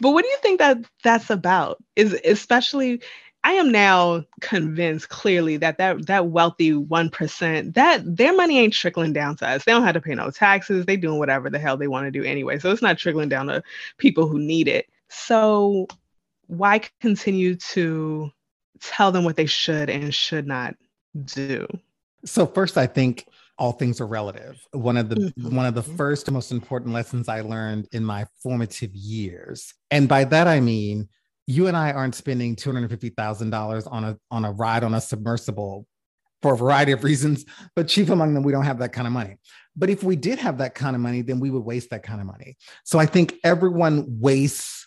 But 0.00 0.10
what 0.10 0.24
do 0.24 0.28
you 0.28 0.38
think 0.42 0.58
that 0.58 0.78
that's 1.04 1.30
about? 1.30 1.82
Is 1.94 2.18
especially 2.24 3.02
I 3.44 3.52
am 3.52 3.70
now 3.70 4.24
convinced 4.40 5.08
clearly 5.08 5.58
that 5.58 5.78
that 5.78 6.06
that 6.06 6.26
wealthy 6.26 6.72
1% 6.72 7.74
that 7.74 8.16
their 8.16 8.34
money 8.34 8.58
ain't 8.58 8.74
trickling 8.74 9.12
down 9.12 9.36
to 9.36 9.48
us. 9.48 9.64
They 9.64 9.70
don't 9.70 9.84
have 9.84 9.94
to 9.94 10.00
pay 10.00 10.16
no 10.16 10.32
taxes. 10.32 10.86
They 10.86 10.96
doing 10.96 11.20
whatever 11.20 11.50
the 11.50 11.60
hell 11.60 11.76
they 11.76 11.86
want 11.86 12.06
to 12.06 12.10
do 12.10 12.24
anyway. 12.24 12.58
So 12.58 12.72
it's 12.72 12.82
not 12.82 12.98
trickling 12.98 13.28
down 13.28 13.46
to 13.46 13.62
people 13.98 14.26
who 14.26 14.40
need 14.40 14.66
it. 14.66 14.88
So 15.08 15.86
why 16.46 16.82
continue 17.00 17.56
to 17.56 18.30
tell 18.80 19.12
them 19.12 19.24
what 19.24 19.36
they 19.36 19.46
should 19.46 19.90
and 19.90 20.14
should 20.14 20.46
not 20.46 20.74
do? 21.24 21.66
So 22.24 22.46
first 22.46 22.76
I 22.76 22.86
think 22.86 23.26
all 23.58 23.72
things 23.72 24.00
are 24.00 24.06
relative. 24.06 24.60
One 24.72 24.96
of 24.96 25.08
the 25.08 25.16
mm-hmm. 25.16 25.56
one 25.56 25.66
of 25.66 25.74
the 25.74 25.82
first 25.82 26.30
most 26.30 26.52
important 26.52 26.92
lessons 26.92 27.28
I 27.28 27.40
learned 27.40 27.88
in 27.92 28.04
my 28.04 28.26
formative 28.42 28.94
years. 28.94 29.72
And 29.90 30.08
by 30.08 30.24
that 30.24 30.46
I 30.46 30.60
mean 30.60 31.08
you 31.46 31.68
and 31.68 31.76
I 31.76 31.92
aren't 31.92 32.14
spending 32.14 32.56
two 32.56 32.72
hundred 32.72 32.90
fifty 32.90 33.10
thousand 33.10 33.50
dollars 33.50 33.86
on 33.86 34.04
a 34.04 34.18
on 34.30 34.44
a 34.44 34.52
ride 34.52 34.84
on 34.84 34.94
a 34.94 35.00
submersible 35.00 35.86
for 36.42 36.52
a 36.52 36.56
variety 36.56 36.92
of 36.92 37.02
reasons, 37.02 37.44
but 37.74 37.88
chief 37.88 38.10
among 38.10 38.34
them, 38.34 38.42
we 38.42 38.52
don't 38.52 38.64
have 38.64 38.78
that 38.78 38.92
kind 38.92 39.06
of 39.06 39.12
money. 39.12 39.36
But 39.74 39.90
if 39.90 40.02
we 40.02 40.16
did 40.16 40.38
have 40.38 40.58
that 40.58 40.74
kind 40.74 40.94
of 40.94 41.02
money, 41.02 41.22
then 41.22 41.40
we 41.40 41.50
would 41.50 41.64
waste 41.64 41.90
that 41.90 42.02
kind 42.02 42.20
of 42.20 42.26
money. 42.26 42.56
So 42.84 42.98
I 42.98 43.06
think 43.06 43.34
everyone 43.42 44.04
wastes 44.20 44.85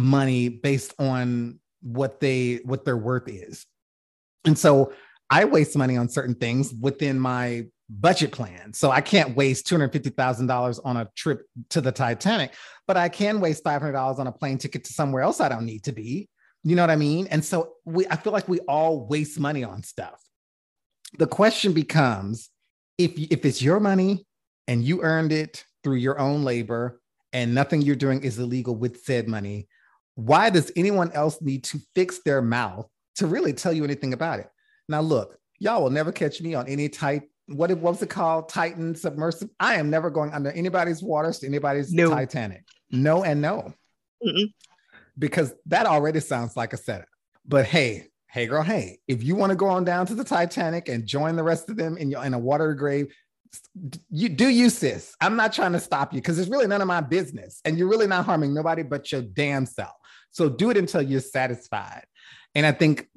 money 0.00 0.48
based 0.48 0.94
on 0.98 1.60
what 1.82 2.20
they 2.20 2.60
what 2.64 2.84
their 2.84 2.96
worth 2.96 3.28
is. 3.28 3.66
And 4.44 4.58
so 4.58 4.92
I 5.30 5.44
waste 5.44 5.76
money 5.76 5.96
on 5.96 6.08
certain 6.08 6.34
things 6.34 6.74
within 6.74 7.20
my 7.20 7.66
budget 7.88 8.32
plan. 8.32 8.72
So 8.72 8.90
I 8.90 9.00
can't 9.00 9.36
waste 9.36 9.66
$250,000 9.66 10.80
on 10.84 10.96
a 10.96 11.08
trip 11.16 11.42
to 11.70 11.80
the 11.80 11.92
Titanic, 11.92 12.54
but 12.86 12.96
I 12.96 13.08
can 13.08 13.40
waste 13.40 13.64
$500 13.64 14.18
on 14.18 14.26
a 14.26 14.32
plane 14.32 14.58
ticket 14.58 14.84
to 14.84 14.92
somewhere 14.92 15.22
else 15.22 15.40
I 15.40 15.48
don't 15.48 15.66
need 15.66 15.84
to 15.84 15.92
be. 15.92 16.28
You 16.62 16.76
know 16.76 16.82
what 16.82 16.90
I 16.90 16.96
mean? 16.96 17.26
And 17.28 17.44
so 17.44 17.74
we 17.84 18.06
I 18.08 18.16
feel 18.16 18.32
like 18.32 18.48
we 18.48 18.60
all 18.60 19.06
waste 19.06 19.38
money 19.38 19.64
on 19.64 19.82
stuff. 19.82 20.20
The 21.18 21.26
question 21.26 21.72
becomes 21.72 22.50
if 22.98 23.12
if 23.16 23.44
it's 23.44 23.62
your 23.62 23.80
money 23.80 24.26
and 24.68 24.84
you 24.84 25.02
earned 25.02 25.32
it 25.32 25.64
through 25.82 25.96
your 25.96 26.18
own 26.18 26.44
labor 26.44 27.00
and 27.32 27.54
nothing 27.54 27.80
you're 27.80 27.96
doing 27.96 28.22
is 28.22 28.38
illegal 28.38 28.76
with 28.76 29.02
said 29.04 29.26
money, 29.26 29.68
why 30.26 30.50
does 30.50 30.70
anyone 30.76 31.12
else 31.12 31.40
need 31.40 31.64
to 31.64 31.78
fix 31.94 32.20
their 32.24 32.42
mouth 32.42 32.86
to 33.16 33.26
really 33.26 33.52
tell 33.52 33.72
you 33.72 33.84
anything 33.84 34.12
about 34.12 34.40
it? 34.40 34.48
Now 34.88 35.00
look, 35.00 35.38
y'all 35.58 35.82
will 35.82 35.90
never 35.90 36.12
catch 36.12 36.40
me 36.40 36.54
on 36.54 36.68
any 36.68 36.88
type 36.88 37.30
what, 37.50 37.70
what 37.70 37.92
was 37.92 38.02
it 38.02 38.10
called? 38.10 38.48
Titan 38.48 38.94
submersive. 38.94 39.50
I 39.58 39.74
am 39.74 39.90
never 39.90 40.10
going 40.10 40.32
under 40.32 40.50
anybody's 40.52 41.02
waters 41.02 41.40
to 41.40 41.46
anybody's 41.46 41.92
no. 41.92 42.10
Titanic. 42.10 42.64
No 42.90 43.24
and 43.24 43.42
no. 43.42 43.74
Mm-mm. 44.24 44.52
Because 45.18 45.52
that 45.66 45.86
already 45.86 46.20
sounds 46.20 46.56
like 46.56 46.72
a 46.72 46.76
setup. 46.76 47.08
But 47.44 47.66
hey, 47.66 48.06
hey 48.30 48.46
girl, 48.46 48.62
hey, 48.62 49.00
if 49.08 49.22
you 49.24 49.34
want 49.34 49.50
to 49.50 49.56
go 49.56 49.66
on 49.66 49.84
down 49.84 50.06
to 50.06 50.14
the 50.14 50.24
Titanic 50.24 50.88
and 50.88 51.06
join 51.06 51.36
the 51.36 51.42
rest 51.42 51.68
of 51.68 51.76
them 51.76 51.96
in 51.96 52.10
your 52.10 52.24
in 52.24 52.34
a 52.34 52.38
water 52.38 52.72
grave, 52.74 53.12
you 54.10 54.28
do 54.28 54.48
you 54.48 54.70
sis. 54.70 55.14
I'm 55.20 55.34
not 55.34 55.52
trying 55.52 55.72
to 55.72 55.80
stop 55.80 56.12
you 56.12 56.20
because 56.20 56.38
it's 56.38 56.48
really 56.48 56.68
none 56.68 56.80
of 56.80 56.86
my 56.86 57.00
business. 57.00 57.60
And 57.64 57.76
you're 57.76 57.88
really 57.88 58.06
not 58.06 58.24
harming 58.24 58.54
nobody 58.54 58.84
but 58.84 59.10
your 59.10 59.22
damn 59.22 59.66
self. 59.66 59.90
So 60.32 60.48
do 60.48 60.70
it 60.70 60.76
until 60.76 61.02
you're 61.02 61.20
satisfied. 61.20 62.04
And 62.54 62.66
I 62.66 62.72
think 62.72 63.08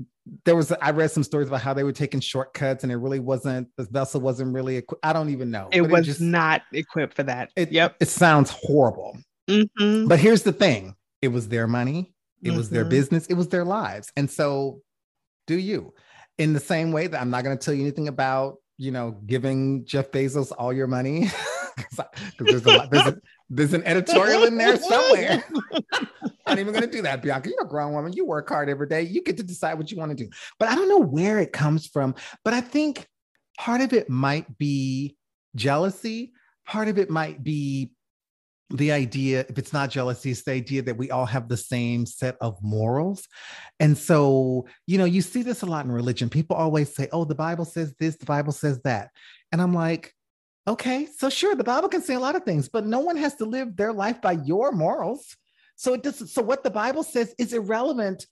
there 0.46 0.56
was 0.56 0.72
I 0.72 0.92
read 0.92 1.12
some 1.12 1.24
stories 1.24 1.48
about 1.48 1.62
how 1.62 1.74
they 1.74 1.84
were 1.84 1.92
taking 1.92 2.20
shortcuts 2.20 2.84
and 2.84 2.92
it 2.92 2.96
really 2.96 3.20
wasn't 3.20 3.68
the 3.78 3.84
vessel 3.84 4.22
wasn't 4.22 4.54
really 4.54 4.78
equi- 4.78 5.00
I 5.04 5.12
don't 5.12 5.30
even 5.30 5.52
know. 5.52 5.70
It 5.72 5.82
was 5.82 6.02
it 6.02 6.04
just, 6.04 6.22
not 6.22 6.62
equipped 6.72 7.16
for 7.16 7.24
that. 7.24 7.52
It, 7.56 7.72
yep. 7.72 7.96
It 8.00 8.08
sounds 8.08 8.50
horrible. 8.52 9.18
Mm-hmm. 9.50 10.08
But 10.08 10.20
here's 10.20 10.44
the 10.44 10.54
thing. 10.54 10.96
It 11.22 11.30
was 11.30 11.50
their 11.50 11.68
money. 11.68 12.14
It 12.42 12.50
mm-hmm. 12.50 12.58
was 12.58 12.70
their 12.70 12.84
mm-hmm. 12.84 12.90
business. 12.90 13.28
It 13.28 13.34
was 13.34 13.50
their 13.50 13.66
lives. 13.66 14.12
And 14.16 14.30
so 14.30 14.82
do 15.48 15.58
you. 15.58 15.94
In 16.38 16.54
the 16.54 16.60
same 16.60 16.92
way 16.92 17.08
that 17.08 17.20
I'm 17.20 17.30
not 17.30 17.44
going 17.44 17.58
to 17.58 17.64
tell 17.64 17.74
you 17.74 17.82
anything 17.82 18.08
about, 18.08 18.58
you 18.78 18.92
know, 18.92 19.12
giving 19.26 19.86
Jeff 19.86 20.12
Bezos 20.12 20.52
all 20.58 20.74
your 20.74 20.88
money. 20.88 21.30
Because 22.38 22.62
there's, 22.62 22.68
a, 22.68 22.88
there's, 22.92 23.08
a, 23.08 23.22
there's 23.50 23.74
an 23.74 23.84
editorial 23.84 24.44
in 24.44 24.60
there 24.60 24.78
somewhere. 24.78 25.44
I'm 26.46 26.56
not 26.56 26.60
even 26.60 26.74
going 26.74 26.86
to 26.86 26.92
do 26.92 27.02
that, 27.04 27.22
Bianca. 27.22 27.50
You're 27.50 27.66
a 27.66 27.68
grown 27.68 27.94
woman. 27.94 28.14
You 28.14 28.26
work 28.26 28.50
hard 28.50 28.70
every 28.70 28.88
day. 28.88 29.04
You 29.04 29.24
get 29.24 29.38
to 29.38 29.44
decide 29.44 29.76
what 29.76 29.92
you 29.92 29.98
want 29.98 30.18
to 30.18 30.24
do. 30.24 30.30
But 30.60 30.70
I 30.70 30.76
don't 30.76 30.90
know 30.90 31.00
where 31.00 31.40
it 31.40 31.54
comes 31.54 31.88
from. 31.88 32.16
But 32.44 32.54
I 32.54 32.62
think 32.62 33.08
part 33.58 33.82
of 33.82 33.94
it 33.94 34.10
might 34.10 34.58
be 34.58 35.16
jealousy. 35.56 36.34
Part 36.66 36.88
of 36.88 36.98
it 36.98 37.10
might 37.10 37.44
be 37.44 37.92
the 38.70 38.92
idea, 38.92 39.46
if 39.48 39.58
it's 39.58 39.72
not 39.74 39.92
jealousy, 39.92 40.32
it's 40.32 40.44
the 40.44 40.52
idea 40.52 40.82
that 40.82 40.98
we 40.98 41.12
all 41.12 41.26
have 41.26 41.48
the 41.48 41.58
same 41.58 42.06
set 42.06 42.36
of 42.42 42.58
morals. 42.64 43.28
And 43.80 43.98
so, 43.98 44.66
you 44.88 44.98
know, 44.98 45.06
you 45.06 45.22
see 45.22 45.44
this 45.44 45.62
a 45.62 45.68
lot 45.68 45.86
in 45.86 45.92
religion. 45.92 46.30
People 46.30 46.56
always 46.56 46.94
say, 46.94 47.08
oh, 47.12 47.24
the 47.24 47.36
Bible 47.36 47.66
says 47.66 47.94
this, 48.00 48.16
the 48.18 48.26
Bible 48.26 48.52
says 48.52 48.82
that. 48.82 49.12
And 49.52 49.62
I'm 49.62 49.74
like, 49.74 50.14
okay, 50.68 51.08
so 51.18 51.30
sure, 51.30 51.56
the 51.56 51.64
Bible 51.64 51.90
can 51.90 52.02
say 52.02 52.16
a 52.16 52.20
lot 52.20 52.36
of 52.36 52.44
things, 52.44 52.68
but 52.68 52.86
no 52.86 53.00
one 53.00 53.18
has 53.18 53.36
to 53.36 53.46
live 53.46 53.76
their 53.76 53.94
life 53.94 54.22
by 54.22 54.32
your 54.32 54.72
morals. 54.72 55.36
So 55.76 55.94
it 55.94 56.04
does 56.04 56.32
so 56.34 56.42
what 56.42 56.64
the 56.64 56.70
Bible 56.70 57.04
says 57.04 57.34
is 57.38 57.54
irrelevant 57.54 58.26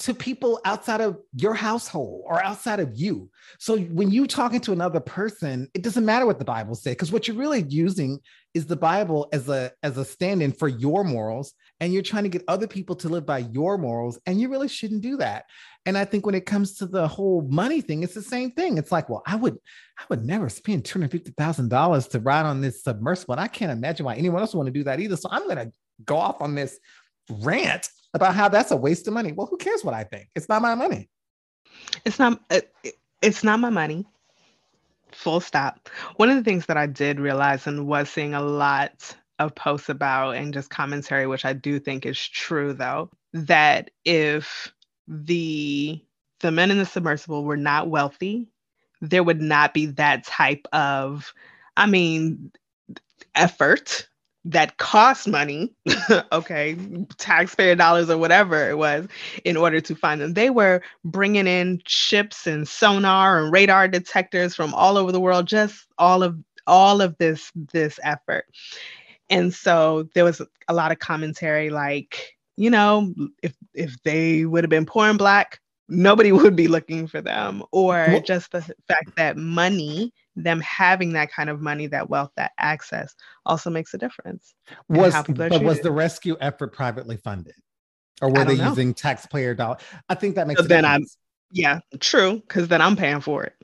to 0.00 0.14
people 0.14 0.60
outside 0.64 1.00
of 1.00 1.18
your 1.34 1.54
household 1.54 2.22
or 2.26 2.42
outside 2.42 2.78
of 2.78 2.92
you. 2.94 3.28
So 3.58 3.78
when 3.78 4.12
you're 4.12 4.26
talking 4.26 4.60
to 4.60 4.72
another 4.72 5.00
person, 5.00 5.68
it 5.74 5.82
doesn't 5.82 6.04
matter 6.04 6.24
what 6.24 6.38
the 6.38 6.44
Bible 6.44 6.76
says 6.76 6.92
because 6.92 7.10
what 7.10 7.26
you're 7.26 7.36
really 7.36 7.64
using 7.68 8.20
is 8.54 8.66
the 8.66 8.76
Bible 8.76 9.28
as 9.32 9.48
a 9.48 9.72
as 9.82 9.98
a 9.98 10.04
stand-in 10.04 10.52
for 10.52 10.68
your 10.68 11.02
morals 11.02 11.52
and 11.80 11.92
you're 11.92 12.02
trying 12.02 12.22
to 12.22 12.28
get 12.28 12.44
other 12.46 12.68
people 12.68 12.94
to 12.96 13.08
live 13.08 13.26
by 13.26 13.38
your 13.38 13.76
morals 13.76 14.20
and 14.26 14.40
you 14.40 14.48
really 14.48 14.68
shouldn't 14.68 15.02
do 15.02 15.16
that. 15.16 15.46
And 15.84 15.98
I 15.98 16.04
think 16.04 16.24
when 16.24 16.34
it 16.34 16.46
comes 16.46 16.74
to 16.76 16.86
the 16.86 17.08
whole 17.08 17.42
money 17.50 17.80
thing, 17.80 18.04
it's 18.04 18.14
the 18.14 18.22
same 18.22 18.52
thing. 18.52 18.78
It's 18.78 18.92
like, 18.92 19.08
well, 19.08 19.22
I 19.26 19.34
would 19.34 19.58
I 19.98 20.04
would 20.10 20.24
never 20.24 20.48
spend 20.48 20.84
$250,000 20.84 22.10
to 22.10 22.20
ride 22.20 22.46
on 22.46 22.60
this 22.60 22.84
submersible. 22.84 23.34
And 23.34 23.40
I 23.40 23.48
can't 23.48 23.72
imagine 23.72 24.06
why 24.06 24.14
anyone 24.14 24.40
else 24.40 24.54
would 24.54 24.58
want 24.58 24.68
to 24.68 24.78
do 24.78 24.84
that 24.84 25.00
either. 25.00 25.16
So 25.16 25.28
I'm 25.32 25.44
going 25.44 25.56
to 25.56 25.72
go 26.04 26.16
off 26.16 26.40
on 26.40 26.54
this 26.54 26.78
rant 27.30 27.88
about 28.14 28.34
how 28.34 28.48
that's 28.48 28.70
a 28.70 28.76
waste 28.76 29.06
of 29.06 29.14
money. 29.14 29.32
Well, 29.32 29.46
who 29.46 29.56
cares 29.56 29.84
what 29.84 29.94
I 29.94 30.04
think? 30.04 30.28
It's 30.34 30.48
not 30.48 30.62
my 30.62 30.74
money. 30.74 31.08
It's 32.04 32.18
not. 32.18 32.40
It, 32.50 32.72
it's 33.22 33.44
not 33.44 33.60
my 33.60 33.70
money. 33.70 34.06
Full 35.12 35.40
stop. 35.40 35.88
One 36.16 36.30
of 36.30 36.36
the 36.36 36.44
things 36.44 36.66
that 36.66 36.76
I 36.76 36.86
did 36.86 37.20
realize 37.20 37.66
and 37.66 37.86
was 37.86 38.08
seeing 38.08 38.34
a 38.34 38.42
lot 38.42 39.14
of 39.38 39.54
posts 39.54 39.88
about 39.88 40.36
and 40.36 40.52
just 40.52 40.70
commentary, 40.70 41.26
which 41.26 41.44
I 41.44 41.52
do 41.52 41.78
think 41.78 42.04
is 42.04 42.18
true, 42.18 42.72
though, 42.72 43.10
that 43.32 43.90
if 44.04 44.72
the 45.06 46.02
the 46.40 46.50
men 46.50 46.70
in 46.70 46.78
the 46.78 46.86
submersible 46.86 47.44
were 47.44 47.56
not 47.56 47.88
wealthy, 47.88 48.46
there 49.00 49.22
would 49.22 49.40
not 49.40 49.74
be 49.74 49.86
that 49.86 50.24
type 50.24 50.66
of, 50.72 51.32
I 51.76 51.86
mean, 51.86 52.52
effort 53.34 54.07
that 54.48 54.78
cost 54.78 55.28
money, 55.28 55.70
okay, 56.32 56.74
taxpayer 57.18 57.74
dollars 57.74 58.08
or 58.08 58.16
whatever 58.16 58.68
it 58.68 58.78
was, 58.78 59.06
in 59.44 59.56
order 59.58 59.78
to 59.80 59.94
find 59.94 60.20
them. 60.20 60.32
They 60.32 60.48
were 60.48 60.80
bringing 61.04 61.46
in 61.46 61.82
ships 61.86 62.46
and 62.46 62.66
sonar 62.66 63.42
and 63.42 63.52
radar 63.52 63.88
detectors 63.88 64.54
from 64.54 64.72
all 64.72 64.96
over 64.96 65.12
the 65.12 65.20
world, 65.20 65.46
just 65.46 65.86
all 65.98 66.22
of 66.22 66.36
all 66.66 67.02
of 67.02 67.16
this 67.18 67.52
this 67.72 68.00
effort. 68.02 68.46
And 69.28 69.52
so 69.52 70.08
there 70.14 70.24
was 70.24 70.40
a 70.68 70.74
lot 70.74 70.92
of 70.92 70.98
commentary 70.98 71.68
like, 71.68 72.34
you 72.56 72.70
know, 72.70 73.14
if 73.42 73.54
if 73.74 74.02
they 74.02 74.46
would 74.46 74.64
have 74.64 74.70
been 74.70 74.86
poor 74.86 75.08
and 75.08 75.18
black, 75.18 75.60
nobody 75.88 76.32
would 76.32 76.56
be 76.56 76.68
looking 76.68 77.06
for 77.06 77.20
them 77.20 77.62
or 77.72 78.06
well, 78.08 78.20
just 78.20 78.52
the 78.52 78.62
fact 78.86 79.16
that 79.16 79.36
money 79.36 80.12
them 80.36 80.60
having 80.60 81.12
that 81.14 81.32
kind 81.32 81.50
of 81.50 81.60
money 81.60 81.86
that 81.86 82.08
wealth 82.08 82.30
that 82.36 82.52
access 82.58 83.14
also 83.44 83.70
makes 83.70 83.92
a 83.94 83.98
difference 83.98 84.54
was 84.88 85.14
but 85.28 85.62
was 85.62 85.80
the 85.80 85.90
rescue 85.90 86.36
effort 86.40 86.72
privately 86.72 87.16
funded? 87.16 87.54
Or 88.20 88.30
were 88.32 88.44
they 88.44 88.56
know. 88.56 88.70
using 88.70 88.94
taxpayer 88.94 89.54
dollars 89.54 89.80
i 90.08 90.14
think 90.14 90.34
that 90.36 90.46
makes 90.46 90.60
so 90.60 90.66
then 90.66 90.84
i'm 90.84 91.04
yeah 91.52 91.80
true 92.00 92.42
because 92.46 92.68
then 92.68 92.80
i'm 92.80 92.96
paying 92.96 93.20
for 93.20 93.44
it. 93.44 93.54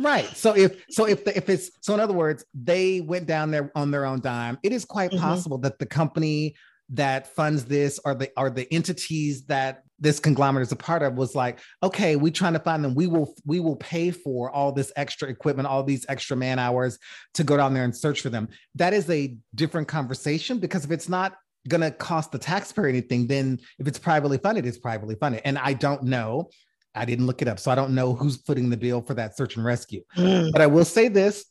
Right 0.00 0.26
so 0.36 0.56
if 0.56 0.84
so 0.90 1.06
if 1.06 1.24
the, 1.24 1.36
if 1.36 1.48
it's 1.48 1.70
so 1.80 1.94
in 1.94 2.00
other 2.00 2.14
words 2.14 2.44
they 2.52 3.00
went 3.00 3.26
down 3.26 3.52
there 3.52 3.70
on 3.76 3.92
their 3.92 4.04
own 4.04 4.20
dime. 4.20 4.58
It 4.64 4.72
is 4.72 4.84
quite 4.84 5.12
mm-hmm. 5.12 5.22
possible 5.22 5.58
that 5.58 5.78
the 5.78 5.86
company 5.86 6.56
that 6.90 7.34
funds 7.34 7.64
this 7.64 7.98
or 8.04 8.14
the 8.14 8.30
are 8.36 8.50
the 8.50 8.72
entities 8.72 9.44
that 9.46 9.82
this 9.98 10.20
conglomerate 10.20 10.66
is 10.66 10.72
a 10.72 10.76
part 10.76 11.02
of 11.02 11.14
was 11.14 11.34
like 11.34 11.60
okay 11.82 12.16
we 12.16 12.30
trying 12.30 12.52
to 12.52 12.58
find 12.58 12.84
them. 12.84 12.94
We 12.94 13.06
will 13.06 13.34
we 13.46 13.60
will 13.60 13.76
pay 13.76 14.10
for 14.10 14.50
all 14.50 14.72
this 14.72 14.92
extra 14.96 15.28
equipment 15.28 15.66
all 15.66 15.82
these 15.82 16.04
extra 16.08 16.36
man 16.36 16.58
hours 16.58 16.98
to 17.34 17.44
go 17.44 17.56
down 17.56 17.72
there 17.72 17.84
and 17.84 17.96
search 17.96 18.20
for 18.20 18.28
them. 18.28 18.48
That 18.74 18.92
is 18.92 19.08
a 19.08 19.36
different 19.54 19.88
conversation 19.88 20.58
because 20.58 20.84
if 20.84 20.90
it's 20.90 21.08
not 21.08 21.36
going 21.68 21.80
to 21.80 21.90
cost 21.90 22.30
the 22.30 22.38
taxpayer 22.38 22.86
anything 22.86 23.26
then 23.26 23.58
if 23.78 23.88
it's 23.88 23.98
privately 23.98 24.36
funded 24.36 24.66
it's 24.66 24.78
privately 24.78 25.14
funded. 25.14 25.40
And 25.44 25.58
i 25.58 25.72
don't 25.72 26.02
know. 26.02 26.50
I 26.94 27.04
didn't 27.04 27.26
look 27.26 27.40
it 27.40 27.48
up 27.48 27.58
so 27.58 27.70
i 27.70 27.74
don't 27.74 27.94
know 27.94 28.12
who's 28.14 28.36
footing 28.36 28.68
the 28.68 28.76
bill 28.76 29.00
for 29.00 29.14
that 29.14 29.36
search 29.36 29.56
and 29.56 29.64
rescue. 29.64 30.02
Mm. 30.16 30.52
but 30.52 30.60
i 30.60 30.66
will 30.66 30.84
say 30.84 31.08
this. 31.08 31.46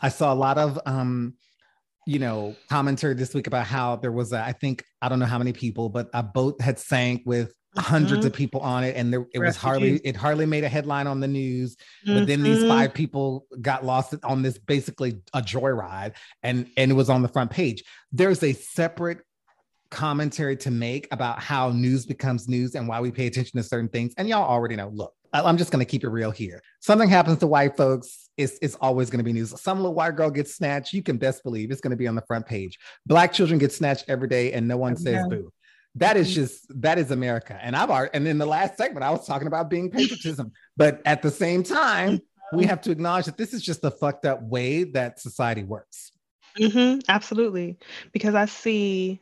I 0.00 0.08
saw 0.08 0.32
a 0.32 0.36
lot 0.36 0.58
of 0.58 0.78
um 0.84 1.34
you 2.06 2.18
know, 2.18 2.56
commentary 2.68 3.14
this 3.14 3.34
week 3.34 3.46
about 3.46 3.66
how 3.66 3.96
there 3.96 4.12
was, 4.12 4.32
a, 4.32 4.40
I 4.40 4.52
think, 4.52 4.84
I 5.00 5.08
don't 5.08 5.18
know 5.18 5.26
how 5.26 5.38
many 5.38 5.52
people, 5.52 5.88
but 5.88 6.08
a 6.12 6.22
boat 6.22 6.60
had 6.60 6.78
sank 6.78 7.22
with 7.24 7.52
hundreds 7.76 8.20
mm-hmm. 8.20 8.26
of 8.26 8.32
people 8.32 8.60
on 8.60 8.84
it, 8.84 8.96
and 8.96 9.12
there 9.12 9.20
it 9.32 9.38
Refugees. 9.38 9.46
was 9.46 9.56
hardly 9.56 9.96
it 10.04 10.16
hardly 10.16 10.46
made 10.46 10.64
a 10.64 10.68
headline 10.68 11.06
on 11.06 11.20
the 11.20 11.28
news. 11.28 11.76
Mm-hmm. 12.06 12.18
But 12.18 12.26
then 12.26 12.42
these 12.42 12.58
mm-hmm. 12.58 12.68
five 12.68 12.94
people 12.94 13.46
got 13.60 13.84
lost 13.84 14.14
on 14.22 14.42
this 14.42 14.58
basically 14.58 15.20
a 15.32 15.40
joyride, 15.40 16.14
and 16.42 16.68
and 16.76 16.90
it 16.90 16.94
was 16.94 17.08
on 17.08 17.22
the 17.22 17.28
front 17.28 17.50
page. 17.50 17.82
There's 18.12 18.42
a 18.42 18.52
separate 18.52 19.20
commentary 19.92 20.56
to 20.56 20.70
make 20.70 21.06
about 21.12 21.38
how 21.38 21.70
news 21.70 22.04
becomes 22.04 22.48
news 22.48 22.74
and 22.74 22.88
why 22.88 23.00
we 23.00 23.12
pay 23.12 23.26
attention 23.26 23.58
to 23.58 23.62
certain 23.62 23.88
things. 23.88 24.14
And 24.16 24.28
y'all 24.28 24.48
already 24.48 24.74
know. 24.74 24.88
Look, 24.88 25.14
I'm 25.32 25.56
just 25.56 25.70
going 25.70 25.84
to 25.84 25.88
keep 25.88 26.02
it 26.02 26.08
real 26.08 26.30
here. 26.30 26.60
Something 26.80 27.08
happens 27.08 27.38
to 27.38 27.46
white 27.46 27.76
folks, 27.76 28.30
it's, 28.36 28.58
it's 28.62 28.74
always 28.76 29.10
going 29.10 29.18
to 29.18 29.24
be 29.24 29.32
news. 29.32 29.58
Some 29.60 29.78
little 29.78 29.94
white 29.94 30.16
girl 30.16 30.30
gets 30.30 30.54
snatched, 30.54 30.92
you 30.92 31.02
can 31.02 31.18
best 31.18 31.44
believe 31.44 31.70
it's 31.70 31.80
going 31.80 31.92
to 31.92 31.96
be 31.96 32.08
on 32.08 32.14
the 32.14 32.24
front 32.26 32.46
page. 32.46 32.78
Black 33.06 33.32
children 33.32 33.58
get 33.58 33.72
snatched 33.72 34.06
every 34.08 34.28
day 34.28 34.52
and 34.52 34.66
no 34.66 34.76
one 34.76 34.96
says 34.96 35.26
boo. 35.28 35.52
That 35.96 36.16
is 36.16 36.28
mm-hmm. 36.28 36.34
just 36.34 36.80
that 36.80 36.98
is 36.98 37.10
America. 37.10 37.58
And 37.60 37.76
I've 37.76 37.90
already, 37.90 38.14
and 38.14 38.26
in 38.26 38.38
the 38.38 38.46
last 38.46 38.78
segment, 38.78 39.04
I 39.04 39.10
was 39.10 39.26
talking 39.26 39.46
about 39.46 39.68
being 39.68 39.90
patriotism, 39.90 40.52
but 40.76 41.02
at 41.04 41.20
the 41.20 41.30
same 41.30 41.62
time, 41.62 42.20
we 42.54 42.64
have 42.64 42.80
to 42.82 42.90
acknowledge 42.90 43.26
that 43.26 43.36
this 43.36 43.52
is 43.52 43.62
just 43.62 43.82
the 43.82 43.90
fucked 43.90 44.24
up 44.24 44.42
way 44.42 44.84
that 44.84 45.20
society 45.20 45.64
works. 45.64 46.12
Mm-hmm, 46.58 47.00
absolutely. 47.08 47.78
Because 48.12 48.34
I 48.34 48.46
see, 48.46 49.20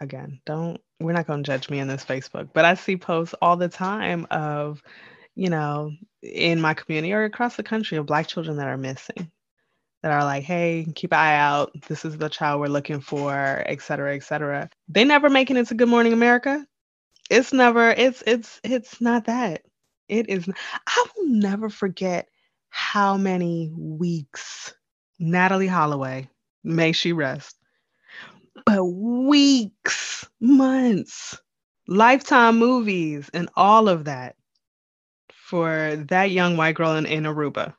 again, 0.00 0.40
don't, 0.46 0.80
we're 1.00 1.12
not 1.12 1.26
going 1.26 1.42
to 1.42 1.46
judge 1.46 1.70
me 1.70 1.78
in 1.78 1.88
this 1.88 2.04
Facebook, 2.04 2.50
but 2.52 2.64
I 2.64 2.74
see 2.74 2.96
posts 2.96 3.34
all 3.40 3.56
the 3.56 3.68
time 3.68 4.26
of 4.30 4.82
you 5.36 5.50
know, 5.50 5.92
in 6.22 6.60
my 6.60 6.74
community 6.74 7.12
or 7.12 7.24
across 7.24 7.56
the 7.56 7.62
country 7.62 7.98
of 7.98 8.06
Black 8.06 8.26
children 8.26 8.56
that 8.56 8.68
are 8.68 8.78
missing, 8.78 9.30
that 10.02 10.10
are 10.10 10.24
like, 10.24 10.44
hey, 10.44 10.86
keep 10.94 11.12
an 11.12 11.18
eye 11.18 11.36
out. 11.36 11.72
This 11.88 12.06
is 12.06 12.16
the 12.16 12.30
child 12.30 12.60
we're 12.60 12.68
looking 12.68 13.00
for, 13.00 13.62
et 13.66 13.82
cetera, 13.82 14.16
et 14.16 14.24
cetera. 14.24 14.70
They 14.88 15.04
never 15.04 15.28
make 15.28 15.50
it 15.50 15.58
into 15.58 15.74
Good 15.74 15.90
Morning 15.90 16.14
America. 16.14 16.66
It's 17.28 17.52
never, 17.52 17.90
it's, 17.90 18.22
it's, 18.26 18.60
it's 18.64 18.98
not 19.00 19.26
that. 19.26 19.62
It 20.08 20.30
is, 20.30 20.48
I 20.86 21.04
will 21.14 21.26
never 21.26 21.68
forget 21.68 22.28
how 22.70 23.18
many 23.18 23.70
weeks 23.76 24.72
Natalee 25.20 25.68
Holloway, 25.68 26.30
may 26.64 26.92
she 26.92 27.12
rest, 27.12 27.56
but 28.66 28.84
weeks, 28.84 30.26
months, 30.40 31.40
lifetime 31.86 32.58
movies, 32.58 33.30
and 33.32 33.48
all 33.56 33.88
of 33.88 34.04
that 34.04 34.34
for 35.30 35.96
that 36.08 36.32
young 36.32 36.56
white 36.56 36.74
girl 36.74 36.96
in, 36.96 37.06
in 37.06 37.22
Aruba. 37.22 37.74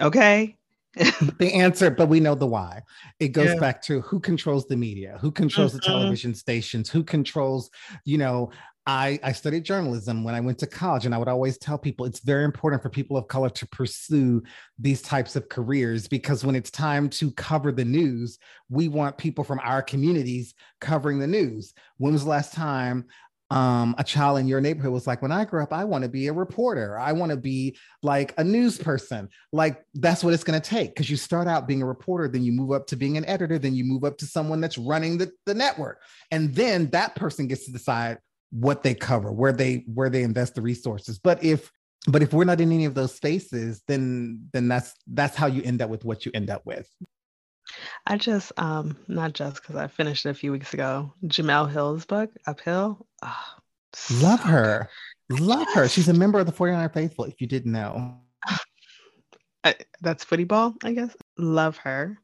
Okay. 0.00 0.56
the 1.38 1.52
answer, 1.54 1.88
but 1.90 2.08
we 2.08 2.20
know 2.20 2.34
the 2.34 2.46
why. 2.46 2.82
It 3.20 3.28
goes 3.28 3.54
yeah. 3.54 3.60
back 3.60 3.80
to 3.82 4.00
who 4.02 4.20
controls 4.20 4.66
the 4.66 4.76
media, 4.76 5.18
who 5.20 5.30
controls 5.30 5.70
mm-hmm. 5.70 5.78
the 5.78 5.86
television 5.86 6.34
stations, 6.34 6.90
who 6.90 7.02
controls, 7.02 7.70
you 8.04 8.18
know, 8.18 8.50
I, 8.90 9.20
I 9.22 9.30
studied 9.30 9.62
journalism 9.62 10.24
when 10.24 10.34
I 10.34 10.40
went 10.40 10.58
to 10.58 10.66
college, 10.66 11.06
and 11.06 11.14
I 11.14 11.18
would 11.18 11.28
always 11.28 11.56
tell 11.58 11.78
people 11.78 12.06
it's 12.06 12.18
very 12.18 12.42
important 12.42 12.82
for 12.82 12.88
people 12.88 13.16
of 13.16 13.28
color 13.28 13.48
to 13.48 13.66
pursue 13.68 14.42
these 14.80 15.00
types 15.00 15.36
of 15.36 15.48
careers 15.48 16.08
because 16.08 16.44
when 16.44 16.56
it's 16.56 16.72
time 16.72 17.08
to 17.10 17.30
cover 17.30 17.70
the 17.70 17.84
news, 17.84 18.40
we 18.68 18.88
want 18.88 19.16
people 19.16 19.44
from 19.44 19.60
our 19.62 19.80
communities 19.80 20.54
covering 20.80 21.20
the 21.20 21.28
news. 21.28 21.72
When 21.98 22.14
was 22.14 22.24
the 22.24 22.30
last 22.30 22.52
time 22.52 23.06
um, 23.50 23.94
a 23.96 24.02
child 24.02 24.40
in 24.40 24.48
your 24.48 24.60
neighborhood 24.60 24.92
was 24.92 25.06
like, 25.06 25.22
when 25.22 25.30
I 25.30 25.44
grew 25.44 25.62
up, 25.62 25.72
I 25.72 25.84
want 25.84 26.02
to 26.02 26.10
be 26.10 26.26
a 26.26 26.32
reporter. 26.32 26.98
I 26.98 27.12
want 27.12 27.30
to 27.30 27.36
be 27.36 27.76
like 28.02 28.34
a 28.38 28.44
news 28.44 28.76
person. 28.76 29.28
Like 29.52 29.84
that's 29.94 30.24
what 30.24 30.34
it's 30.34 30.44
going 30.44 30.60
to 30.60 30.68
take. 30.68 30.96
Cause 30.96 31.08
you 31.08 31.16
start 31.16 31.46
out 31.46 31.68
being 31.68 31.82
a 31.82 31.86
reporter, 31.86 32.26
then 32.26 32.42
you 32.42 32.50
move 32.50 32.72
up 32.72 32.88
to 32.88 32.96
being 32.96 33.16
an 33.16 33.24
editor, 33.26 33.58
then 33.58 33.74
you 33.74 33.84
move 33.84 34.02
up 34.02 34.18
to 34.18 34.26
someone 34.26 34.60
that's 34.60 34.78
running 34.78 35.18
the, 35.18 35.30
the 35.46 35.54
network. 35.54 36.00
And 36.32 36.52
then 36.54 36.90
that 36.90 37.14
person 37.14 37.46
gets 37.46 37.66
to 37.66 37.72
decide 37.72 38.18
what 38.50 38.82
they 38.82 38.94
cover, 38.94 39.32
where 39.32 39.52
they, 39.52 39.84
where 39.86 40.10
they 40.10 40.22
invest 40.22 40.54
the 40.54 40.62
resources. 40.62 41.18
But 41.18 41.42
if, 41.42 41.70
but 42.06 42.22
if 42.22 42.32
we're 42.32 42.44
not 42.44 42.60
in 42.60 42.72
any 42.72 42.84
of 42.84 42.94
those 42.94 43.14
spaces, 43.14 43.82
then, 43.86 44.48
then 44.52 44.68
that's, 44.68 44.94
that's 45.06 45.36
how 45.36 45.46
you 45.46 45.62
end 45.62 45.82
up 45.82 45.90
with 45.90 46.04
what 46.04 46.24
you 46.24 46.32
end 46.34 46.50
up 46.50 46.64
with. 46.64 46.88
I 48.06 48.16
just, 48.16 48.52
um, 48.56 48.96
not 49.06 49.32
just 49.32 49.62
because 49.62 49.76
I 49.76 49.86
finished 49.86 50.26
it 50.26 50.30
a 50.30 50.34
few 50.34 50.52
weeks 50.52 50.74
ago, 50.74 51.12
Jemele 51.24 51.70
Hill's 51.70 52.04
book, 52.04 52.30
Uphill. 52.46 53.06
Oh, 53.22 53.44
Love 54.20 54.40
her. 54.40 54.88
Love 55.30 55.68
her. 55.74 55.88
She's 55.88 56.08
a 56.08 56.14
member 56.14 56.38
of 56.38 56.46
the 56.46 56.52
49 56.52 56.88
Faithful, 56.90 57.24
if 57.24 57.40
you 57.40 57.46
didn't 57.46 57.72
know. 57.72 58.16
I, 59.64 59.76
that's 60.00 60.24
football, 60.24 60.74
I 60.82 60.92
guess. 60.92 61.14
Love 61.36 61.76
her. 61.78 62.18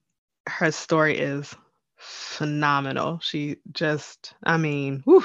Her 0.48 0.70
story 0.70 1.18
is 1.18 1.54
phenomenal. 1.96 3.18
She 3.22 3.56
just, 3.72 4.34
I 4.44 4.56
mean, 4.56 5.02
whew. 5.04 5.24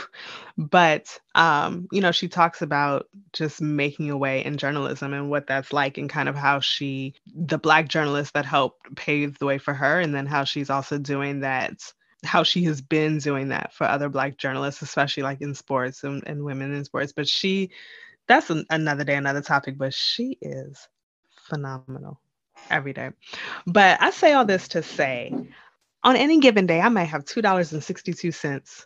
but 0.58 1.20
um, 1.36 1.88
you 1.92 2.02
know, 2.02 2.12
she 2.12 2.28
talks 2.28 2.62
about 2.62 3.08
just 3.34 3.62
making 3.62 4.10
a 4.10 4.18
way 4.18 4.44
in 4.44 4.58
journalism 4.58 5.14
and 5.14 5.30
what 5.30 5.48
that's 5.48 5.74
like, 5.74 5.98
and 5.98 6.10
kind 6.10 6.30
of 6.30 6.36
how 6.36 6.60
she, 6.60 7.14
the 7.36 7.58
black 7.58 7.88
journalist 7.88 8.34
that 8.34 8.46
helped 8.46 8.96
pave 8.96 9.38
the 9.40 9.46
way 9.46 9.58
for 9.58 9.74
her, 9.74 10.00
and 10.00 10.16
then 10.16 10.26
how 10.26 10.44
she's 10.44 10.70
also 10.70 10.98
doing 10.98 11.42
that, 11.42 11.74
how 12.24 12.44
she 12.44 12.64
has 12.64 12.82
been 12.82 13.18
doing 13.18 13.50
that 13.50 13.74
for 13.74 13.86
other 13.86 14.10
black 14.10 14.38
journalists, 14.38 14.82
especially 14.82 15.24
like 15.24 15.42
in 15.42 15.54
sports 15.54 16.04
and, 16.04 16.24
and 16.26 16.44
women 16.44 16.74
in 16.74 16.86
sports. 16.86 17.12
But 17.12 17.28
she, 17.28 17.72
that's 18.28 18.50
an, 18.50 18.66
another 18.70 19.04
day, 19.04 19.16
another 19.16 19.42
topic. 19.42 19.78
But 19.78 19.94
she 19.94 20.38
is 20.42 20.88
phenomenal 21.50 22.20
every 22.70 22.94
day. 22.94 23.10
But 23.66 24.02
I 24.02 24.12
say 24.12 24.34
all 24.34 24.46
this 24.46 24.68
to 24.70 24.84
say 24.84 25.34
on 26.04 26.16
any 26.16 26.40
given 26.40 26.66
day, 26.66 26.82
I 26.82 26.90
might 26.90 27.06
have 27.06 27.26
$2.62 27.26 28.86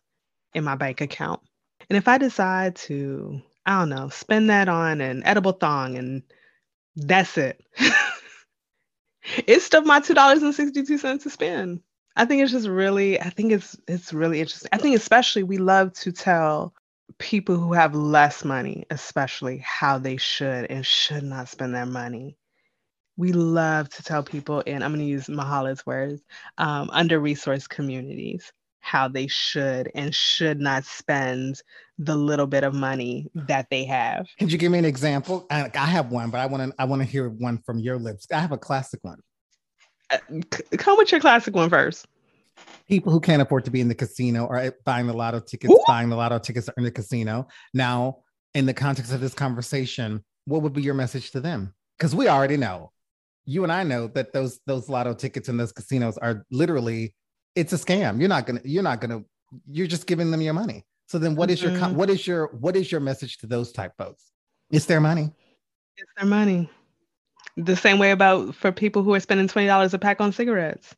in 0.54 0.64
my 0.64 0.76
bank 0.76 1.02
account. 1.02 1.42
And 1.90 1.98
if 1.98 2.08
I 2.08 2.18
decide 2.18 2.76
to, 2.78 3.42
I 3.66 3.80
don't 3.80 3.90
know, 3.90 4.10
spend 4.10 4.50
that 4.50 4.70
on 4.70 5.02
an 5.02 5.24
edible 5.26 5.54
thong 5.54 5.98
and 5.98 6.24
that's 6.96 7.38
it, 7.38 7.62
it's 9.48 9.66
still 9.66 9.82
my 9.84 10.00
$2.62 10.00 11.24
to 11.24 11.30
spend. 11.30 11.82
I 12.16 12.26
think 12.26 12.42
it's 12.42 12.52
just 12.52 12.68
really, 12.68 13.20
I 13.20 13.30
think 13.30 13.52
it's 13.52 13.76
it's 13.88 14.14
really 14.14 14.40
interesting. 14.40 14.70
I 14.72 14.78
think 14.78 14.96
especially 14.96 15.44
we 15.44 15.58
love 15.58 15.92
to 15.94 16.14
tell 16.14 16.74
people 17.20 17.58
who 17.58 17.74
have 17.74 17.94
less 17.94 18.46
money, 18.46 18.86
especially 18.90 19.58
how 19.58 19.98
they 19.98 20.16
should 20.16 20.66
and 20.72 20.86
should 20.86 21.24
not 21.24 21.50
spend 21.50 21.76
their 21.76 21.86
money 21.86 22.38
we 23.18 23.32
love 23.32 23.90
to 23.90 24.04
tell 24.04 24.24
people, 24.24 24.64
and 24.68 24.84
I'm 24.84 24.92
going 24.92 25.06
to 25.06 25.06
use 25.06 25.28
Mahala's 25.28 25.86
words, 25.86 26.22
um, 26.58 26.90
under 26.92 27.20
resourced 27.20 27.70
communities, 27.70 28.52
how 28.80 29.08
they 29.08 29.28
should 29.28 29.90
and 29.96 30.14
should 30.14 30.60
not 30.60 30.86
spend 30.86 31.62
the 31.98 32.16
little 32.16 32.46
bit 32.46 32.64
of 32.64 32.74
money 32.74 33.28
that 33.34 33.68
they 33.72 33.86
have. 33.86 34.28
Could 34.38 34.52
you 34.52 34.58
give 34.58 34.72
me 34.72 34.78
an 34.78 34.86
example? 34.86 35.48
I, 35.50 35.72
I 35.74 35.86
have 35.86 36.12
one, 36.12 36.30
but 36.30 36.40
I 36.40 36.46
want 36.46 36.70
to 36.70 36.76
I 36.82 36.86
want 36.86 37.02
to 37.02 37.08
hear 37.08 37.30
one 37.30 37.58
from 37.66 37.80
your 37.80 37.98
lips. 37.98 38.28
I 38.32 38.40
have 38.40 38.52
a 38.52 38.58
classic 38.58 39.00
one. 39.02 39.20
Uh, 40.12 40.18
come 40.78 40.98
with 40.98 41.12
your 41.12 41.22
classic 41.22 41.56
one 41.56 41.70
first. 41.70 42.06
People 42.88 43.12
who 43.12 43.20
can't 43.20 43.42
afford 43.42 43.66
to 43.66 43.72
be 43.72 43.82
in 43.82 43.88
the 43.88 43.96
casino 43.96 44.46
or 44.46 44.74
buying 44.86 45.08
the 45.08 45.14
lotto 45.14 45.40
tickets, 45.40 45.74
Ooh. 45.74 45.84
buying 45.88 46.10
the 46.10 46.16
lotto 46.16 46.38
tickets 46.38 46.70
in 46.78 46.84
the 46.84 46.92
casino. 46.92 47.48
Now, 47.74 48.20
in 48.54 48.66
the 48.66 48.74
context 48.74 49.12
of 49.12 49.20
this 49.20 49.34
conversation, 49.34 50.24
what 50.46 50.62
would 50.62 50.74
be 50.74 50.84
your 50.84 50.94
message 50.94 51.32
to 51.32 51.42
them? 51.42 51.74
Because 51.98 52.16
we 52.16 52.28
already 52.28 52.56
know 52.56 52.92
you 53.46 53.64
and 53.64 53.72
I 53.72 53.84
know 53.84 54.08
that 54.08 54.34
those 54.34 54.60
those 54.66 54.90
lotto 54.90 55.14
tickets 55.14 55.50
in 55.50 55.58
those 55.58 55.72
casinos 55.72 56.18
are 56.18 56.46
literally 56.52 57.14
it's 57.56 57.74
a 57.74 57.78
scam. 57.78 58.20
You're 58.20 58.30
not 58.30 58.46
gonna 58.46 58.62
you're 58.64 58.84
not 58.84 59.02
gonna 59.02 59.24
you're 59.70 59.88
just 59.88 60.08
giving 60.08 60.32
them 60.32 60.42
your 60.42 60.54
money. 60.54 60.86
So 61.08 61.20
then 61.20 61.36
what 61.36 61.52
is 61.52 61.62
mm-hmm. 61.62 61.76
your 61.76 61.90
what 61.90 62.10
is 62.10 62.26
your 62.26 62.48
what 62.48 62.76
is 62.76 62.92
your 62.92 63.02
message 63.02 63.38
to 63.40 63.48
those 63.48 63.72
type 63.72 63.94
folks? 63.98 64.32
It's 64.72 64.86
their 64.86 65.00
money. 65.00 65.32
It's 65.98 66.12
their 66.18 66.28
money. 66.28 66.70
The 67.58 67.76
same 67.76 68.00
way 68.00 68.12
about 68.12 68.56
for 68.56 68.72
people 68.72 69.04
who 69.04 69.14
are 69.14 69.20
spending 69.20 69.48
twenty 69.48 69.68
dollars 69.68 69.94
a 69.94 70.00
pack 70.00 70.20
on 70.20 70.32
cigarettes. 70.32 70.96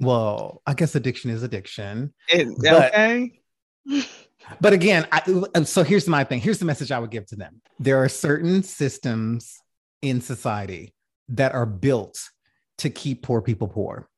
Well, 0.00 0.62
I 0.66 0.74
guess 0.74 0.94
addiction 0.94 1.30
is 1.30 1.42
addiction. 1.42 2.12
It, 2.28 2.46
but, 2.60 2.94
okay. 2.94 3.40
but 4.60 4.72
again, 4.72 5.08
I, 5.10 5.64
so 5.64 5.82
here's 5.82 6.06
my 6.06 6.22
thing. 6.22 6.40
Here's 6.40 6.60
the 6.60 6.66
message 6.66 6.92
I 6.92 7.00
would 7.00 7.10
give 7.10 7.26
to 7.26 7.36
them. 7.36 7.60
There 7.80 8.00
are 8.00 8.08
certain 8.08 8.62
systems 8.62 9.58
in 10.00 10.20
society 10.20 10.94
that 11.30 11.54
are 11.54 11.66
built 11.66 12.30
to 12.78 12.90
keep 12.90 13.22
poor 13.22 13.42
people 13.42 13.68
poor. 13.68 14.08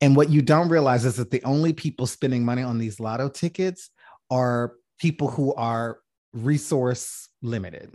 And 0.00 0.16
what 0.16 0.30
you 0.30 0.42
don't 0.42 0.68
realize 0.68 1.04
is 1.04 1.16
that 1.16 1.30
the 1.30 1.42
only 1.44 1.72
people 1.72 2.06
spending 2.06 2.44
money 2.44 2.62
on 2.62 2.78
these 2.78 3.00
lotto 3.00 3.28
tickets 3.28 3.90
are 4.30 4.74
people 4.98 5.28
who 5.28 5.54
are 5.54 5.98
resource 6.32 7.28
limited. 7.42 7.92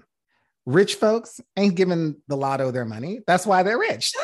Rich 0.65 0.95
folks 0.95 1.39
ain't 1.57 1.75
giving 1.75 2.15
the 2.27 2.37
lotto 2.37 2.71
their 2.71 2.85
money. 2.85 3.19
That's 3.27 3.45
why 3.45 3.63
they're 3.63 3.79
rich. 3.79 4.13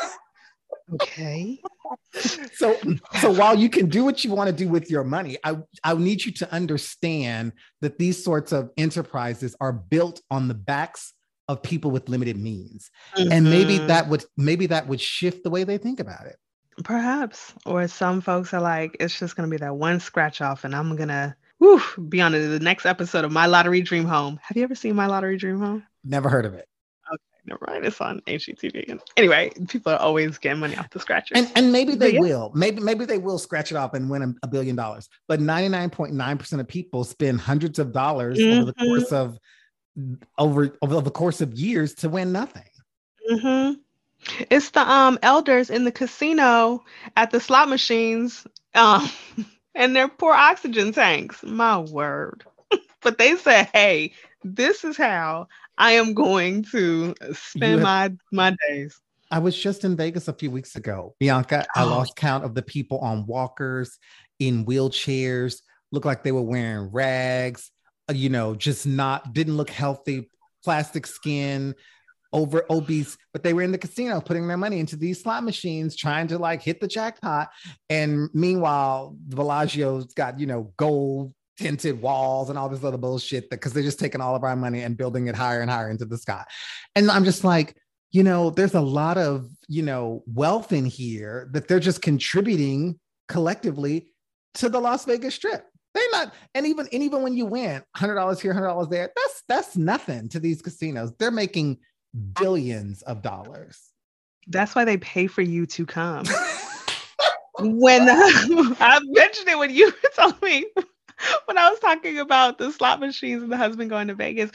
Okay. 0.94 1.60
so 2.54 2.76
so 3.20 3.32
while 3.32 3.56
you 3.56 3.68
can 3.68 3.88
do 3.88 4.04
what 4.04 4.24
you 4.24 4.30
want 4.32 4.48
to 4.48 4.54
do 4.54 4.68
with 4.68 4.88
your 4.88 5.02
money, 5.02 5.36
I, 5.42 5.56
I 5.82 5.94
need 5.94 6.24
you 6.24 6.30
to 6.32 6.52
understand 6.52 7.52
that 7.80 7.98
these 7.98 8.22
sorts 8.22 8.52
of 8.52 8.70
enterprises 8.76 9.56
are 9.60 9.72
built 9.72 10.20
on 10.30 10.46
the 10.46 10.54
backs 10.54 11.12
of 11.48 11.62
people 11.62 11.90
with 11.90 12.08
limited 12.08 12.36
means. 12.36 12.90
Mm-hmm. 13.16 13.32
And 13.32 13.44
maybe 13.44 13.78
mm-hmm. 13.78 13.86
that 13.88 14.08
would 14.08 14.24
maybe 14.36 14.66
that 14.66 14.88
would 14.88 15.00
shift 15.00 15.44
the 15.44 15.50
way 15.50 15.64
they 15.64 15.78
think 15.78 16.00
about 16.00 16.26
it. 16.26 16.36
Perhaps. 16.84 17.54
Or 17.64 17.88
some 17.88 18.20
folks 18.20 18.52
are 18.52 18.60
like, 18.60 18.96
it's 19.00 19.18
just 19.18 19.36
gonna 19.36 19.48
be 19.48 19.56
that 19.58 19.76
one 19.76 20.00
scratch 20.00 20.40
off 20.40 20.64
and 20.64 20.74
I'm 20.74 20.96
gonna 20.96 21.36
whew, 21.58 21.82
be 22.08 22.20
on 22.20 22.32
the 22.32 22.60
next 22.60 22.86
episode 22.86 23.24
of 23.24 23.32
My 23.32 23.46
Lottery 23.46 23.80
Dream 23.80 24.04
Home. 24.04 24.38
Have 24.42 24.56
you 24.56 24.64
ever 24.64 24.74
seen 24.74 24.94
My 24.94 25.06
Lottery 25.06 25.36
Dream 25.36 25.58
Home? 25.58 25.84
Never 26.04 26.28
heard 26.28 26.44
of 26.44 26.54
it 26.54 26.68
Okay, 27.12 27.22
never 27.46 27.64
mind. 27.68 27.84
It's 27.84 28.00
on 28.00 28.20
HGTV. 28.26 29.00
Anyway, 29.16 29.52
people 29.68 29.92
are 29.92 29.98
always 29.98 30.38
getting 30.38 30.60
money 30.60 30.76
off 30.76 30.90
the 30.90 31.00
scratchers. 31.00 31.38
And, 31.38 31.50
and 31.54 31.72
maybe 31.72 31.94
they 31.94 32.14
yeah. 32.14 32.20
will. 32.20 32.52
Maybe 32.54 32.80
maybe 32.80 33.04
they 33.04 33.18
will 33.18 33.38
scratch 33.38 33.70
it 33.70 33.76
off 33.76 33.94
and 33.94 34.10
win 34.10 34.22
a, 34.22 34.34
a 34.42 34.48
billion 34.48 34.76
dollars. 34.76 35.08
But 35.28 35.40
99.9% 35.40 36.60
of 36.60 36.68
people 36.68 37.04
spend 37.04 37.40
hundreds 37.40 37.78
of 37.78 37.92
dollars 37.92 38.38
mm-hmm. 38.38 38.60
over 38.60 38.64
the 38.66 38.72
mm-hmm. 38.72 38.88
course 38.88 39.12
of 39.12 39.38
over 40.38 40.76
over 40.82 41.00
the 41.00 41.10
course 41.10 41.40
of 41.40 41.54
years 41.54 41.94
to 41.94 42.08
win 42.08 42.32
nothing. 42.32 42.64
Mm-hmm. 43.30 43.80
It's 44.50 44.70
the 44.70 44.90
um 44.90 45.18
elders 45.22 45.70
in 45.70 45.84
the 45.84 45.92
casino 45.92 46.84
at 47.16 47.30
the 47.30 47.40
slot 47.40 47.68
machines 47.68 48.46
um 48.74 49.08
and 49.74 49.94
their 49.94 50.08
poor 50.08 50.34
oxygen 50.34 50.92
tanks. 50.92 51.42
My 51.42 51.78
word. 51.78 52.44
but 53.02 53.18
they 53.18 53.36
said, 53.36 53.68
hey, 53.72 54.12
this 54.42 54.84
is 54.84 54.96
how 54.96 55.48
I 55.78 55.92
am 55.92 56.14
going 56.14 56.64
to 56.72 57.14
spend 57.32 57.80
have, 57.80 57.82
my 57.82 58.12
my 58.32 58.56
days. 58.68 59.00
I 59.30 59.38
was 59.38 59.56
just 59.56 59.84
in 59.84 59.96
Vegas 59.96 60.28
a 60.28 60.32
few 60.32 60.50
weeks 60.50 60.76
ago. 60.76 61.14
Bianca, 61.18 61.66
oh. 61.76 61.80
I 61.80 61.82
lost 61.84 62.16
count 62.16 62.44
of 62.44 62.54
the 62.54 62.62
people 62.62 62.98
on 62.98 63.26
walkers, 63.26 63.98
in 64.38 64.64
wheelchairs, 64.64 65.62
looked 65.90 66.06
like 66.06 66.22
they 66.22 66.32
were 66.32 66.42
wearing 66.42 66.90
rags, 66.92 67.70
Uh, 68.08 68.14
you 68.14 68.28
know, 68.28 68.54
just 68.54 68.86
not 68.86 69.32
didn't 69.32 69.56
look 69.56 69.70
healthy, 69.70 70.30
plastic 70.64 71.06
skin, 71.06 71.74
over 72.32 72.64
obese, 72.70 73.16
but 73.32 73.42
they 73.42 73.52
were 73.52 73.62
in 73.62 73.72
the 73.72 73.78
casino 73.78 74.20
putting 74.20 74.46
their 74.46 74.56
money 74.56 74.78
into 74.78 74.96
these 74.96 75.22
slot 75.22 75.42
machines, 75.42 75.96
trying 75.96 76.26
to 76.28 76.38
like 76.38 76.62
hit 76.62 76.80
the 76.80 76.88
jackpot. 76.88 77.48
And 77.88 78.28
meanwhile, 78.34 79.16
the 79.28 79.36
Bellagio's 79.36 80.12
got, 80.12 80.38
you 80.38 80.46
know, 80.46 80.72
gold 80.76 81.32
tinted 81.58 82.00
walls 82.02 82.50
and 82.50 82.58
all 82.58 82.68
this 82.68 82.84
other 82.84 82.98
bullshit 82.98 83.48
because 83.48 83.72
they're 83.72 83.82
just 83.82 83.98
taking 83.98 84.20
all 84.20 84.36
of 84.36 84.44
our 84.44 84.56
money 84.56 84.82
and 84.82 84.96
building 84.96 85.26
it 85.26 85.34
higher 85.34 85.62
and 85.62 85.70
higher 85.70 85.90
into 85.90 86.04
the 86.04 86.18
sky. 86.18 86.44
And 86.94 87.10
I'm 87.10 87.24
just 87.24 87.44
like, 87.44 87.76
you 88.10 88.22
know, 88.22 88.50
there's 88.50 88.74
a 88.74 88.80
lot 88.80 89.16
of, 89.16 89.48
you 89.68 89.82
know, 89.82 90.22
wealth 90.26 90.72
in 90.72 90.84
here 90.84 91.48
that 91.52 91.68
they're 91.68 91.80
just 91.80 92.02
contributing 92.02 93.00
collectively 93.28 94.12
to 94.54 94.68
the 94.68 94.80
Las 94.80 95.04
Vegas 95.06 95.34
strip. 95.34 95.66
They're 95.96 96.10
not, 96.12 96.34
and 96.54 96.66
even 96.66 96.86
and 96.92 97.02
even 97.02 97.22
when 97.22 97.34
you 97.34 97.46
win 97.46 97.82
$100 97.96 98.40
here, 98.40 98.52
$100 98.52 98.90
there, 98.90 99.10
that's 99.16 99.42
that's 99.48 99.76
nothing 99.78 100.28
to 100.28 100.38
these 100.38 100.60
casinos. 100.60 101.10
They're 101.18 101.30
making 101.30 101.78
billions 102.38 103.00
of 103.02 103.22
dollars. 103.22 103.92
That's 104.48 104.74
why 104.74 104.84
they 104.84 104.98
pay 104.98 105.26
for 105.26 105.40
you 105.40 105.64
to 105.64 105.86
come. 105.86 106.26
when 107.60 108.02
uh, 108.02 108.14
I 108.14 109.00
mentioned 109.04 109.48
it 109.48 109.56
when 109.56 109.74
you 109.74 109.90
told 110.16 110.40
me 110.42 110.66
when 111.46 111.58
I 111.58 111.70
was 111.70 111.78
talking 111.78 112.18
about 112.18 112.58
the 112.58 112.70
slot 112.72 113.00
machines 113.00 113.42
and 113.42 113.50
the 113.50 113.56
husband 113.56 113.90
going 113.90 114.08
to 114.08 114.14
Vegas, 114.14 114.50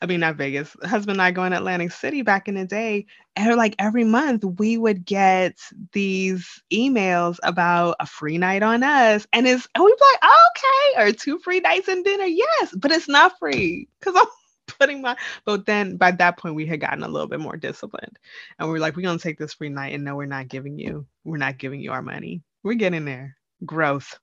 I 0.00 0.06
mean, 0.06 0.20
not 0.20 0.36
Vegas, 0.36 0.76
husband 0.82 1.16
and 1.16 1.22
I 1.22 1.30
going 1.30 1.52
to 1.52 1.58
Atlantic 1.58 1.92
City 1.92 2.22
back 2.22 2.48
in 2.48 2.54
the 2.54 2.64
day, 2.64 3.06
and 3.36 3.56
like 3.56 3.74
every 3.78 4.04
month 4.04 4.44
we 4.44 4.78
would 4.78 5.04
get 5.04 5.58
these 5.92 6.62
emails 6.72 7.38
about 7.42 7.96
a 8.00 8.06
free 8.06 8.38
night 8.38 8.62
on 8.62 8.82
us. 8.82 9.26
And 9.32 9.46
it's, 9.46 9.68
and 9.74 9.84
we'd 9.84 9.96
be 9.96 10.04
like, 10.12 10.20
oh, 10.22 10.48
okay, 10.56 11.02
or 11.02 11.12
two 11.12 11.38
free 11.38 11.60
nights 11.60 11.88
and 11.88 12.04
dinner. 12.04 12.24
Yes, 12.24 12.74
but 12.76 12.90
it's 12.90 13.08
not 13.08 13.38
free 13.38 13.88
because 14.00 14.16
I'm 14.16 14.26
putting 14.78 15.02
my, 15.02 15.16
but 15.44 15.66
then 15.66 15.96
by 15.96 16.10
that 16.12 16.38
point 16.38 16.54
we 16.54 16.66
had 16.66 16.80
gotten 16.80 17.02
a 17.02 17.08
little 17.08 17.28
bit 17.28 17.40
more 17.40 17.56
disciplined. 17.56 18.18
And 18.58 18.68
we 18.68 18.72
were 18.72 18.80
like, 18.80 18.96
we're 18.96 19.02
going 19.02 19.18
to 19.18 19.22
take 19.22 19.38
this 19.38 19.54
free 19.54 19.68
night 19.68 19.94
and 19.94 20.04
no, 20.04 20.16
we're 20.16 20.26
not 20.26 20.48
giving 20.48 20.78
you, 20.78 21.06
we're 21.24 21.36
not 21.36 21.58
giving 21.58 21.80
you 21.80 21.92
our 21.92 22.02
money. 22.02 22.42
We're 22.62 22.74
getting 22.74 23.04
there. 23.04 23.36
Growth 23.64 24.18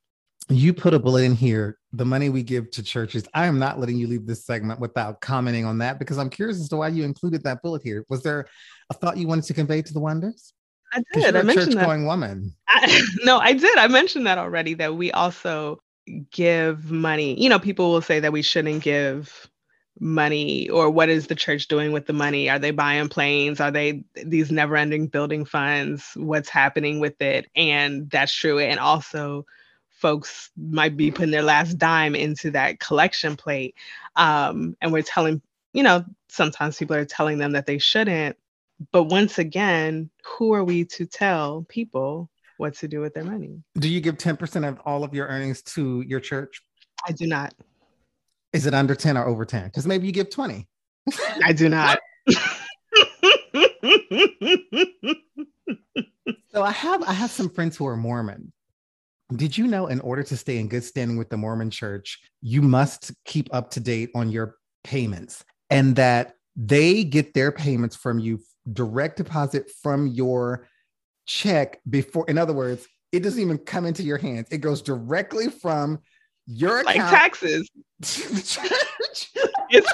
you 0.49 0.73
put 0.73 0.93
a 0.93 0.99
bullet 0.99 1.23
in 1.23 1.33
here 1.33 1.77
the 1.93 2.05
money 2.05 2.29
we 2.29 2.43
give 2.43 2.69
to 2.69 2.83
churches 2.83 3.27
i 3.33 3.45
am 3.45 3.57
not 3.57 3.79
letting 3.79 3.97
you 3.97 4.07
leave 4.07 4.27
this 4.27 4.45
segment 4.45 4.79
without 4.79 5.19
commenting 5.21 5.65
on 5.65 5.79
that 5.79 5.97
because 5.97 6.17
i'm 6.17 6.29
curious 6.29 6.59
as 6.59 6.69
to 6.69 6.77
why 6.77 6.87
you 6.87 7.03
included 7.03 7.43
that 7.43 7.61
bullet 7.61 7.81
here. 7.83 8.05
Was 8.09 8.23
there 8.23 8.47
a 8.89 8.93
thought 8.93 9.17
you 9.17 9.27
wanted 9.27 9.45
to 9.45 9.53
convey 9.53 9.81
to 9.81 9.93
the 9.93 9.99
wonders? 9.99 10.53
I 10.93 11.01
did. 11.13 11.35
i 11.35 11.41
mentioned 11.41 11.73
church 11.73 11.85
going 11.85 12.05
woman. 12.05 12.53
I, 12.67 13.01
no 13.23 13.39
i 13.39 13.53
did. 13.53 13.77
I 13.77 13.87
mentioned 13.87 14.27
that 14.27 14.37
already 14.37 14.75
that 14.75 14.95
we 14.95 15.11
also 15.11 15.81
give 16.31 16.91
money. 16.91 17.39
You 17.41 17.49
know 17.49 17.59
people 17.59 17.91
will 17.91 18.01
say 18.01 18.19
that 18.19 18.31
we 18.33 18.41
shouldn't 18.41 18.83
give 18.83 19.49
money 19.99 20.69
or 20.69 20.89
what 20.89 21.07
is 21.07 21.27
the 21.27 21.35
church 21.35 21.67
doing 21.67 21.91
with 21.91 22.05
the 22.05 22.13
money? 22.13 22.49
Are 22.49 22.59
they 22.59 22.71
buying 22.71 23.07
planes? 23.07 23.59
Are 23.59 23.71
they 23.71 24.03
these 24.13 24.51
never 24.51 24.75
ending 24.75 25.07
building 25.07 25.45
funds? 25.45 26.11
What's 26.15 26.49
happening 26.49 26.99
with 26.99 27.19
it? 27.21 27.47
And 27.55 28.09
that's 28.09 28.33
true. 28.33 28.59
And 28.59 28.79
also 28.79 29.45
folks 29.95 30.51
might 30.57 30.97
be 30.97 31.09
putting 31.09 31.31
their 31.31 31.41
last 31.41 31.77
dime 31.77 32.15
into 32.15 32.51
that 32.51 32.79
collection 32.79 33.35
plate. 33.35 33.75
Um, 34.15 34.75
and 34.81 34.91
we're 34.91 35.01
telling, 35.01 35.41
you 35.73 35.83
know, 35.83 36.03
sometimes 36.29 36.77
people 36.77 36.95
are 36.95 37.05
telling 37.05 37.37
them 37.37 37.53
that 37.53 37.65
they 37.65 37.77
shouldn't. 37.77 38.37
But 38.91 39.03
once 39.03 39.39
again, 39.39 40.09
who 40.23 40.53
are 40.53 40.63
we 40.63 40.83
to 40.85 41.05
tell 41.05 41.65
people 41.69 42.29
what 42.57 42.75
to 42.75 42.87
do 42.87 42.99
with 42.99 43.13
their 43.13 43.23
money? 43.23 43.63
Do 43.79 43.87
you 43.87 44.01
give 44.01 44.17
10% 44.17 44.67
of 44.67 44.79
all 44.85 45.03
of 45.03 45.13
your 45.13 45.27
earnings 45.27 45.61
to 45.63 46.01
your 46.01 46.19
church? 46.19 46.61
I 47.07 47.13
do 47.13 47.25
not. 47.25 47.53
Is 48.51 48.65
it 48.65 48.73
under 48.73 48.95
10 48.95 49.17
or 49.17 49.25
over 49.25 49.45
10? 49.45 49.65
Because 49.65 49.87
maybe 49.87 50.07
you 50.07 50.13
give 50.13 50.29
20. 50.29 50.67
I 51.43 51.53
do 51.53 51.69
not. 51.69 51.99
so 56.51 56.63
I 56.63 56.71
have 56.71 57.03
I 57.03 57.13
have 57.13 57.31
some 57.31 57.49
friends 57.49 57.77
who 57.77 57.85
are 57.85 57.95
Mormon 57.95 58.51
did 59.35 59.57
you 59.57 59.67
know 59.67 59.87
in 59.87 59.99
order 60.01 60.23
to 60.23 60.37
stay 60.37 60.57
in 60.57 60.67
good 60.67 60.83
standing 60.83 61.17
with 61.17 61.29
the 61.29 61.37
Mormon 61.37 61.69
church, 61.69 62.19
you 62.41 62.61
must 62.61 63.11
keep 63.25 63.53
up 63.53 63.71
to 63.71 63.79
date 63.79 64.11
on 64.15 64.29
your 64.29 64.55
payments 64.83 65.43
and 65.69 65.95
that 65.95 66.33
they 66.55 67.03
get 67.03 67.33
their 67.33 67.51
payments 67.51 67.95
from 67.95 68.19
you 68.19 68.39
direct 68.71 69.17
deposit 69.17 69.69
from 69.81 70.07
your 70.07 70.67
check 71.25 71.79
before, 71.89 72.25
in 72.27 72.37
other 72.37 72.53
words, 72.53 72.87
it 73.11 73.21
doesn't 73.21 73.41
even 73.41 73.57
come 73.57 73.85
into 73.85 74.03
your 74.03 74.17
hands. 74.17 74.47
It 74.51 74.59
goes 74.59 74.81
directly 74.81 75.49
from 75.49 75.99
your 76.47 76.79
account 76.79 76.97
like 76.97 77.09
taxes 77.09 77.69
to 78.01 78.29
the 78.29 78.41
church. 78.41 79.31
it's, 79.69 79.91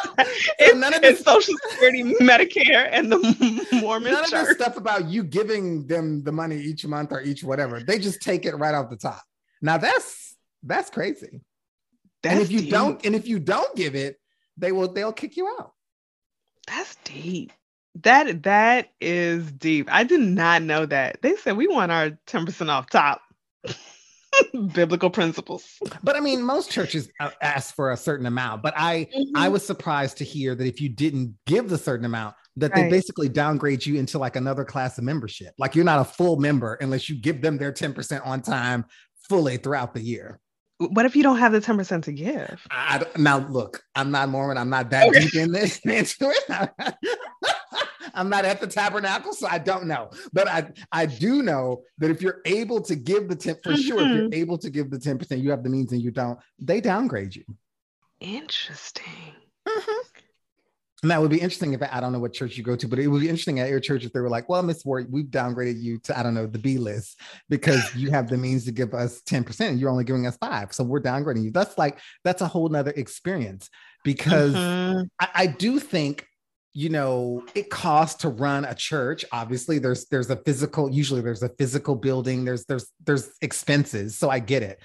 it's, 0.59 0.75
none 0.75 0.93
of 0.93 1.01
this, 1.01 1.19
it's 1.19 1.25
Social 1.25 1.53
Security, 1.69 2.03
Medicare, 2.21 2.89
and 2.91 3.11
the 3.11 3.17
Mormon 3.81 4.11
none 4.11 4.23
church. 4.25 4.33
of 4.33 4.47
this 4.47 4.57
stuff 4.57 4.77
about 4.77 5.07
you 5.07 5.23
giving 5.23 5.87
them 5.87 6.23
the 6.23 6.31
money 6.31 6.57
each 6.57 6.85
month 6.85 7.11
or 7.11 7.21
each 7.21 7.43
whatever. 7.43 7.79
They 7.79 7.99
just 7.99 8.21
take 8.21 8.45
it 8.45 8.55
right 8.55 8.75
off 8.75 8.89
the 8.89 8.97
top. 8.97 9.21
Now 9.61 9.77
that's 9.77 10.35
that's 10.63 10.89
crazy. 10.89 11.41
That's 12.23 12.33
and 12.33 12.41
if 12.41 12.51
you 12.51 12.61
deep. 12.61 12.71
don't, 12.71 13.05
and 13.05 13.15
if 13.15 13.27
you 13.27 13.39
don't 13.39 13.75
give 13.75 13.95
it, 13.95 14.19
they 14.57 14.71
will 14.71 14.91
they'll 14.91 15.13
kick 15.13 15.37
you 15.37 15.47
out. 15.59 15.73
That's 16.67 16.95
deep. 17.03 17.51
That 18.03 18.43
that 18.43 18.89
is 19.01 19.51
deep. 19.51 19.87
I 19.91 20.03
did 20.03 20.21
not 20.21 20.61
know 20.61 20.85
that. 20.85 21.21
They 21.21 21.35
said 21.35 21.57
we 21.57 21.67
want 21.67 21.91
our 21.91 22.11
10% 22.27 22.69
off 22.69 22.89
top. 22.89 23.21
biblical 24.73 25.09
principles. 25.09 25.77
But 26.03 26.15
I 26.15 26.19
mean, 26.19 26.41
most 26.43 26.71
churches 26.71 27.09
uh, 27.19 27.31
ask 27.41 27.75
for 27.75 27.91
a 27.91 27.97
certain 27.97 28.25
amount. 28.25 28.61
But 28.61 28.73
I 28.77 29.07
mm-hmm. 29.15 29.37
I 29.37 29.49
was 29.49 29.65
surprised 29.65 30.17
to 30.17 30.23
hear 30.23 30.55
that 30.55 30.67
if 30.67 30.81
you 30.81 30.89
didn't 30.89 31.35
give 31.45 31.69
the 31.69 31.77
certain 31.77 32.05
amount, 32.05 32.35
that 32.57 32.71
right. 32.71 32.83
they 32.83 32.89
basically 32.89 33.29
downgrade 33.29 33.85
you 33.85 33.97
into 33.97 34.19
like 34.19 34.35
another 34.35 34.65
class 34.65 34.97
of 34.97 35.03
membership. 35.03 35.53
Like 35.57 35.75
you're 35.75 35.85
not 35.85 35.99
a 35.99 36.05
full 36.05 36.37
member 36.37 36.75
unless 36.75 37.09
you 37.09 37.15
give 37.15 37.41
them 37.41 37.57
their 37.57 37.71
10% 37.71 38.25
on 38.25 38.41
time 38.41 38.85
fully 39.29 39.57
throughout 39.57 39.93
the 39.93 40.01
year. 40.01 40.39
What 40.77 41.05
if 41.05 41.15
you 41.15 41.21
don't 41.21 41.37
have 41.37 41.51
the 41.51 41.61
10% 41.61 42.03
to 42.03 42.11
give? 42.11 42.65
I, 42.71 43.05
now 43.15 43.37
look, 43.37 43.83
I'm 43.95 44.09
not 44.09 44.29
Mormon. 44.29 44.57
I'm 44.57 44.69
not 44.69 44.89
that 44.89 45.09
okay. 45.09 45.19
deep 45.19 45.35
in 45.35 45.51
this. 45.51 45.79
I'm 48.14 48.30
not 48.30 48.45
at 48.45 48.59
the 48.59 48.68
tabernacle, 48.68 49.34
so 49.34 49.47
I 49.47 49.57
don't 49.57 49.86
know. 49.86 50.09
But 50.34 50.47
I, 50.47 50.72
I 50.91 51.05
do 51.05 51.43
know 51.43 51.84
that 51.97 52.12
if 52.12 52.22
you're 52.22 52.41
able 52.45 52.82
to 52.82 52.95
give 52.95 53.28
the 53.28 53.36
10 53.36 53.55
for 53.64 53.72
mm-hmm. 53.72 53.82
sure, 53.82 54.01
if 54.01 54.07
you're 54.07 54.26
mm-hmm. 54.26 54.34
able 54.34 54.57
to 54.59 54.70
give 54.70 54.89
the 54.89 54.97
10%, 54.97 55.41
you 55.41 55.51
have 55.51 55.64
the 55.64 55.70
means 55.70 55.91
and 55.91 56.01
you 56.01 56.12
don't, 56.12 56.39
they 56.59 56.82
downgrade 56.82 57.36
you. 57.36 57.43
Interesting. 58.20 59.36
Mm-hmm. 59.68 60.01
And 61.03 61.09
that 61.09 61.20
would 61.20 61.32
be 61.32 61.41
interesting 61.41 61.74
if 61.74 61.82
I 61.82 61.99
don't 61.99 62.12
know 62.12 62.20
what 62.20 62.32
church 62.32 62.57
you 62.57 62.64
go 62.64 62.76
to, 62.76 62.88
but 62.88 62.99
it 62.99 63.07
would 63.07 63.22
be 63.22 63.30
interesting 63.30 63.59
at 63.59 63.70
your 63.70 63.80
church 63.80 64.05
if 64.05 64.14
they 64.14 64.20
were 64.20 64.30
like, 64.30 64.47
well, 64.47 64.62
Miss 64.62 64.86
Ward, 64.86 65.07
we've 65.09 65.26
downgraded 65.26 65.82
you 65.82 65.97
to, 65.99 66.18
I 66.18 66.22
don't 66.22 66.36
know, 66.36 66.45
the 66.45 66.59
B 66.59 66.78
list 66.78 67.20
because 67.49 67.95
you 67.95 68.12
have 68.12 68.30
the 68.30 68.38
means 68.38 68.66
to 68.66 68.72
give 68.72 68.93
us 68.93 69.22
10% 69.24 69.59
and 69.62 69.80
you're 69.80 69.89
only 69.89 70.03
giving 70.03 70.28
us 70.28 70.38
five. 70.38 70.74
So 70.74 70.84
we're 70.84 71.01
downgrading 71.01 71.43
you. 71.43 71.51
That's 71.51 71.76
like, 71.76 71.97
that's 72.24 72.43
a 72.43 72.47
whole 72.47 72.70
nother 72.70 72.91
experience 72.91 73.68
because 74.03 74.53
mm-hmm. 74.53 75.05
I, 75.20 75.30
I 75.34 75.47
do 75.47 75.80
think 75.80 76.28
you 76.74 76.89
know 76.89 77.43
it 77.53 77.69
costs 77.69 78.22
to 78.22 78.30
run 78.30 78.63
a 78.65 78.74
church 78.74 79.26
obviously 79.32 79.78
there's 79.78 80.05
there's 80.05 80.30
a 80.30 80.38
physical 80.38 80.89
usually 80.89 81.22
there's 81.22 81.43
a 81.43 81.49
physical 81.49 81.95
building 81.95 82.45
there's 82.45 82.63
there's 82.65 82.88
there's 83.05 83.32
expenses 83.41 84.17
so 84.17 84.30
i 84.30 84.39
get 84.39 84.63
it 84.63 84.80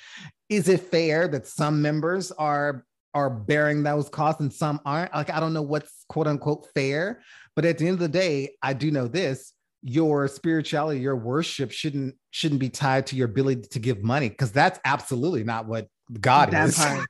is 0.49 0.69
it 0.69 0.81
fair 0.81 1.29
that 1.29 1.47
some 1.47 1.81
members 1.83 2.33
are 2.33 2.85
are 3.17 3.31
bearing 3.31 3.83
those 3.83 4.11
costs 4.11 4.43
and 4.43 4.53
some 4.53 4.79
aren't. 4.85 5.13
Like 5.15 5.31
I 5.31 5.41
don't 5.41 5.55
know 5.55 5.63
what's 5.63 6.05
quote 6.07 6.27
unquote 6.27 6.67
fair, 6.75 7.23
but 7.55 7.65
at 7.65 7.79
the 7.79 7.87
end 7.87 7.95
of 7.95 8.01
the 8.01 8.09
day, 8.09 8.51
I 8.63 8.75
do 8.75 8.91
know 8.91 9.09
this: 9.09 9.55
your 9.83 10.29
spirituality, 10.29 11.01
your 11.01 11.17
worship 11.17 11.73
shouldn't 11.73 12.15
shouldn't 12.31 12.61
be 12.61 12.69
tied 12.69 13.07
to 13.07 13.17
your 13.17 13.27
ability 13.27 13.69
to 13.71 13.79
give 13.79 14.03
money 14.05 14.29
because 14.29 14.53
that's 14.53 14.79
absolutely 14.85 15.45
not 15.45 15.67
what 15.67 15.89
God 16.21 16.51
that 16.51 16.69
is. 16.69 16.77
Part, 16.77 17.09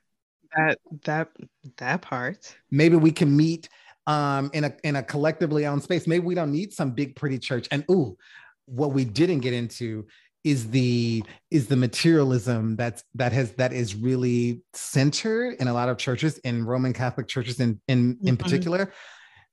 that 0.55 0.79
that 1.03 1.29
that 1.75 2.01
part. 2.01 2.55
Maybe 2.71 2.95
we 2.95 3.11
can 3.11 3.35
meet 3.35 3.67
um, 4.07 4.49
in 4.53 4.63
a 4.63 4.73
in 4.83 4.95
a 4.95 5.03
collectively 5.03 5.67
owned 5.67 5.83
space. 5.83 6.07
Maybe 6.07 6.25
we 6.25 6.33
don't 6.33 6.51
need 6.51 6.73
some 6.73 6.91
big 6.91 7.15
pretty 7.15 7.37
church. 7.37 7.67
And 7.69 7.85
ooh, 7.91 8.17
what 8.65 8.93
we 8.93 9.05
didn't 9.05 9.39
get 9.39 9.53
into 9.53 10.07
is 10.43 10.69
the 10.69 11.23
is 11.51 11.67
the 11.67 11.75
materialism 11.75 12.75
that's 12.77 13.03
that 13.15 13.33
has 13.33 13.51
that 13.53 13.73
is 13.73 13.95
really 13.95 14.61
centered 14.73 15.55
in 15.59 15.67
a 15.67 15.73
lot 15.73 15.89
of 15.89 15.97
churches 15.97 16.37
in 16.39 16.63
roman 16.63 16.93
catholic 16.93 17.27
churches 17.27 17.59
in 17.59 17.81
in 17.87 18.15
mm-hmm. 18.15 18.27
in 18.27 18.37
particular 18.37 18.93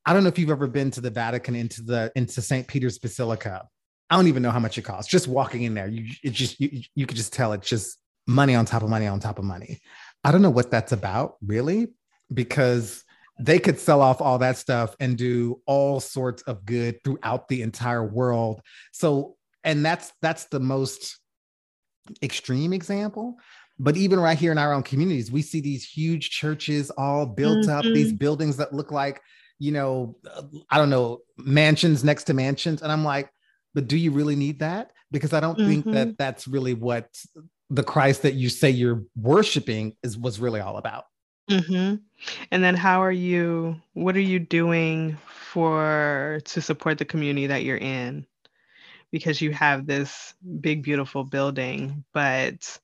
i 0.05 0.12
don't 0.12 0.22
know 0.22 0.28
if 0.28 0.38
you've 0.38 0.50
ever 0.50 0.66
been 0.66 0.90
to 0.90 1.00
the 1.00 1.11
vatican 1.11 1.57
into 1.57 1.82
the 1.82 2.12
into 2.14 2.40
st 2.40 2.68
peter's 2.68 2.98
basilica 2.98 3.66
i 4.11 4.14
don't 4.14 4.28
even 4.28 4.42
know 4.42 4.50
how 4.50 4.61
much 4.61 4.76
it 4.78 4.82
costs 4.82 5.11
just 5.11 5.26
walking 5.26 5.62
in 5.62 5.74
there 5.74 5.88
you 5.88 6.12
it 6.22 6.32
just 6.32 6.61
you, 6.61 6.82
you 6.94 7.07
could 7.07 7.16
just 7.16 7.32
tell 7.32 7.52
it's 7.55 7.68
just 7.68 7.98
money 8.26 8.55
on 8.55 8.64
top 8.64 8.82
of 8.82 8.88
money 8.88 9.07
on 9.07 9.18
top 9.18 9.38
of 9.38 9.44
money 9.44 9.80
i 10.22 10.30
don't 10.30 10.42
know 10.42 10.50
what 10.50 10.70
that's 10.70 10.92
about 10.92 11.36
really 11.44 11.88
because 12.32 13.05
they 13.39 13.59
could 13.59 13.78
sell 13.78 14.01
off 14.01 14.20
all 14.20 14.39
that 14.39 14.57
stuff 14.57 14.95
and 15.01 15.18
do 15.18 15.61
all 15.66 16.01
sorts 16.01 16.43
of 16.43 16.64
good 16.64 17.03
throughout 17.03 17.49
the 17.49 17.62
entire 17.62 18.05
world 18.05 18.61
so 18.93 19.37
and 19.64 19.85
that's 19.85 20.12
that's 20.22 20.45
the 20.47 20.61
most 20.61 21.18
extreme 22.22 22.72
example 22.72 23.37
but 23.78 23.97
even 23.97 24.20
right 24.20 24.39
here 24.39 24.53
in 24.53 24.59
our 24.59 24.72
own 24.72 24.82
communities 24.82 25.32
we 25.32 25.43
see 25.43 25.61
these 25.61 25.85
huge 25.85 26.30
churches 26.30 26.91
all 26.91 27.26
built 27.26 27.59
mm-hmm. 27.59 27.70
up 27.70 27.85
these 27.85 28.09
mm-hmm. 28.09 28.16
buildings 28.16 28.57
that 28.57 28.72
look 28.72 28.93
like 28.93 29.20
you 29.59 29.72
know 29.72 30.16
i 30.70 30.76
don't 30.76 30.91
know 30.91 31.18
mansions 31.39 32.05
next 32.05 32.24
to 32.24 32.35
mansions 32.35 32.82
and 32.82 32.93
i'm 32.93 33.05
like 33.05 33.30
but 33.74 33.89
do 33.89 33.97
you 33.97 34.11
really 34.11 34.37
need 34.37 34.61
that 34.61 34.93
because 35.11 35.32
i 35.32 35.41
don't 35.41 35.59
mm-hmm. 35.59 35.68
think 35.68 35.85
that 35.87 36.09
mm-hmm. 36.09 36.16
that's 36.18 36.47
really 36.47 36.74
what 36.74 37.09
the 37.70 37.82
christ 37.82 38.22
that 38.22 38.35
you 38.35 38.49
say 38.49 38.70
you're 38.70 39.03
worshiping 39.16 39.97
is 40.03 40.18
was 40.18 40.39
really 40.39 40.61
all 40.61 40.76
about 40.76 41.05
mm-hmm. 41.51 41.97
and 42.51 42.64
then 42.64 42.74
how 42.74 43.03
are 43.03 43.12
you 43.12 43.80
what 43.92 44.16
are 44.16 44.20
you 44.20 44.38
doing 44.38 45.16
for 45.26 46.40
to 46.45 46.61
support 46.61 46.99
the 46.99 47.05
community 47.05 47.47
that 47.49 47.64
you're 47.64 47.76
in? 47.76 48.26
Because 49.11 49.40
you 49.40 49.53
have 49.53 49.86
this 49.86 50.34
big 50.61 50.82
beautiful 50.82 51.24
building 51.24 52.05
but 52.12 52.78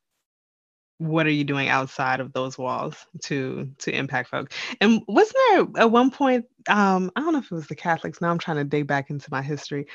what 1.01 1.27
are 1.27 1.31
you 1.31 1.45
doing 1.45 1.71
outside 1.71 2.21
of 2.21 2.31
those 2.35 2.59
walls 2.59 3.07
to 3.23 3.71
to 3.79 3.91
impact 3.91 4.29
folks 4.29 4.55
and 4.83 5.01
wasn't 5.09 5.37
there 5.49 5.83
at 5.83 5.91
one 5.91 6.11
point 6.11 6.45
um 6.69 7.11
i 7.17 7.21
don't 7.21 7.33
know 7.33 7.39
if 7.39 7.47
it 7.47 7.55
was 7.55 7.67
the 7.69 7.75
catholics 7.75 8.21
now 8.21 8.31
i'm 8.31 8.39
trying 8.39 8.59
to 8.59 8.65
dig 8.65 8.87
back 8.87 9.09
into 9.09 9.27
my 9.31 9.41
history 9.41 9.87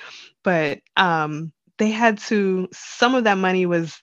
but 0.43 0.79
um 0.97 1.53
they 1.77 1.91
had 1.91 2.17
to 2.17 2.67
some 2.73 3.13
of 3.13 3.25
that 3.25 3.37
money 3.37 3.67
was 3.67 4.01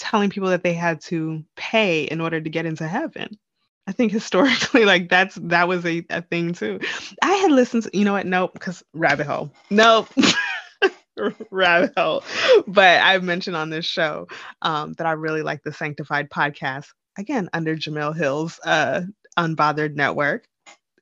telling 0.00 0.30
people 0.30 0.48
that 0.48 0.64
they 0.64 0.74
had 0.74 1.00
to 1.00 1.44
pay 1.54 2.04
in 2.04 2.20
order 2.20 2.40
to 2.40 2.50
get 2.50 2.66
into 2.66 2.88
heaven 2.88 3.38
I 3.86 3.92
think 3.92 4.12
historically, 4.12 4.84
like 4.86 5.08
that's 5.08 5.34
that 5.36 5.68
was 5.68 5.84
a, 5.84 6.04
a 6.10 6.22
thing 6.22 6.52
too. 6.52 6.80
I 7.22 7.32
had 7.34 7.50
listened 7.50 7.84
to, 7.84 7.90
you 7.96 8.04
know 8.04 8.12
what? 8.12 8.26
Nope, 8.26 8.52
because 8.54 8.82
rabbit 8.92 9.26
hole. 9.26 9.52
Nope. 9.70 10.08
rabbit 11.50 11.92
hole. 11.96 12.24
But 12.66 13.00
I've 13.00 13.24
mentioned 13.24 13.56
on 13.56 13.70
this 13.70 13.84
show 13.84 14.28
um, 14.62 14.92
that 14.94 15.06
I 15.06 15.12
really 15.12 15.42
like 15.42 15.62
the 15.62 15.72
Sanctified 15.72 16.30
podcast, 16.30 16.86
again, 17.18 17.48
under 17.52 17.76
Jemele 17.76 18.16
Hill's 18.16 18.58
uh, 18.64 19.02
Unbothered 19.38 19.94
Network. 19.94 20.46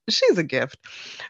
She's 0.08 0.38
a 0.38 0.42
gift. 0.42 0.78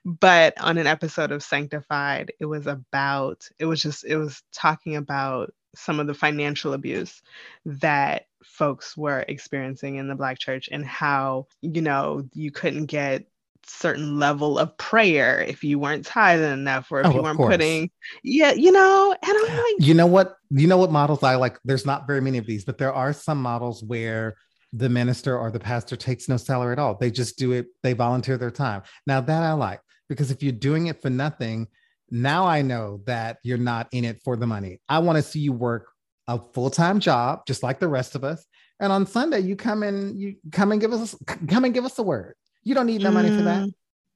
But 0.05 0.59
on 0.61 0.78
an 0.78 0.86
episode 0.86 1.32
of 1.32 1.42
Sanctified, 1.42 2.32
it 2.40 2.46
was 2.46 2.66
about, 2.66 3.46
it 3.59 3.66
was 3.66 3.82
just, 3.82 4.05
it 4.05 4.16
was 4.16 4.42
talking 4.53 4.96
about 4.96 5.53
some 5.74 6.01
of 6.01 6.07
the 6.07 6.14
financial 6.14 6.72
abuse 6.72 7.20
that 7.66 8.26
folks 8.45 8.97
were 8.97 9.24
experiencing 9.28 9.97
in 9.97 10.09
the 10.09 10.14
Black 10.14 10.38
church 10.38 10.68
and 10.70 10.84
how, 10.84 11.47
you 11.62 11.82
know, 11.82 12.28
you 12.34 12.51
couldn't 12.51 12.86
get 12.86 13.26
certain 13.66 14.18
level 14.18 14.59
of 14.59 14.76
prayer 14.78 15.41
if 15.41 15.62
you 15.62 15.78
weren't 15.78 16.05
tithing 16.05 16.53
enough 16.53 16.91
or 16.91 17.01
if 17.01 17.07
oh, 17.07 17.14
you 17.14 17.22
weren't 17.22 17.38
putting 17.38 17.91
yeah 18.22 18.53
you 18.53 18.72
know 18.72 19.14
and 19.22 19.32
i'm 19.38 19.57
like 19.57 19.74
you 19.78 19.95
know 19.95 20.07
what 20.07 20.36
you 20.51 20.66
know 20.66 20.76
what 20.76 20.91
models 20.91 21.22
i 21.22 21.36
like? 21.36 21.59
There's 21.64 21.86
not 21.86 22.07
very 22.07 22.20
many 22.20 22.38
of 22.38 22.47
these 22.47 22.64
but 22.64 22.78
there 22.78 22.93
are 22.93 23.12
some 23.12 23.41
models 23.41 23.84
where 23.84 24.36
the 24.72 24.88
minister 24.88 25.36
or 25.38 25.51
the 25.51 25.61
pastor 25.61 25.97
takes 25.97 26.28
no 26.28 26.36
salary 26.36 26.72
at 26.72 26.78
all. 26.78 26.95
They 26.95 27.11
just 27.11 27.38
do 27.38 27.53
it 27.53 27.66
they 27.82 27.93
volunteer 27.93 28.38
their 28.38 28.51
time. 28.51 28.82
Now 29.07 29.20
that 29.20 29.43
i 29.43 29.53
like 29.53 29.80
because 30.09 30.30
if 30.30 30.43
you're 30.43 30.53
doing 30.53 30.86
it 30.86 31.01
for 31.01 31.11
nothing 31.11 31.68
now 32.11 32.47
i 32.47 32.61
know 32.61 33.01
that 33.07 33.38
you're 33.45 33.59
not 33.59 33.88
in 33.93 34.05
it 34.05 34.20
for 34.24 34.36
the 34.36 34.47
money. 34.47 34.80
I 34.88 34.99
want 34.99 35.16
to 35.16 35.22
see 35.22 35.41
you 35.41 35.53
work 35.53 35.88
a 36.30 36.38
full-time 36.52 37.00
job 37.00 37.44
just 37.46 37.62
like 37.62 37.78
the 37.80 37.88
rest 37.88 38.14
of 38.14 38.24
us 38.24 38.46
and 38.80 38.92
on 38.92 39.06
sunday 39.06 39.40
you 39.40 39.56
come 39.56 39.82
and 39.82 40.18
you 40.18 40.36
come 40.52 40.72
and 40.72 40.80
give 40.80 40.92
us 40.92 41.14
come 41.48 41.64
and 41.64 41.74
give 41.74 41.84
us 41.84 41.98
a 41.98 42.02
word 42.02 42.34
you 42.62 42.74
don't 42.74 42.86
need 42.86 43.02
no 43.02 43.10
money 43.10 43.28
for 43.28 43.42
that. 43.42 43.68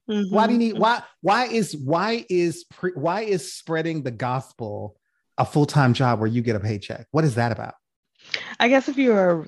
Mm-hmm. 0.09 0.33
Why 0.35 0.47
do 0.47 0.53
you 0.53 0.59
need 0.59 0.77
why 0.77 1.01
why 1.21 1.45
is 1.45 1.75
why 1.75 2.25
is 2.29 2.63
pre, 2.65 2.91
why 2.91 3.21
is 3.21 3.53
spreading 3.53 4.03
the 4.03 4.11
gospel 4.11 4.95
a 5.37 5.45
full-time 5.45 5.93
job 5.93 6.19
where 6.19 6.27
you 6.27 6.41
get 6.41 6.55
a 6.55 6.59
paycheck? 6.59 7.07
What 7.11 7.23
is 7.23 7.35
that 7.35 7.51
about? 7.51 7.73
I 8.59 8.69
guess 8.69 8.87
if 8.87 8.97
you're 8.97 9.47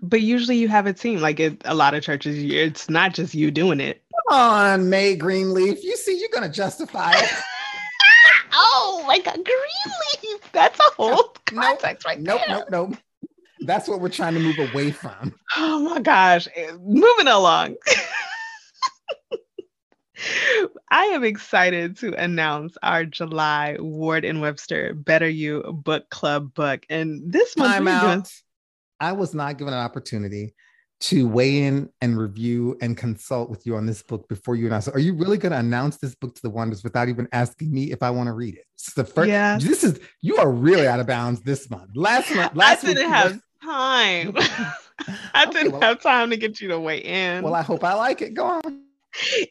but 0.00 0.20
usually 0.20 0.58
you 0.58 0.68
have 0.68 0.86
a 0.86 0.92
team. 0.92 1.20
Like 1.20 1.40
it, 1.40 1.62
a 1.64 1.74
lot 1.74 1.94
of 1.94 2.02
churches, 2.02 2.36
it's 2.38 2.88
not 2.88 3.14
just 3.14 3.34
you 3.34 3.50
doing 3.50 3.80
it. 3.80 4.02
Come 4.28 4.38
on, 4.38 4.90
Mae 4.90 5.16
Greenleaf. 5.16 5.82
You 5.82 5.96
see, 5.96 6.18
you're 6.20 6.28
gonna 6.32 6.52
justify 6.52 7.12
it. 7.16 7.30
oh 8.56 9.04
like 9.06 9.26
a 9.26 9.34
green 9.34 9.44
leaf. 10.22 10.40
That's 10.52 10.78
a 10.80 10.94
whole 10.96 11.34
context 11.46 12.06
nope, 12.06 12.10
right 12.14 12.20
nope, 12.20 12.40
there. 12.46 12.56
Nope, 12.56 12.66
nope, 12.70 12.90
nope. 12.90 12.98
That's 13.60 13.88
what 13.88 14.00
we're 14.00 14.08
trying 14.10 14.34
to 14.34 14.40
move 14.40 14.58
away 14.58 14.90
from. 14.90 15.34
Oh 15.56 15.80
my 15.80 16.00
gosh. 16.00 16.46
Eh, 16.54 16.72
moving 16.80 17.28
along. 17.28 17.76
I 20.90 21.04
am 21.06 21.24
excited 21.24 21.96
to 21.98 22.14
announce 22.14 22.76
our 22.82 23.04
July 23.04 23.76
Ward 23.78 24.24
and 24.24 24.40
Webster 24.40 24.94
Better 24.94 25.28
You 25.28 25.62
Book 25.84 26.08
Club 26.10 26.54
book. 26.54 26.84
And 26.88 27.32
this 27.32 27.56
month, 27.56 27.74
Time 27.74 27.88
out. 27.88 28.02
Doing... 28.02 28.24
I 29.00 29.12
was 29.12 29.34
not 29.34 29.58
given 29.58 29.74
an 29.74 29.80
opportunity 29.80 30.54
to 30.98 31.28
weigh 31.28 31.64
in 31.64 31.90
and 32.00 32.18
review 32.18 32.76
and 32.80 32.96
consult 32.96 33.50
with 33.50 33.66
you 33.66 33.76
on 33.76 33.84
this 33.84 34.02
book 34.02 34.28
before 34.28 34.56
you 34.56 34.66
announce 34.66 34.88
it. 34.88 34.94
Are 34.94 35.00
you 35.00 35.14
really 35.14 35.36
going 35.36 35.52
to 35.52 35.58
announce 35.58 35.98
this 35.98 36.14
book 36.14 36.34
to 36.34 36.42
the 36.42 36.50
Wonders 36.50 36.82
without 36.82 37.08
even 37.08 37.28
asking 37.32 37.72
me 37.72 37.92
if 37.92 38.02
I 38.02 38.10
want 38.10 38.28
to 38.28 38.32
read 38.32 38.54
it? 38.54 38.64
This 38.76 38.88
is 38.88 38.94
the 38.94 39.04
first. 39.04 39.28
Yeah. 39.28 39.58
This 39.58 39.84
is 39.84 40.00
you 40.22 40.36
are 40.38 40.50
really 40.50 40.86
out 40.86 41.00
of 41.00 41.06
bounds 41.06 41.42
this 41.42 41.68
month. 41.70 41.90
Last 41.94 42.34
month, 42.34 42.54
last 42.56 42.84
month 42.84 42.98
I 42.98 43.02
didn't 43.02 43.10
week, 43.10 43.16
have 43.16 43.40
time. 43.62 44.34
I 45.34 45.44
okay, 45.44 45.52
didn't 45.52 45.72
well, 45.72 45.80
have 45.82 46.00
time 46.00 46.30
to 46.30 46.36
get 46.36 46.60
you 46.60 46.68
to 46.68 46.80
weigh 46.80 47.00
in. 47.00 47.44
Well, 47.44 47.54
I 47.54 47.62
hope 47.62 47.84
I 47.84 47.92
like 47.94 48.22
it. 48.22 48.34
Go 48.34 48.46
on 48.46 48.86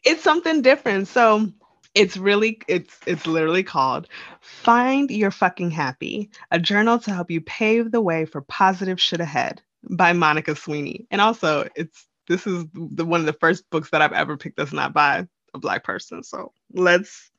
it's 0.04 0.22
something 0.22 0.62
different. 0.62 1.08
So 1.08 1.50
it's 1.94 2.16
really 2.16 2.60
it's 2.68 2.98
it's 3.06 3.26
literally 3.26 3.62
called 3.62 4.08
Find 4.40 5.10
Your 5.10 5.30
Fucking 5.30 5.70
Happy, 5.70 6.30
a 6.50 6.58
journal 6.58 6.98
to 7.00 7.12
help 7.12 7.30
you 7.30 7.40
pave 7.40 7.90
the 7.90 8.00
way 8.00 8.24
for 8.24 8.40
positive 8.42 9.00
shit 9.00 9.20
ahead 9.20 9.62
by 9.90 10.12
Monica 10.12 10.56
Sweeney. 10.56 11.06
And 11.10 11.20
also 11.20 11.68
it's 11.76 12.06
this 12.28 12.46
is 12.46 12.64
the 12.74 13.04
one 13.04 13.20
of 13.20 13.26
the 13.26 13.32
first 13.34 13.68
books 13.70 13.90
that 13.90 14.02
I've 14.02 14.12
ever 14.12 14.36
picked 14.36 14.56
that's 14.56 14.72
not 14.72 14.92
by 14.92 15.26
a 15.54 15.58
black 15.58 15.84
person. 15.84 16.22
So 16.22 16.52
let's 16.72 17.30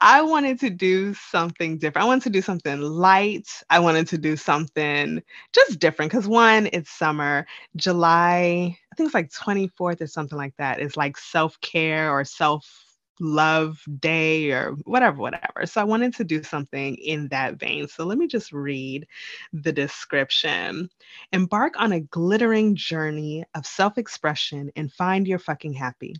I 0.00 0.22
wanted 0.22 0.58
to 0.60 0.70
do 0.70 1.14
something 1.14 1.78
different. 1.78 2.04
I 2.04 2.08
wanted 2.08 2.24
to 2.24 2.30
do 2.30 2.42
something 2.42 2.80
light. 2.80 3.48
I 3.70 3.78
wanted 3.78 4.08
to 4.08 4.18
do 4.18 4.36
something 4.36 5.22
just 5.52 5.78
different 5.78 6.10
because 6.10 6.26
one, 6.26 6.68
it's 6.72 6.90
summer. 6.90 7.46
July, 7.76 8.76
I 8.92 8.94
think 8.96 9.06
it's 9.06 9.14
like 9.14 9.30
24th 9.30 10.00
or 10.00 10.06
something 10.06 10.38
like 10.38 10.54
that. 10.58 10.80
It's 10.80 10.96
like 10.96 11.16
self 11.16 11.60
care 11.60 12.10
or 12.10 12.24
self 12.24 12.87
love 13.20 13.82
day 14.00 14.50
or 14.52 14.72
whatever, 14.84 15.18
whatever. 15.18 15.66
So 15.66 15.80
I 15.80 15.84
wanted 15.84 16.14
to 16.16 16.24
do 16.24 16.42
something 16.42 16.96
in 16.96 17.28
that 17.28 17.58
vein. 17.58 17.88
So 17.88 18.04
let 18.04 18.18
me 18.18 18.26
just 18.26 18.52
read 18.52 19.06
the 19.52 19.72
description. 19.72 20.90
Embark 21.32 21.80
on 21.80 21.92
a 21.92 22.00
glittering 22.00 22.74
journey 22.76 23.44
of 23.54 23.66
self 23.66 23.98
expression 23.98 24.70
and 24.76 24.92
find 24.92 25.26
your 25.26 25.38
fucking 25.38 25.72
happy. 25.72 26.16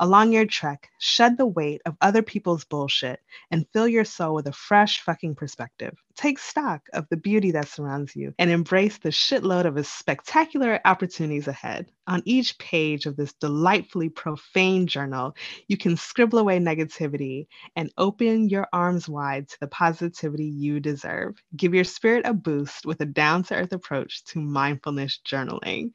Along 0.00 0.32
your 0.32 0.46
trek, 0.46 0.90
shed 0.98 1.36
the 1.36 1.46
weight 1.46 1.80
of 1.86 1.96
other 2.00 2.22
people's 2.22 2.64
bullshit 2.64 3.20
and 3.50 3.66
fill 3.72 3.88
your 3.88 4.04
soul 4.04 4.34
with 4.34 4.46
a 4.46 4.52
fresh 4.52 5.00
fucking 5.00 5.34
perspective. 5.34 5.96
Take 6.16 6.38
stock 6.38 6.88
of 6.92 7.08
the 7.08 7.16
beauty 7.16 7.52
that 7.52 7.68
surrounds 7.68 8.14
you 8.14 8.34
and 8.38 8.50
embrace 8.50 8.98
the 8.98 9.08
shitload 9.10 9.64
of 9.66 9.86
spectacular 9.86 10.80
opportunities 10.84 11.48
ahead. 11.48 11.90
On 12.08 12.20
each 12.24 12.58
page 12.58 13.06
of 13.06 13.16
this 13.16 13.32
delightfully 13.34 14.08
profane 14.08 14.88
journal, 14.88 15.36
you 15.68 15.76
can 15.76 15.96
scribble 15.96 16.40
away 16.40 16.58
negativity 16.58 17.46
and 17.76 17.92
open 17.96 18.48
your 18.48 18.66
arms 18.72 19.08
wide 19.08 19.48
to 19.48 19.60
the 19.60 19.68
positivity 19.68 20.46
you 20.46 20.80
deserve. 20.80 21.36
Give 21.56 21.74
your 21.74 21.84
spirit 21.84 22.26
a 22.26 22.34
boost 22.34 22.84
with 22.84 23.00
a 23.00 23.06
down 23.06 23.44
to 23.44 23.54
earth 23.54 23.72
approach 23.72 24.24
to 24.26 24.40
mindfulness 24.40 25.20
journaling. 25.24 25.92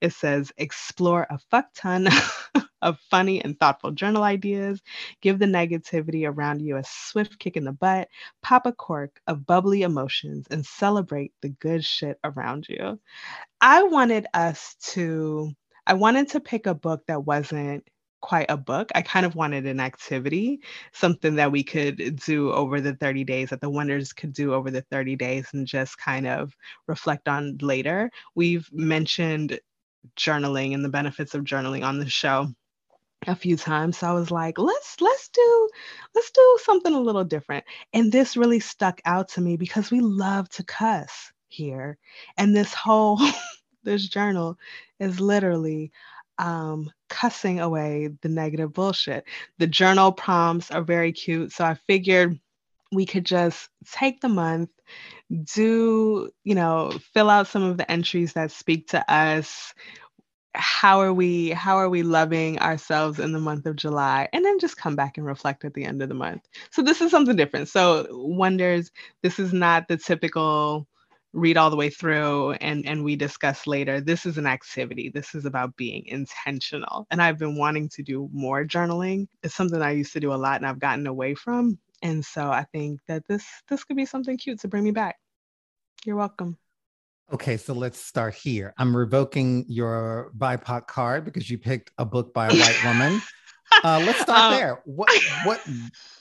It 0.00 0.12
says, 0.12 0.52
explore 0.58 1.26
a 1.28 1.38
fuck 1.50 1.66
ton 1.74 2.08
of 2.82 2.98
funny 3.10 3.42
and 3.42 3.58
thoughtful 3.58 3.90
journal 3.90 4.22
ideas, 4.22 4.80
give 5.20 5.38
the 5.38 5.46
negativity 5.46 6.28
around 6.28 6.60
you 6.60 6.76
a 6.76 6.84
swift 6.84 7.38
kick 7.38 7.56
in 7.56 7.64
the 7.64 7.72
butt, 7.72 8.08
pop 8.42 8.66
a 8.66 8.72
cork 8.72 9.20
of 9.26 9.46
bubbly 9.46 9.82
emotions, 9.82 10.46
and 10.50 10.64
celebrate 10.64 11.32
the 11.42 11.48
good 11.48 11.84
shit 11.84 12.18
around 12.24 12.68
you. 12.68 13.00
I 13.60 13.82
wanted 13.82 14.26
us 14.34 14.76
to, 14.92 15.52
I 15.86 15.94
wanted 15.94 16.28
to 16.30 16.40
pick 16.40 16.66
a 16.66 16.74
book 16.74 17.06
that 17.06 17.24
wasn't 17.24 17.84
quite 18.20 18.46
a 18.48 18.56
book. 18.56 18.90
I 18.94 19.02
kind 19.02 19.24
of 19.26 19.34
wanted 19.34 19.66
an 19.66 19.80
activity, 19.80 20.60
something 20.92 21.36
that 21.36 21.52
we 21.52 21.62
could 21.62 22.20
do 22.24 22.52
over 22.52 22.80
the 22.80 22.94
30 22.94 23.24
days, 23.24 23.50
that 23.50 23.60
the 23.60 23.70
Wonders 23.70 24.12
could 24.12 24.32
do 24.32 24.54
over 24.54 24.70
the 24.70 24.82
30 24.82 25.16
days 25.16 25.48
and 25.52 25.66
just 25.66 25.98
kind 25.98 26.26
of 26.26 26.56
reflect 26.86 27.28
on 27.28 27.58
later. 27.60 28.10
We've 28.34 28.68
mentioned 28.72 29.60
journaling 30.16 30.74
and 30.74 30.84
the 30.84 30.88
benefits 30.88 31.34
of 31.34 31.44
journaling 31.44 31.84
on 31.84 31.98
the 31.98 32.08
show 32.08 32.48
a 33.26 33.34
few 33.34 33.56
times 33.56 33.98
so 33.98 34.06
i 34.06 34.12
was 34.12 34.30
like 34.30 34.58
let's 34.58 35.00
let's 35.00 35.28
do 35.28 35.68
let's 36.14 36.30
do 36.30 36.58
something 36.62 36.94
a 36.94 37.00
little 37.00 37.24
different. 37.24 37.64
And 37.92 38.10
this 38.10 38.36
really 38.36 38.60
stuck 38.60 39.00
out 39.04 39.28
to 39.30 39.40
me 39.40 39.56
because 39.56 39.90
we 39.90 40.00
love 40.00 40.48
to 40.50 40.64
cuss 40.64 41.32
here 41.48 41.98
and 42.36 42.54
this 42.54 42.74
whole 42.74 43.20
this 43.84 44.08
journal 44.08 44.58
is 44.98 45.20
literally 45.20 45.92
um, 46.38 46.90
cussing 47.08 47.60
away 47.60 48.10
the 48.22 48.28
negative 48.28 48.72
bullshit. 48.72 49.24
The 49.58 49.66
journal 49.66 50.12
prompts 50.12 50.70
are 50.70 50.82
very 50.82 51.12
cute 51.12 51.52
so 51.52 51.64
i 51.64 51.74
figured 51.86 52.38
we 52.90 53.04
could 53.04 53.24
just 53.24 53.68
take 53.92 54.20
the 54.20 54.28
month 54.28 54.70
do 55.54 56.30
you 56.42 56.54
know 56.54 56.90
fill 57.12 57.28
out 57.28 57.46
some 57.46 57.62
of 57.62 57.76
the 57.76 57.90
entries 57.90 58.32
that 58.32 58.50
speak 58.50 58.88
to 58.88 59.12
us 59.12 59.74
how 60.58 61.00
are 61.00 61.12
we 61.12 61.50
how 61.50 61.76
are 61.76 61.88
we 61.88 62.02
loving 62.02 62.58
ourselves 62.58 63.20
in 63.20 63.32
the 63.32 63.38
month 63.38 63.66
of 63.66 63.76
july? 63.76 64.28
And 64.32 64.44
then 64.44 64.58
just 64.58 64.76
come 64.76 64.96
back 64.96 65.16
and 65.16 65.26
reflect 65.26 65.64
at 65.64 65.74
the 65.74 65.84
end 65.84 66.02
of 66.02 66.08
the 66.08 66.14
month. 66.14 66.42
So 66.70 66.82
this 66.82 67.00
is 67.00 67.10
something 67.10 67.36
different. 67.36 67.68
So 67.68 68.06
wonders 68.10 68.90
this 69.22 69.38
is 69.38 69.52
not 69.52 69.88
the 69.88 69.96
typical 69.96 70.86
read 71.32 71.56
all 71.56 71.70
the 71.70 71.76
way 71.76 71.90
through 71.90 72.52
and 72.54 72.86
and 72.86 73.04
we 73.04 73.14
discuss 73.16 73.66
later. 73.66 74.00
This 74.00 74.26
is 74.26 74.36
an 74.38 74.46
activity. 74.46 75.10
This 75.10 75.34
is 75.34 75.44
about 75.44 75.76
being 75.76 76.04
intentional. 76.06 77.06
And 77.10 77.22
i've 77.22 77.38
been 77.38 77.56
wanting 77.56 77.88
to 77.90 78.02
do 78.02 78.28
more 78.32 78.64
journaling. 78.64 79.28
It's 79.42 79.54
something 79.54 79.80
i 79.80 79.92
used 79.92 80.12
to 80.14 80.20
do 80.20 80.32
a 80.32 80.36
lot 80.36 80.56
and 80.56 80.66
i've 80.66 80.80
gotten 80.80 81.06
away 81.06 81.34
from. 81.34 81.78
And 82.02 82.24
so 82.24 82.50
i 82.50 82.64
think 82.72 83.00
that 83.06 83.26
this 83.28 83.46
this 83.68 83.84
could 83.84 83.96
be 83.96 84.06
something 84.06 84.36
cute 84.36 84.60
to 84.60 84.68
bring 84.68 84.84
me 84.84 84.90
back. 84.90 85.16
You're 86.04 86.16
welcome 86.16 86.58
Okay, 87.30 87.58
so 87.58 87.74
let's 87.74 88.00
start 88.00 88.34
here. 88.34 88.72
I'm 88.78 88.96
revoking 88.96 89.66
your 89.68 90.32
BIPOC 90.38 90.86
card 90.86 91.26
because 91.26 91.50
you 91.50 91.58
picked 91.58 91.90
a 91.98 92.04
book 92.04 92.32
by 92.32 92.46
a 92.46 92.54
white 92.54 92.80
woman. 92.84 93.20
Uh, 93.84 94.02
let's 94.06 94.20
start 94.20 94.40
um, 94.40 94.54
there. 94.54 94.80
What? 94.84 95.10
What? 95.44 95.68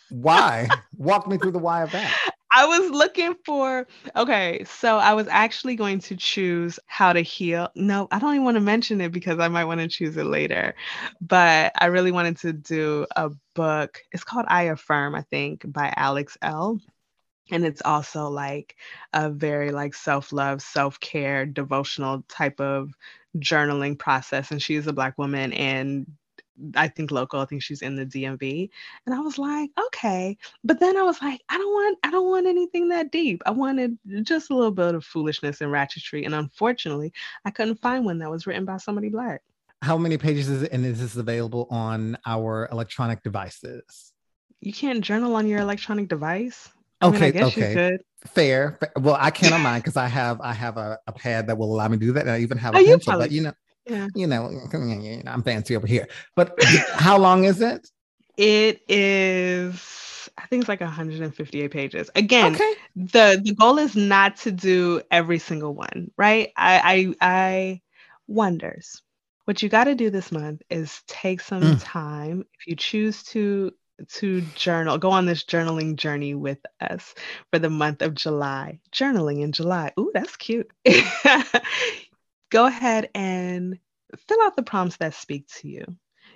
Why? 0.09 0.67
Walk 0.97 1.27
me 1.27 1.37
through 1.37 1.51
the 1.51 1.59
why 1.59 1.83
of 1.83 1.91
that. 1.91 2.13
I 2.51 2.65
was 2.65 2.91
looking 2.91 3.35
for. 3.45 3.87
Okay, 4.15 4.63
so 4.65 4.97
I 4.97 5.13
was 5.13 5.27
actually 5.29 5.75
going 5.75 5.99
to 5.99 6.15
choose 6.15 6.79
How 6.87 7.13
to 7.13 7.21
Heal. 7.21 7.69
No, 7.75 8.07
I 8.11 8.19
don't 8.19 8.33
even 8.33 8.45
want 8.45 8.55
to 8.55 8.61
mention 8.61 8.99
it 8.99 9.11
because 9.11 9.39
I 9.39 9.47
might 9.47 9.65
want 9.65 9.79
to 9.79 9.87
choose 9.87 10.17
it 10.17 10.25
later. 10.25 10.75
But 11.21 11.71
I 11.77 11.85
really 11.85 12.11
wanted 12.11 12.37
to 12.39 12.53
do 12.53 13.05
a 13.15 13.31
book. 13.53 14.01
It's 14.11 14.23
called 14.23 14.45
I 14.49 14.63
Affirm, 14.63 15.15
I 15.15 15.21
think, 15.23 15.63
by 15.71 15.93
Alex 15.95 16.37
Elle 16.41 16.79
and 17.51 17.65
it's 17.65 17.81
also 17.83 18.29
like 18.29 18.75
a 19.13 19.29
very 19.29 19.71
like 19.71 19.93
self-love 19.93 20.61
self-care 20.61 21.45
devotional 21.45 22.23
type 22.27 22.59
of 22.59 22.91
journaling 23.37 23.97
process 23.97 24.51
and 24.51 24.61
she's 24.61 24.87
a 24.87 24.93
black 24.93 25.17
woman 25.17 25.53
and 25.53 26.07
I 26.75 26.87
think 26.87 27.11
local. 27.11 27.39
I 27.39 27.45
think 27.45 27.61
she's 27.61 27.81
in 27.81 27.95
the 27.95 28.05
DMV. 28.05 28.69
And 29.05 29.15
I 29.15 29.19
was 29.19 29.37
like, 29.37 29.69
okay. 29.87 30.37
But 30.63 30.79
then 30.79 30.97
I 30.97 31.03
was 31.03 31.21
like, 31.21 31.41
I 31.49 31.57
don't 31.57 31.71
want 31.71 31.99
I 32.03 32.11
don't 32.11 32.29
want 32.29 32.47
anything 32.47 32.89
that 32.89 33.11
deep. 33.11 33.41
I 33.45 33.51
wanted 33.51 33.97
just 34.23 34.49
a 34.49 34.55
little 34.55 34.71
bit 34.71 34.95
of 34.95 35.05
foolishness 35.05 35.61
and 35.61 35.71
ratchetry. 35.71 36.25
And 36.25 36.33
unfortunately, 36.33 37.13
I 37.45 37.51
couldn't 37.51 37.81
find 37.81 38.05
one 38.05 38.19
that 38.19 38.31
was 38.31 38.47
written 38.47 38.65
by 38.65 38.77
somebody 38.77 39.09
black. 39.09 39.41
How 39.83 39.97
many 39.97 40.17
pages 40.17 40.49
is 40.49 40.63
it 40.63 40.71
and 40.71 40.85
is 40.85 40.99
this 40.99 41.15
available 41.15 41.67
on 41.69 42.17
our 42.25 42.67
electronic 42.71 43.21
devices? 43.21 44.13
You 44.59 44.73
can't 44.73 45.01
journal 45.01 45.35
on 45.35 45.45
your 45.45 45.59
electronic 45.59 46.07
device. 46.07 46.69
Okay, 47.01 47.31
mean, 47.31 47.43
okay. 47.43 47.97
Fair. 48.25 48.79
Well, 48.99 49.17
I 49.19 49.29
can't 49.29 49.53
on 49.53 49.61
mine 49.61 49.79
because 49.79 49.97
I 49.97 50.07
have 50.07 50.41
I 50.41 50.53
have 50.53 50.77
a, 50.77 50.97
a, 51.07 51.11
pad 51.11 51.47
that 51.47 51.57
will 51.57 51.73
allow 51.73 51.87
me 51.87 51.97
to 51.97 52.05
do 52.05 52.13
that. 52.13 52.21
And 52.21 52.31
I 52.31 52.39
even 52.39 52.57
have 52.57 52.75
a 52.75 52.79
oh, 52.79 52.85
pencil, 52.85 53.11
probably, 53.11 53.27
but 53.27 53.31
you 53.31 53.41
know, 53.43 53.53
yeah. 53.85 54.07
you 54.15 54.27
know, 54.27 54.51
I'm 55.27 55.43
fancy 55.43 55.75
over 55.75 55.85
here. 55.85 56.07
But 56.35 56.55
how 56.93 57.17
long 57.17 57.43
is 57.43 57.61
it? 57.61 57.87
It 58.37 58.81
is 58.87 60.07
I 60.37 60.45
think 60.45 60.61
it's 60.61 60.69
like 60.69 60.81
158 60.81 61.71
pages. 61.71 62.09
Again, 62.15 62.55
okay. 62.55 62.73
the 62.95 63.41
the 63.43 63.55
goal 63.55 63.77
is 63.79 63.95
not 63.95 64.37
to 64.37 64.51
do 64.51 65.01
every 65.09 65.39
single 65.39 65.73
one, 65.73 66.11
right? 66.17 66.51
I 66.55 66.81
I, 66.83 67.15
I 67.21 67.81
wonders. 68.27 69.01
What 69.45 69.63
you 69.63 69.69
got 69.69 69.85
to 69.85 69.95
do 69.95 70.09
this 70.09 70.31
month 70.31 70.61
is 70.69 71.01
take 71.07 71.41
some 71.41 71.63
mm. 71.63 71.81
time. 71.81 72.43
If 72.59 72.67
you 72.67 72.75
choose 72.75 73.23
to 73.23 73.71
to 74.13 74.41
journal, 74.55 74.97
go 74.97 75.11
on 75.11 75.25
this 75.25 75.43
journaling 75.43 75.95
journey 75.95 76.35
with 76.35 76.59
us 76.81 77.13
for 77.51 77.59
the 77.59 77.69
month 77.69 78.01
of 78.01 78.13
July. 78.13 78.79
Journaling 78.91 79.41
in 79.41 79.51
July. 79.51 79.91
Ooh, 79.99 80.11
that's 80.13 80.35
cute. 80.35 80.69
go 82.49 82.65
ahead 82.65 83.09
and 83.13 83.79
fill 84.27 84.41
out 84.43 84.55
the 84.55 84.63
prompts 84.63 84.97
that 84.97 85.13
speak 85.13 85.47
to 85.59 85.67
you. 85.67 85.85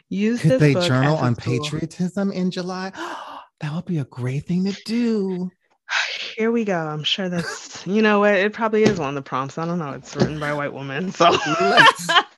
Use 0.10 0.42
Could 0.42 0.60
they 0.60 0.74
journal 0.74 1.16
on 1.18 1.36
patriotism 1.36 2.32
in 2.32 2.52
July? 2.52 2.92
that 3.62 3.74
would 3.74 3.86
be 3.86 4.00
a 4.00 4.06
great 4.06 4.46
thing 4.46 4.66
to 4.66 4.76
do. 4.86 5.50
Here 6.36 6.52
we 6.52 6.66
go. 6.66 6.78
I'm 6.78 7.04
sure 7.04 7.30
that's 7.30 7.86
you 7.86 8.02
know 8.02 8.20
what 8.20 8.36
it 8.36 8.54
probably 8.54 8.84
is 8.84 9.00
one 9.00 9.10
of 9.10 9.16
the 9.16 9.22
prompts. 9.22 9.58
I 9.58 9.66
don't 9.66 9.80
know. 9.80 9.92
It's 9.92 10.16
written 10.16 10.40
by 10.40 10.50
a 10.50 10.56
white 10.56 10.74
woman, 10.74 11.12
so 11.12 11.32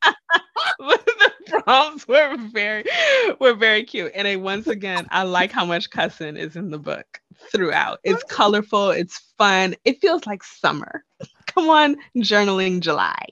prompts 1.64 2.08
were 2.08 2.38
very 2.52 2.84
were 3.40 3.54
very 3.54 3.84
cute. 3.84 4.12
And 4.16 4.28
I, 4.28 4.36
once 4.36 4.68
again, 4.68 5.08
I 5.12 5.24
like 5.24 5.52
how 5.52 5.66
much 5.66 5.90
cussing 5.90 6.38
is 6.38 6.56
in 6.56 6.70
the 6.70 6.80
book 6.80 7.22
throughout. 7.52 8.00
It's 8.04 8.24
colorful, 8.24 8.92
it's 8.92 9.34
fun. 9.38 9.76
It 9.86 10.02
feels 10.02 10.26
like 10.26 10.44
summer. 10.44 11.04
Come 11.48 11.70
on, 11.70 11.98
journaling 12.18 12.80
July. 12.80 13.26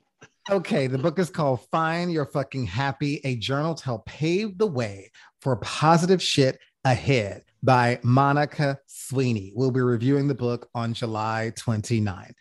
Okay, 0.50 0.88
the 0.88 0.98
book 0.98 1.20
is 1.20 1.30
called 1.30 1.66
Find 1.70 2.12
Your 2.12 2.26
Fucking 2.26 2.66
Happy, 2.66 3.22
a 3.24 3.36
journal 3.36 3.76
to 3.76 3.84
help 3.84 4.06
pave 4.06 4.58
the 4.58 4.68
way 4.68 5.12
for 5.40 5.56
positive 5.58 6.22
shit 6.22 6.60
ahead 6.84 7.44
by 7.64 8.00
Monica 8.04 8.80
Sweeney. 8.88 9.54
We'll 9.56 9.72
be 9.72 9.82
reviewing 9.82 10.28
the 10.28 10.36
book 10.36 10.68
on 10.74 10.94
July 10.94 11.54
29. 11.56 12.16
Mm-hmm. 12.16 12.32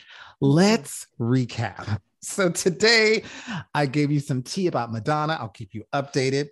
Let's 0.41 1.07
recap. 1.20 2.01
So 2.22 2.50
today 2.50 3.22
I 3.74 3.86
gave 3.86 4.10
you 4.10 4.20
some 4.20 4.42
tea 4.42 4.66
about 4.66 4.92
Madonna. 4.92 5.38
I'll 5.40 5.48
keep 5.48 5.74
you 5.74 5.84
updated. 5.94 6.48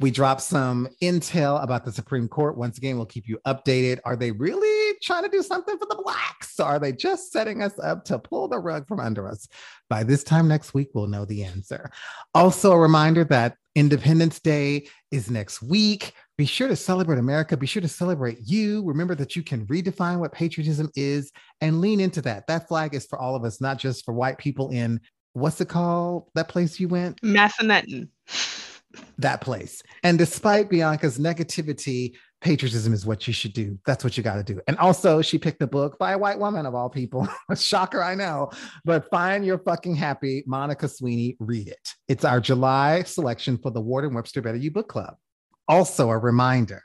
We 0.00 0.10
dropped 0.10 0.40
some 0.40 0.88
intel 1.02 1.62
about 1.62 1.84
the 1.84 1.92
Supreme 1.92 2.26
Court. 2.26 2.56
Once 2.56 2.78
again, 2.78 2.96
we'll 2.96 3.06
keep 3.06 3.28
you 3.28 3.38
updated. 3.46 4.00
Are 4.04 4.16
they 4.16 4.30
really 4.30 4.96
trying 5.02 5.24
to 5.24 5.28
do 5.28 5.42
something 5.42 5.76
for 5.76 5.86
the 5.86 6.02
blacks? 6.02 6.58
Or 6.58 6.64
are 6.64 6.78
they 6.78 6.92
just 6.92 7.32
setting 7.32 7.62
us 7.62 7.78
up 7.78 8.04
to 8.06 8.18
pull 8.18 8.48
the 8.48 8.58
rug 8.58 8.88
from 8.88 8.98
under 8.98 9.28
us? 9.28 9.46
By 9.90 10.04
this 10.04 10.24
time 10.24 10.48
next 10.48 10.72
week, 10.72 10.88
we'll 10.94 11.06
know 11.06 11.26
the 11.26 11.44
answer. 11.44 11.90
Also, 12.34 12.72
a 12.72 12.78
reminder 12.78 13.24
that 13.24 13.56
Independence 13.74 14.40
Day 14.40 14.88
is 15.10 15.30
next 15.30 15.62
week. 15.62 16.14
Be 16.40 16.46
sure 16.46 16.68
to 16.68 16.74
celebrate 16.74 17.18
America. 17.18 17.54
Be 17.54 17.66
sure 17.66 17.82
to 17.82 17.86
celebrate 17.88 18.38
you. 18.42 18.82
Remember 18.84 19.14
that 19.14 19.36
you 19.36 19.42
can 19.42 19.66
redefine 19.66 20.20
what 20.20 20.32
patriotism 20.32 20.88
is 20.96 21.30
and 21.60 21.82
lean 21.82 22.00
into 22.00 22.22
that. 22.22 22.46
That 22.46 22.66
flag 22.66 22.94
is 22.94 23.04
for 23.04 23.18
all 23.18 23.36
of 23.36 23.44
us, 23.44 23.60
not 23.60 23.78
just 23.78 24.06
for 24.06 24.14
white 24.14 24.38
people 24.38 24.70
in 24.70 25.02
what's 25.34 25.60
it 25.60 25.68
called? 25.68 26.30
That 26.34 26.48
place 26.48 26.80
you 26.80 26.88
went? 26.88 27.20
Massanutten. 27.20 28.08
That 29.18 29.42
place. 29.42 29.82
And 30.02 30.16
despite 30.16 30.70
Bianca's 30.70 31.18
negativity, 31.18 32.14
patriotism 32.40 32.94
is 32.94 33.04
what 33.04 33.26
you 33.26 33.34
should 33.34 33.52
do. 33.52 33.78
That's 33.84 34.02
what 34.02 34.16
you 34.16 34.22
got 34.22 34.36
to 34.36 34.42
do. 34.42 34.62
And 34.66 34.78
also, 34.78 35.20
she 35.20 35.36
picked 35.36 35.60
a 35.60 35.66
book 35.66 35.98
by 35.98 36.12
a 36.12 36.18
white 36.18 36.38
woman 36.38 36.64
of 36.64 36.74
all 36.74 36.88
people. 36.88 37.28
Shocker, 37.54 38.02
I 38.02 38.14
know. 38.14 38.50
But 38.86 39.10
find 39.10 39.44
your 39.44 39.58
fucking 39.58 39.94
happy, 39.94 40.42
Monica 40.46 40.88
Sweeney. 40.88 41.36
Read 41.38 41.68
it. 41.68 41.94
It's 42.08 42.24
our 42.24 42.40
July 42.40 43.02
selection 43.02 43.58
for 43.58 43.70
the 43.70 43.82
Ward 43.82 44.06
and 44.06 44.14
Webster 44.14 44.40
Better 44.40 44.56
You 44.56 44.70
Book 44.70 44.88
Club. 44.88 45.18
Also, 45.70 46.10
a 46.10 46.18
reminder 46.18 46.82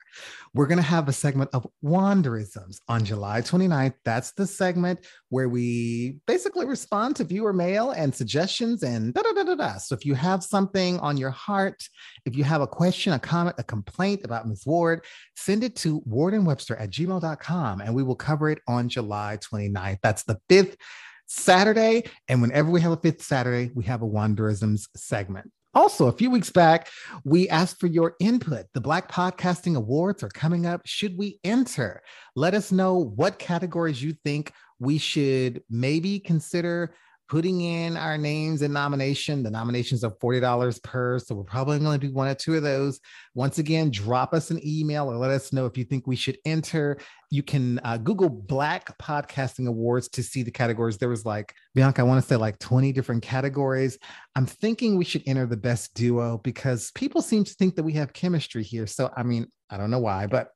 we're 0.53 0.67
going 0.67 0.77
to 0.77 0.83
have 0.83 1.09
a 1.09 1.11
segment 1.11 1.49
of 1.53 1.65
Wonderisms 1.83 2.77
on 2.87 3.03
July 3.03 3.41
29th. 3.41 3.95
That's 4.05 4.31
the 4.33 4.45
segment 4.45 4.99
where 5.29 5.49
we 5.49 6.19
basically 6.27 6.67
respond 6.67 7.15
to 7.15 7.23
viewer 7.23 7.51
mail 7.51 7.91
and 7.91 8.13
suggestions 8.13 8.83
and 8.83 9.11
da 9.11 9.23
da 9.23 9.33
da 9.33 9.43
da 9.43 9.55
da. 9.55 9.77
So 9.79 9.95
if 9.95 10.05
you 10.05 10.13
have 10.13 10.43
something 10.43 10.99
on 10.99 11.17
your 11.17 11.31
heart, 11.31 11.83
if 12.27 12.37
you 12.37 12.43
have 12.43 12.61
a 12.61 12.67
question, 12.67 13.11
a 13.13 13.19
comment, 13.19 13.55
a 13.57 13.63
complaint 13.63 14.21
about 14.23 14.47
Ms. 14.47 14.67
Ward, 14.67 15.03
send 15.35 15.63
it 15.63 15.75
to 15.77 16.01
wardenwebster 16.01 16.79
at 16.79 16.91
gmail.com 16.91 17.81
and 17.81 17.95
we 17.95 18.03
will 18.03 18.15
cover 18.15 18.51
it 18.51 18.59
on 18.67 18.87
July 18.87 19.39
29th. 19.41 19.97
That's 20.03 20.23
the 20.25 20.39
fifth 20.47 20.77
Saturday. 21.25 22.03
And 22.29 22.39
whenever 22.39 22.69
we 22.69 22.81
have 22.81 22.91
a 22.91 22.97
fifth 22.97 23.23
Saturday, 23.23 23.71
we 23.73 23.85
have 23.85 24.03
a 24.03 24.07
Wonderisms 24.07 24.87
segment. 24.95 25.51
Also, 25.75 26.07
a 26.07 26.13
few 26.13 26.31
weeks 26.31 26.49
back, 26.49 26.87
we 27.25 27.49
asked 27.49 27.81
for 27.81 27.87
your 27.87 28.15
input. 28.21 28.65
The 28.73 28.79
Black 28.79 29.11
Podcasting 29.11 29.75
Awards 29.75 30.23
are 30.23 30.29
coming 30.29 30.65
up. 30.65 30.79
Should 30.85 31.17
we 31.17 31.37
enter? 31.43 32.01
Let 32.33 32.53
us 32.53 32.71
know 32.71 33.11
what 33.15 33.39
categories 33.39 34.01
you 34.01 34.15
think 34.23 34.53
we 34.79 34.97
should 34.97 35.61
maybe 35.69 36.19
consider 36.19 36.93
putting 37.27 37.61
in 37.61 37.97
our 37.97 38.17
names 38.17 38.61
in 38.61 38.71
nomination. 38.71 39.41
The 39.41 39.49
nominations 39.49 40.03
are 40.03 40.11
$40 40.11 40.83
per. 40.83 41.17
So 41.19 41.35
we're 41.35 41.43
probably 41.43 41.79
going 41.79 41.99
to 41.99 42.07
do 42.07 42.13
one 42.13 42.27
or 42.27 42.35
two 42.35 42.55
of 42.55 42.63
those. 42.63 42.99
Once 43.33 43.57
again, 43.57 43.89
drop 43.89 44.33
us 44.33 44.51
an 44.51 44.59
email 44.65 45.11
or 45.11 45.17
let 45.17 45.31
us 45.31 45.51
know 45.51 45.65
if 45.65 45.77
you 45.77 45.83
think 45.83 46.05
we 46.05 46.15
should 46.15 46.37
enter. 46.45 46.99
You 47.31 47.41
can 47.41 47.79
uh, 47.83 47.97
Google 47.97 48.29
Black 48.29 48.95
Podcasting 48.99 49.67
Awards 49.67 50.07
to 50.09 50.23
see 50.23 50.43
the 50.43 50.51
categories. 50.51 50.97
There 50.97 51.09
was 51.09 51.25
like, 51.25 51.53
Bianca, 51.73 52.01
I 52.01 52.05
want 52.05 52.21
to 52.21 52.27
say 52.27 52.35
like 52.35 52.59
20 52.59 52.91
different 52.91 53.23
categories. 53.23 53.97
I'm 54.35 54.45
thinking 54.45 54.95
we 54.95 55.05
should 55.05 55.23
enter 55.25 55.47
the 55.47 55.57
best 55.57 55.95
duo 55.95 56.37
because 56.43 56.91
people 56.91 57.21
seem 57.21 57.43
to 57.43 57.53
think 57.53 57.75
that 57.75 57.83
we 57.83 57.93
have 57.93 58.13
chemistry 58.13 58.63
here. 58.63 58.85
So, 58.85 59.11
I 59.17 59.23
mean, 59.23 59.47
I 59.69 59.77
don't 59.77 59.89
know 59.89 59.99
why, 59.99 60.27
but 60.27 60.49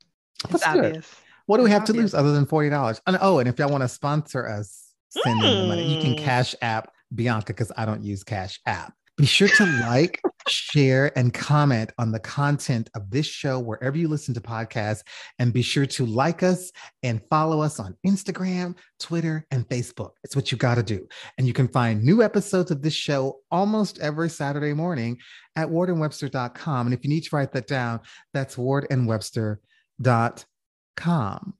it's 0.50 0.66
obvious. 0.66 1.16
What 1.48 1.58
do 1.58 1.64
we 1.64 1.72
have 1.72 1.86
to 1.86 1.94
lose 1.94 2.14
other 2.14 2.32
than 2.32 2.46
$40? 2.46 3.02
And, 3.08 3.18
oh, 3.22 3.40
and 3.40 3.50
if 3.50 3.58
y'all 3.58 3.72
want 3.72 3.82
to 3.82 3.88
sponsor 3.88 4.48
us, 4.48 4.89
send 5.10 5.42
mm. 5.42 5.62
the 5.62 5.68
money. 5.68 5.96
You 5.96 6.02
can 6.02 6.18
hmm. 6.18 6.24
cash 6.24 6.56
app 6.62 6.92
Bianca 7.14 7.48
because 7.48 7.72
I 7.76 7.86
don't 7.86 8.04
use 8.04 8.24
Cash 8.24 8.62
App. 8.66 8.94
Be 9.18 9.26
sure 9.26 9.50
to 9.50 9.66
like, 9.82 10.22
share, 10.48 11.12
and 11.18 11.34
comment 11.34 11.92
on 11.98 12.14
the 12.14 12.22
content 12.22 12.90
of 12.96 13.12
this 13.12 13.26
show 13.26 13.60
wherever 13.60 13.98
you 13.98 14.08
listen 14.08 14.34
to 14.36 14.40
podcasts. 14.40 15.02
And 15.40 15.52
be 15.52 15.62
sure 15.62 15.86
to 15.88 16.06
like 16.06 16.42
us 16.42 16.72
and 17.04 17.22
follow 17.30 17.62
us 17.62 17.82
on 17.82 17.98
Instagram, 18.08 18.78
Twitter, 18.98 19.46
and 19.52 19.68
Facebook. 19.68 20.12
It's 20.24 20.38
what 20.38 20.54
you 20.54 20.58
got 20.58 20.76
to 20.76 20.84
do. 20.84 21.06
And 21.38 21.48
you 21.48 21.54
can 21.54 21.68
find 21.68 22.02
new 22.02 22.24
episodes 22.24 22.72
of 22.72 22.82
this 22.82 22.94
show 22.94 23.40
almost 23.52 24.00
every 24.00 24.30
Saturday 24.30 24.72
morning 24.72 25.18
at 25.58 25.68
wardenwebster.com. 25.68 26.88
And 26.88 26.94
if 26.94 27.04
you 27.04 27.10
need 27.10 27.26
to 27.26 27.36
write 27.36 27.52
that 27.52 27.68
down, 27.68 28.00
that's 28.34 28.56
wardenwebster.com. 28.56 31.54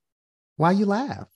Why 0.56 0.72
you 0.72 0.86
laugh? 0.86 1.28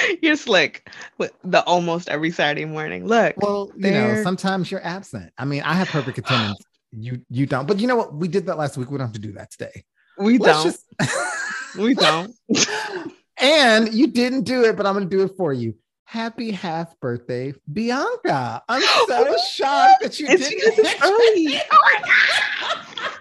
you're 0.22 0.36
slick 0.36 0.90
with 1.18 1.32
the 1.44 1.62
almost 1.64 2.08
every 2.08 2.30
Saturday 2.30 2.64
morning. 2.64 3.06
Look. 3.06 3.34
Well, 3.38 3.70
you 3.76 3.90
know, 3.90 4.22
sometimes 4.22 4.70
you're 4.70 4.84
absent. 4.84 5.32
I 5.38 5.44
mean, 5.44 5.62
I 5.62 5.74
have 5.74 5.88
perfect 5.88 6.18
attendance. 6.18 6.62
you 6.92 7.22
you 7.30 7.46
don't. 7.46 7.66
But 7.66 7.80
you 7.80 7.86
know 7.86 7.96
what? 7.96 8.14
We 8.14 8.28
did 8.28 8.46
that 8.46 8.58
last 8.58 8.76
week. 8.76 8.90
We 8.90 8.98
don't 8.98 9.06
have 9.06 9.14
to 9.14 9.20
do 9.20 9.32
that 9.32 9.50
today. 9.50 9.84
We 10.18 10.38
Let's 10.38 10.62
don't. 10.62 11.08
Just... 11.08 11.76
we 11.78 11.94
don't. 11.94 12.34
and 13.38 13.92
you 13.92 14.06
didn't 14.06 14.42
do 14.42 14.64
it, 14.64 14.76
but 14.76 14.86
I'm 14.86 14.94
gonna 14.94 15.06
do 15.06 15.22
it 15.22 15.32
for 15.36 15.52
you. 15.52 15.74
Happy 16.04 16.50
half 16.50 16.98
birthday, 17.00 17.54
Bianca. 17.72 18.62
I'm 18.68 18.82
so 19.08 19.36
shocked 19.50 20.02
that 20.02 20.20
you 20.20 20.26
it's 20.28 20.48
didn't. 20.48 20.76
Because 20.76 20.94
early. 21.02 21.60
oh 21.72 21.78
my 21.82 22.00
god. 22.04 23.12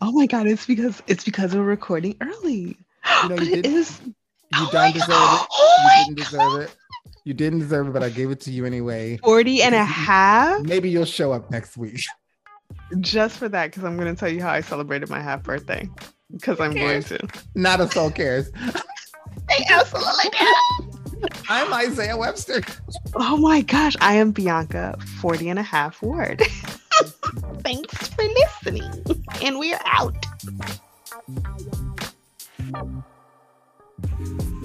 Oh 0.00 0.12
my 0.12 0.26
god, 0.26 0.46
it's 0.46 0.66
because 0.66 1.02
it's 1.06 1.24
because 1.24 1.54
we're 1.54 1.62
recording 1.62 2.16
early. 2.20 2.76
You 3.22 3.28
know, 3.28 3.36
but 3.36 3.42
it 3.42 3.66
is 3.66 4.00
you 4.58 4.66
oh 4.66 4.70
don't 4.72 4.92
deserve 4.92 5.08
God. 5.08 5.42
it. 5.42 5.48
Oh 5.52 5.88
you 5.98 6.04
didn't 6.04 6.18
deserve 6.18 6.40
God. 6.40 6.60
it. 6.62 6.76
You 7.24 7.34
didn't 7.34 7.58
deserve 7.60 7.88
it, 7.88 7.92
but 7.92 8.02
I 8.02 8.10
gave 8.10 8.30
it 8.30 8.40
to 8.42 8.50
you 8.50 8.66
anyway. 8.66 9.16
40 9.18 9.62
and 9.62 9.74
a 9.74 9.84
half? 9.84 10.62
Maybe 10.62 10.90
you'll 10.90 11.06
show 11.06 11.32
up 11.32 11.50
next 11.50 11.76
week. 11.76 12.02
Just 13.00 13.38
for 13.38 13.48
that, 13.48 13.70
because 13.70 13.84
I'm 13.84 13.96
going 13.96 14.14
to 14.14 14.18
tell 14.18 14.28
you 14.28 14.42
how 14.42 14.50
I 14.50 14.60
celebrated 14.60 15.08
my 15.08 15.20
half 15.20 15.42
birthday. 15.42 15.88
Because 16.30 16.60
I'm 16.60 16.74
going 16.74 17.02
to. 17.04 17.18
Not 17.54 17.80
a 17.80 17.90
soul 17.90 18.10
cares. 18.10 18.50
they 19.48 19.64
absolutely 19.68 20.30
do. 20.38 21.28
I'm 21.48 21.72
Isaiah 21.72 22.16
Webster. 22.16 22.62
Oh 23.14 23.38
my 23.38 23.62
gosh. 23.62 23.96
I 24.00 24.14
am 24.14 24.32
Bianca, 24.32 24.96
40 25.20 25.48
and 25.48 25.58
a 25.58 25.62
half 25.62 26.02
Ward. 26.02 26.40
Thanks 27.62 28.08
for 28.08 28.24
listening. 28.24 29.04
And 29.42 29.58
we're 29.58 29.80
out. 29.86 30.26
Thank 34.02 34.40
you. 34.40 34.63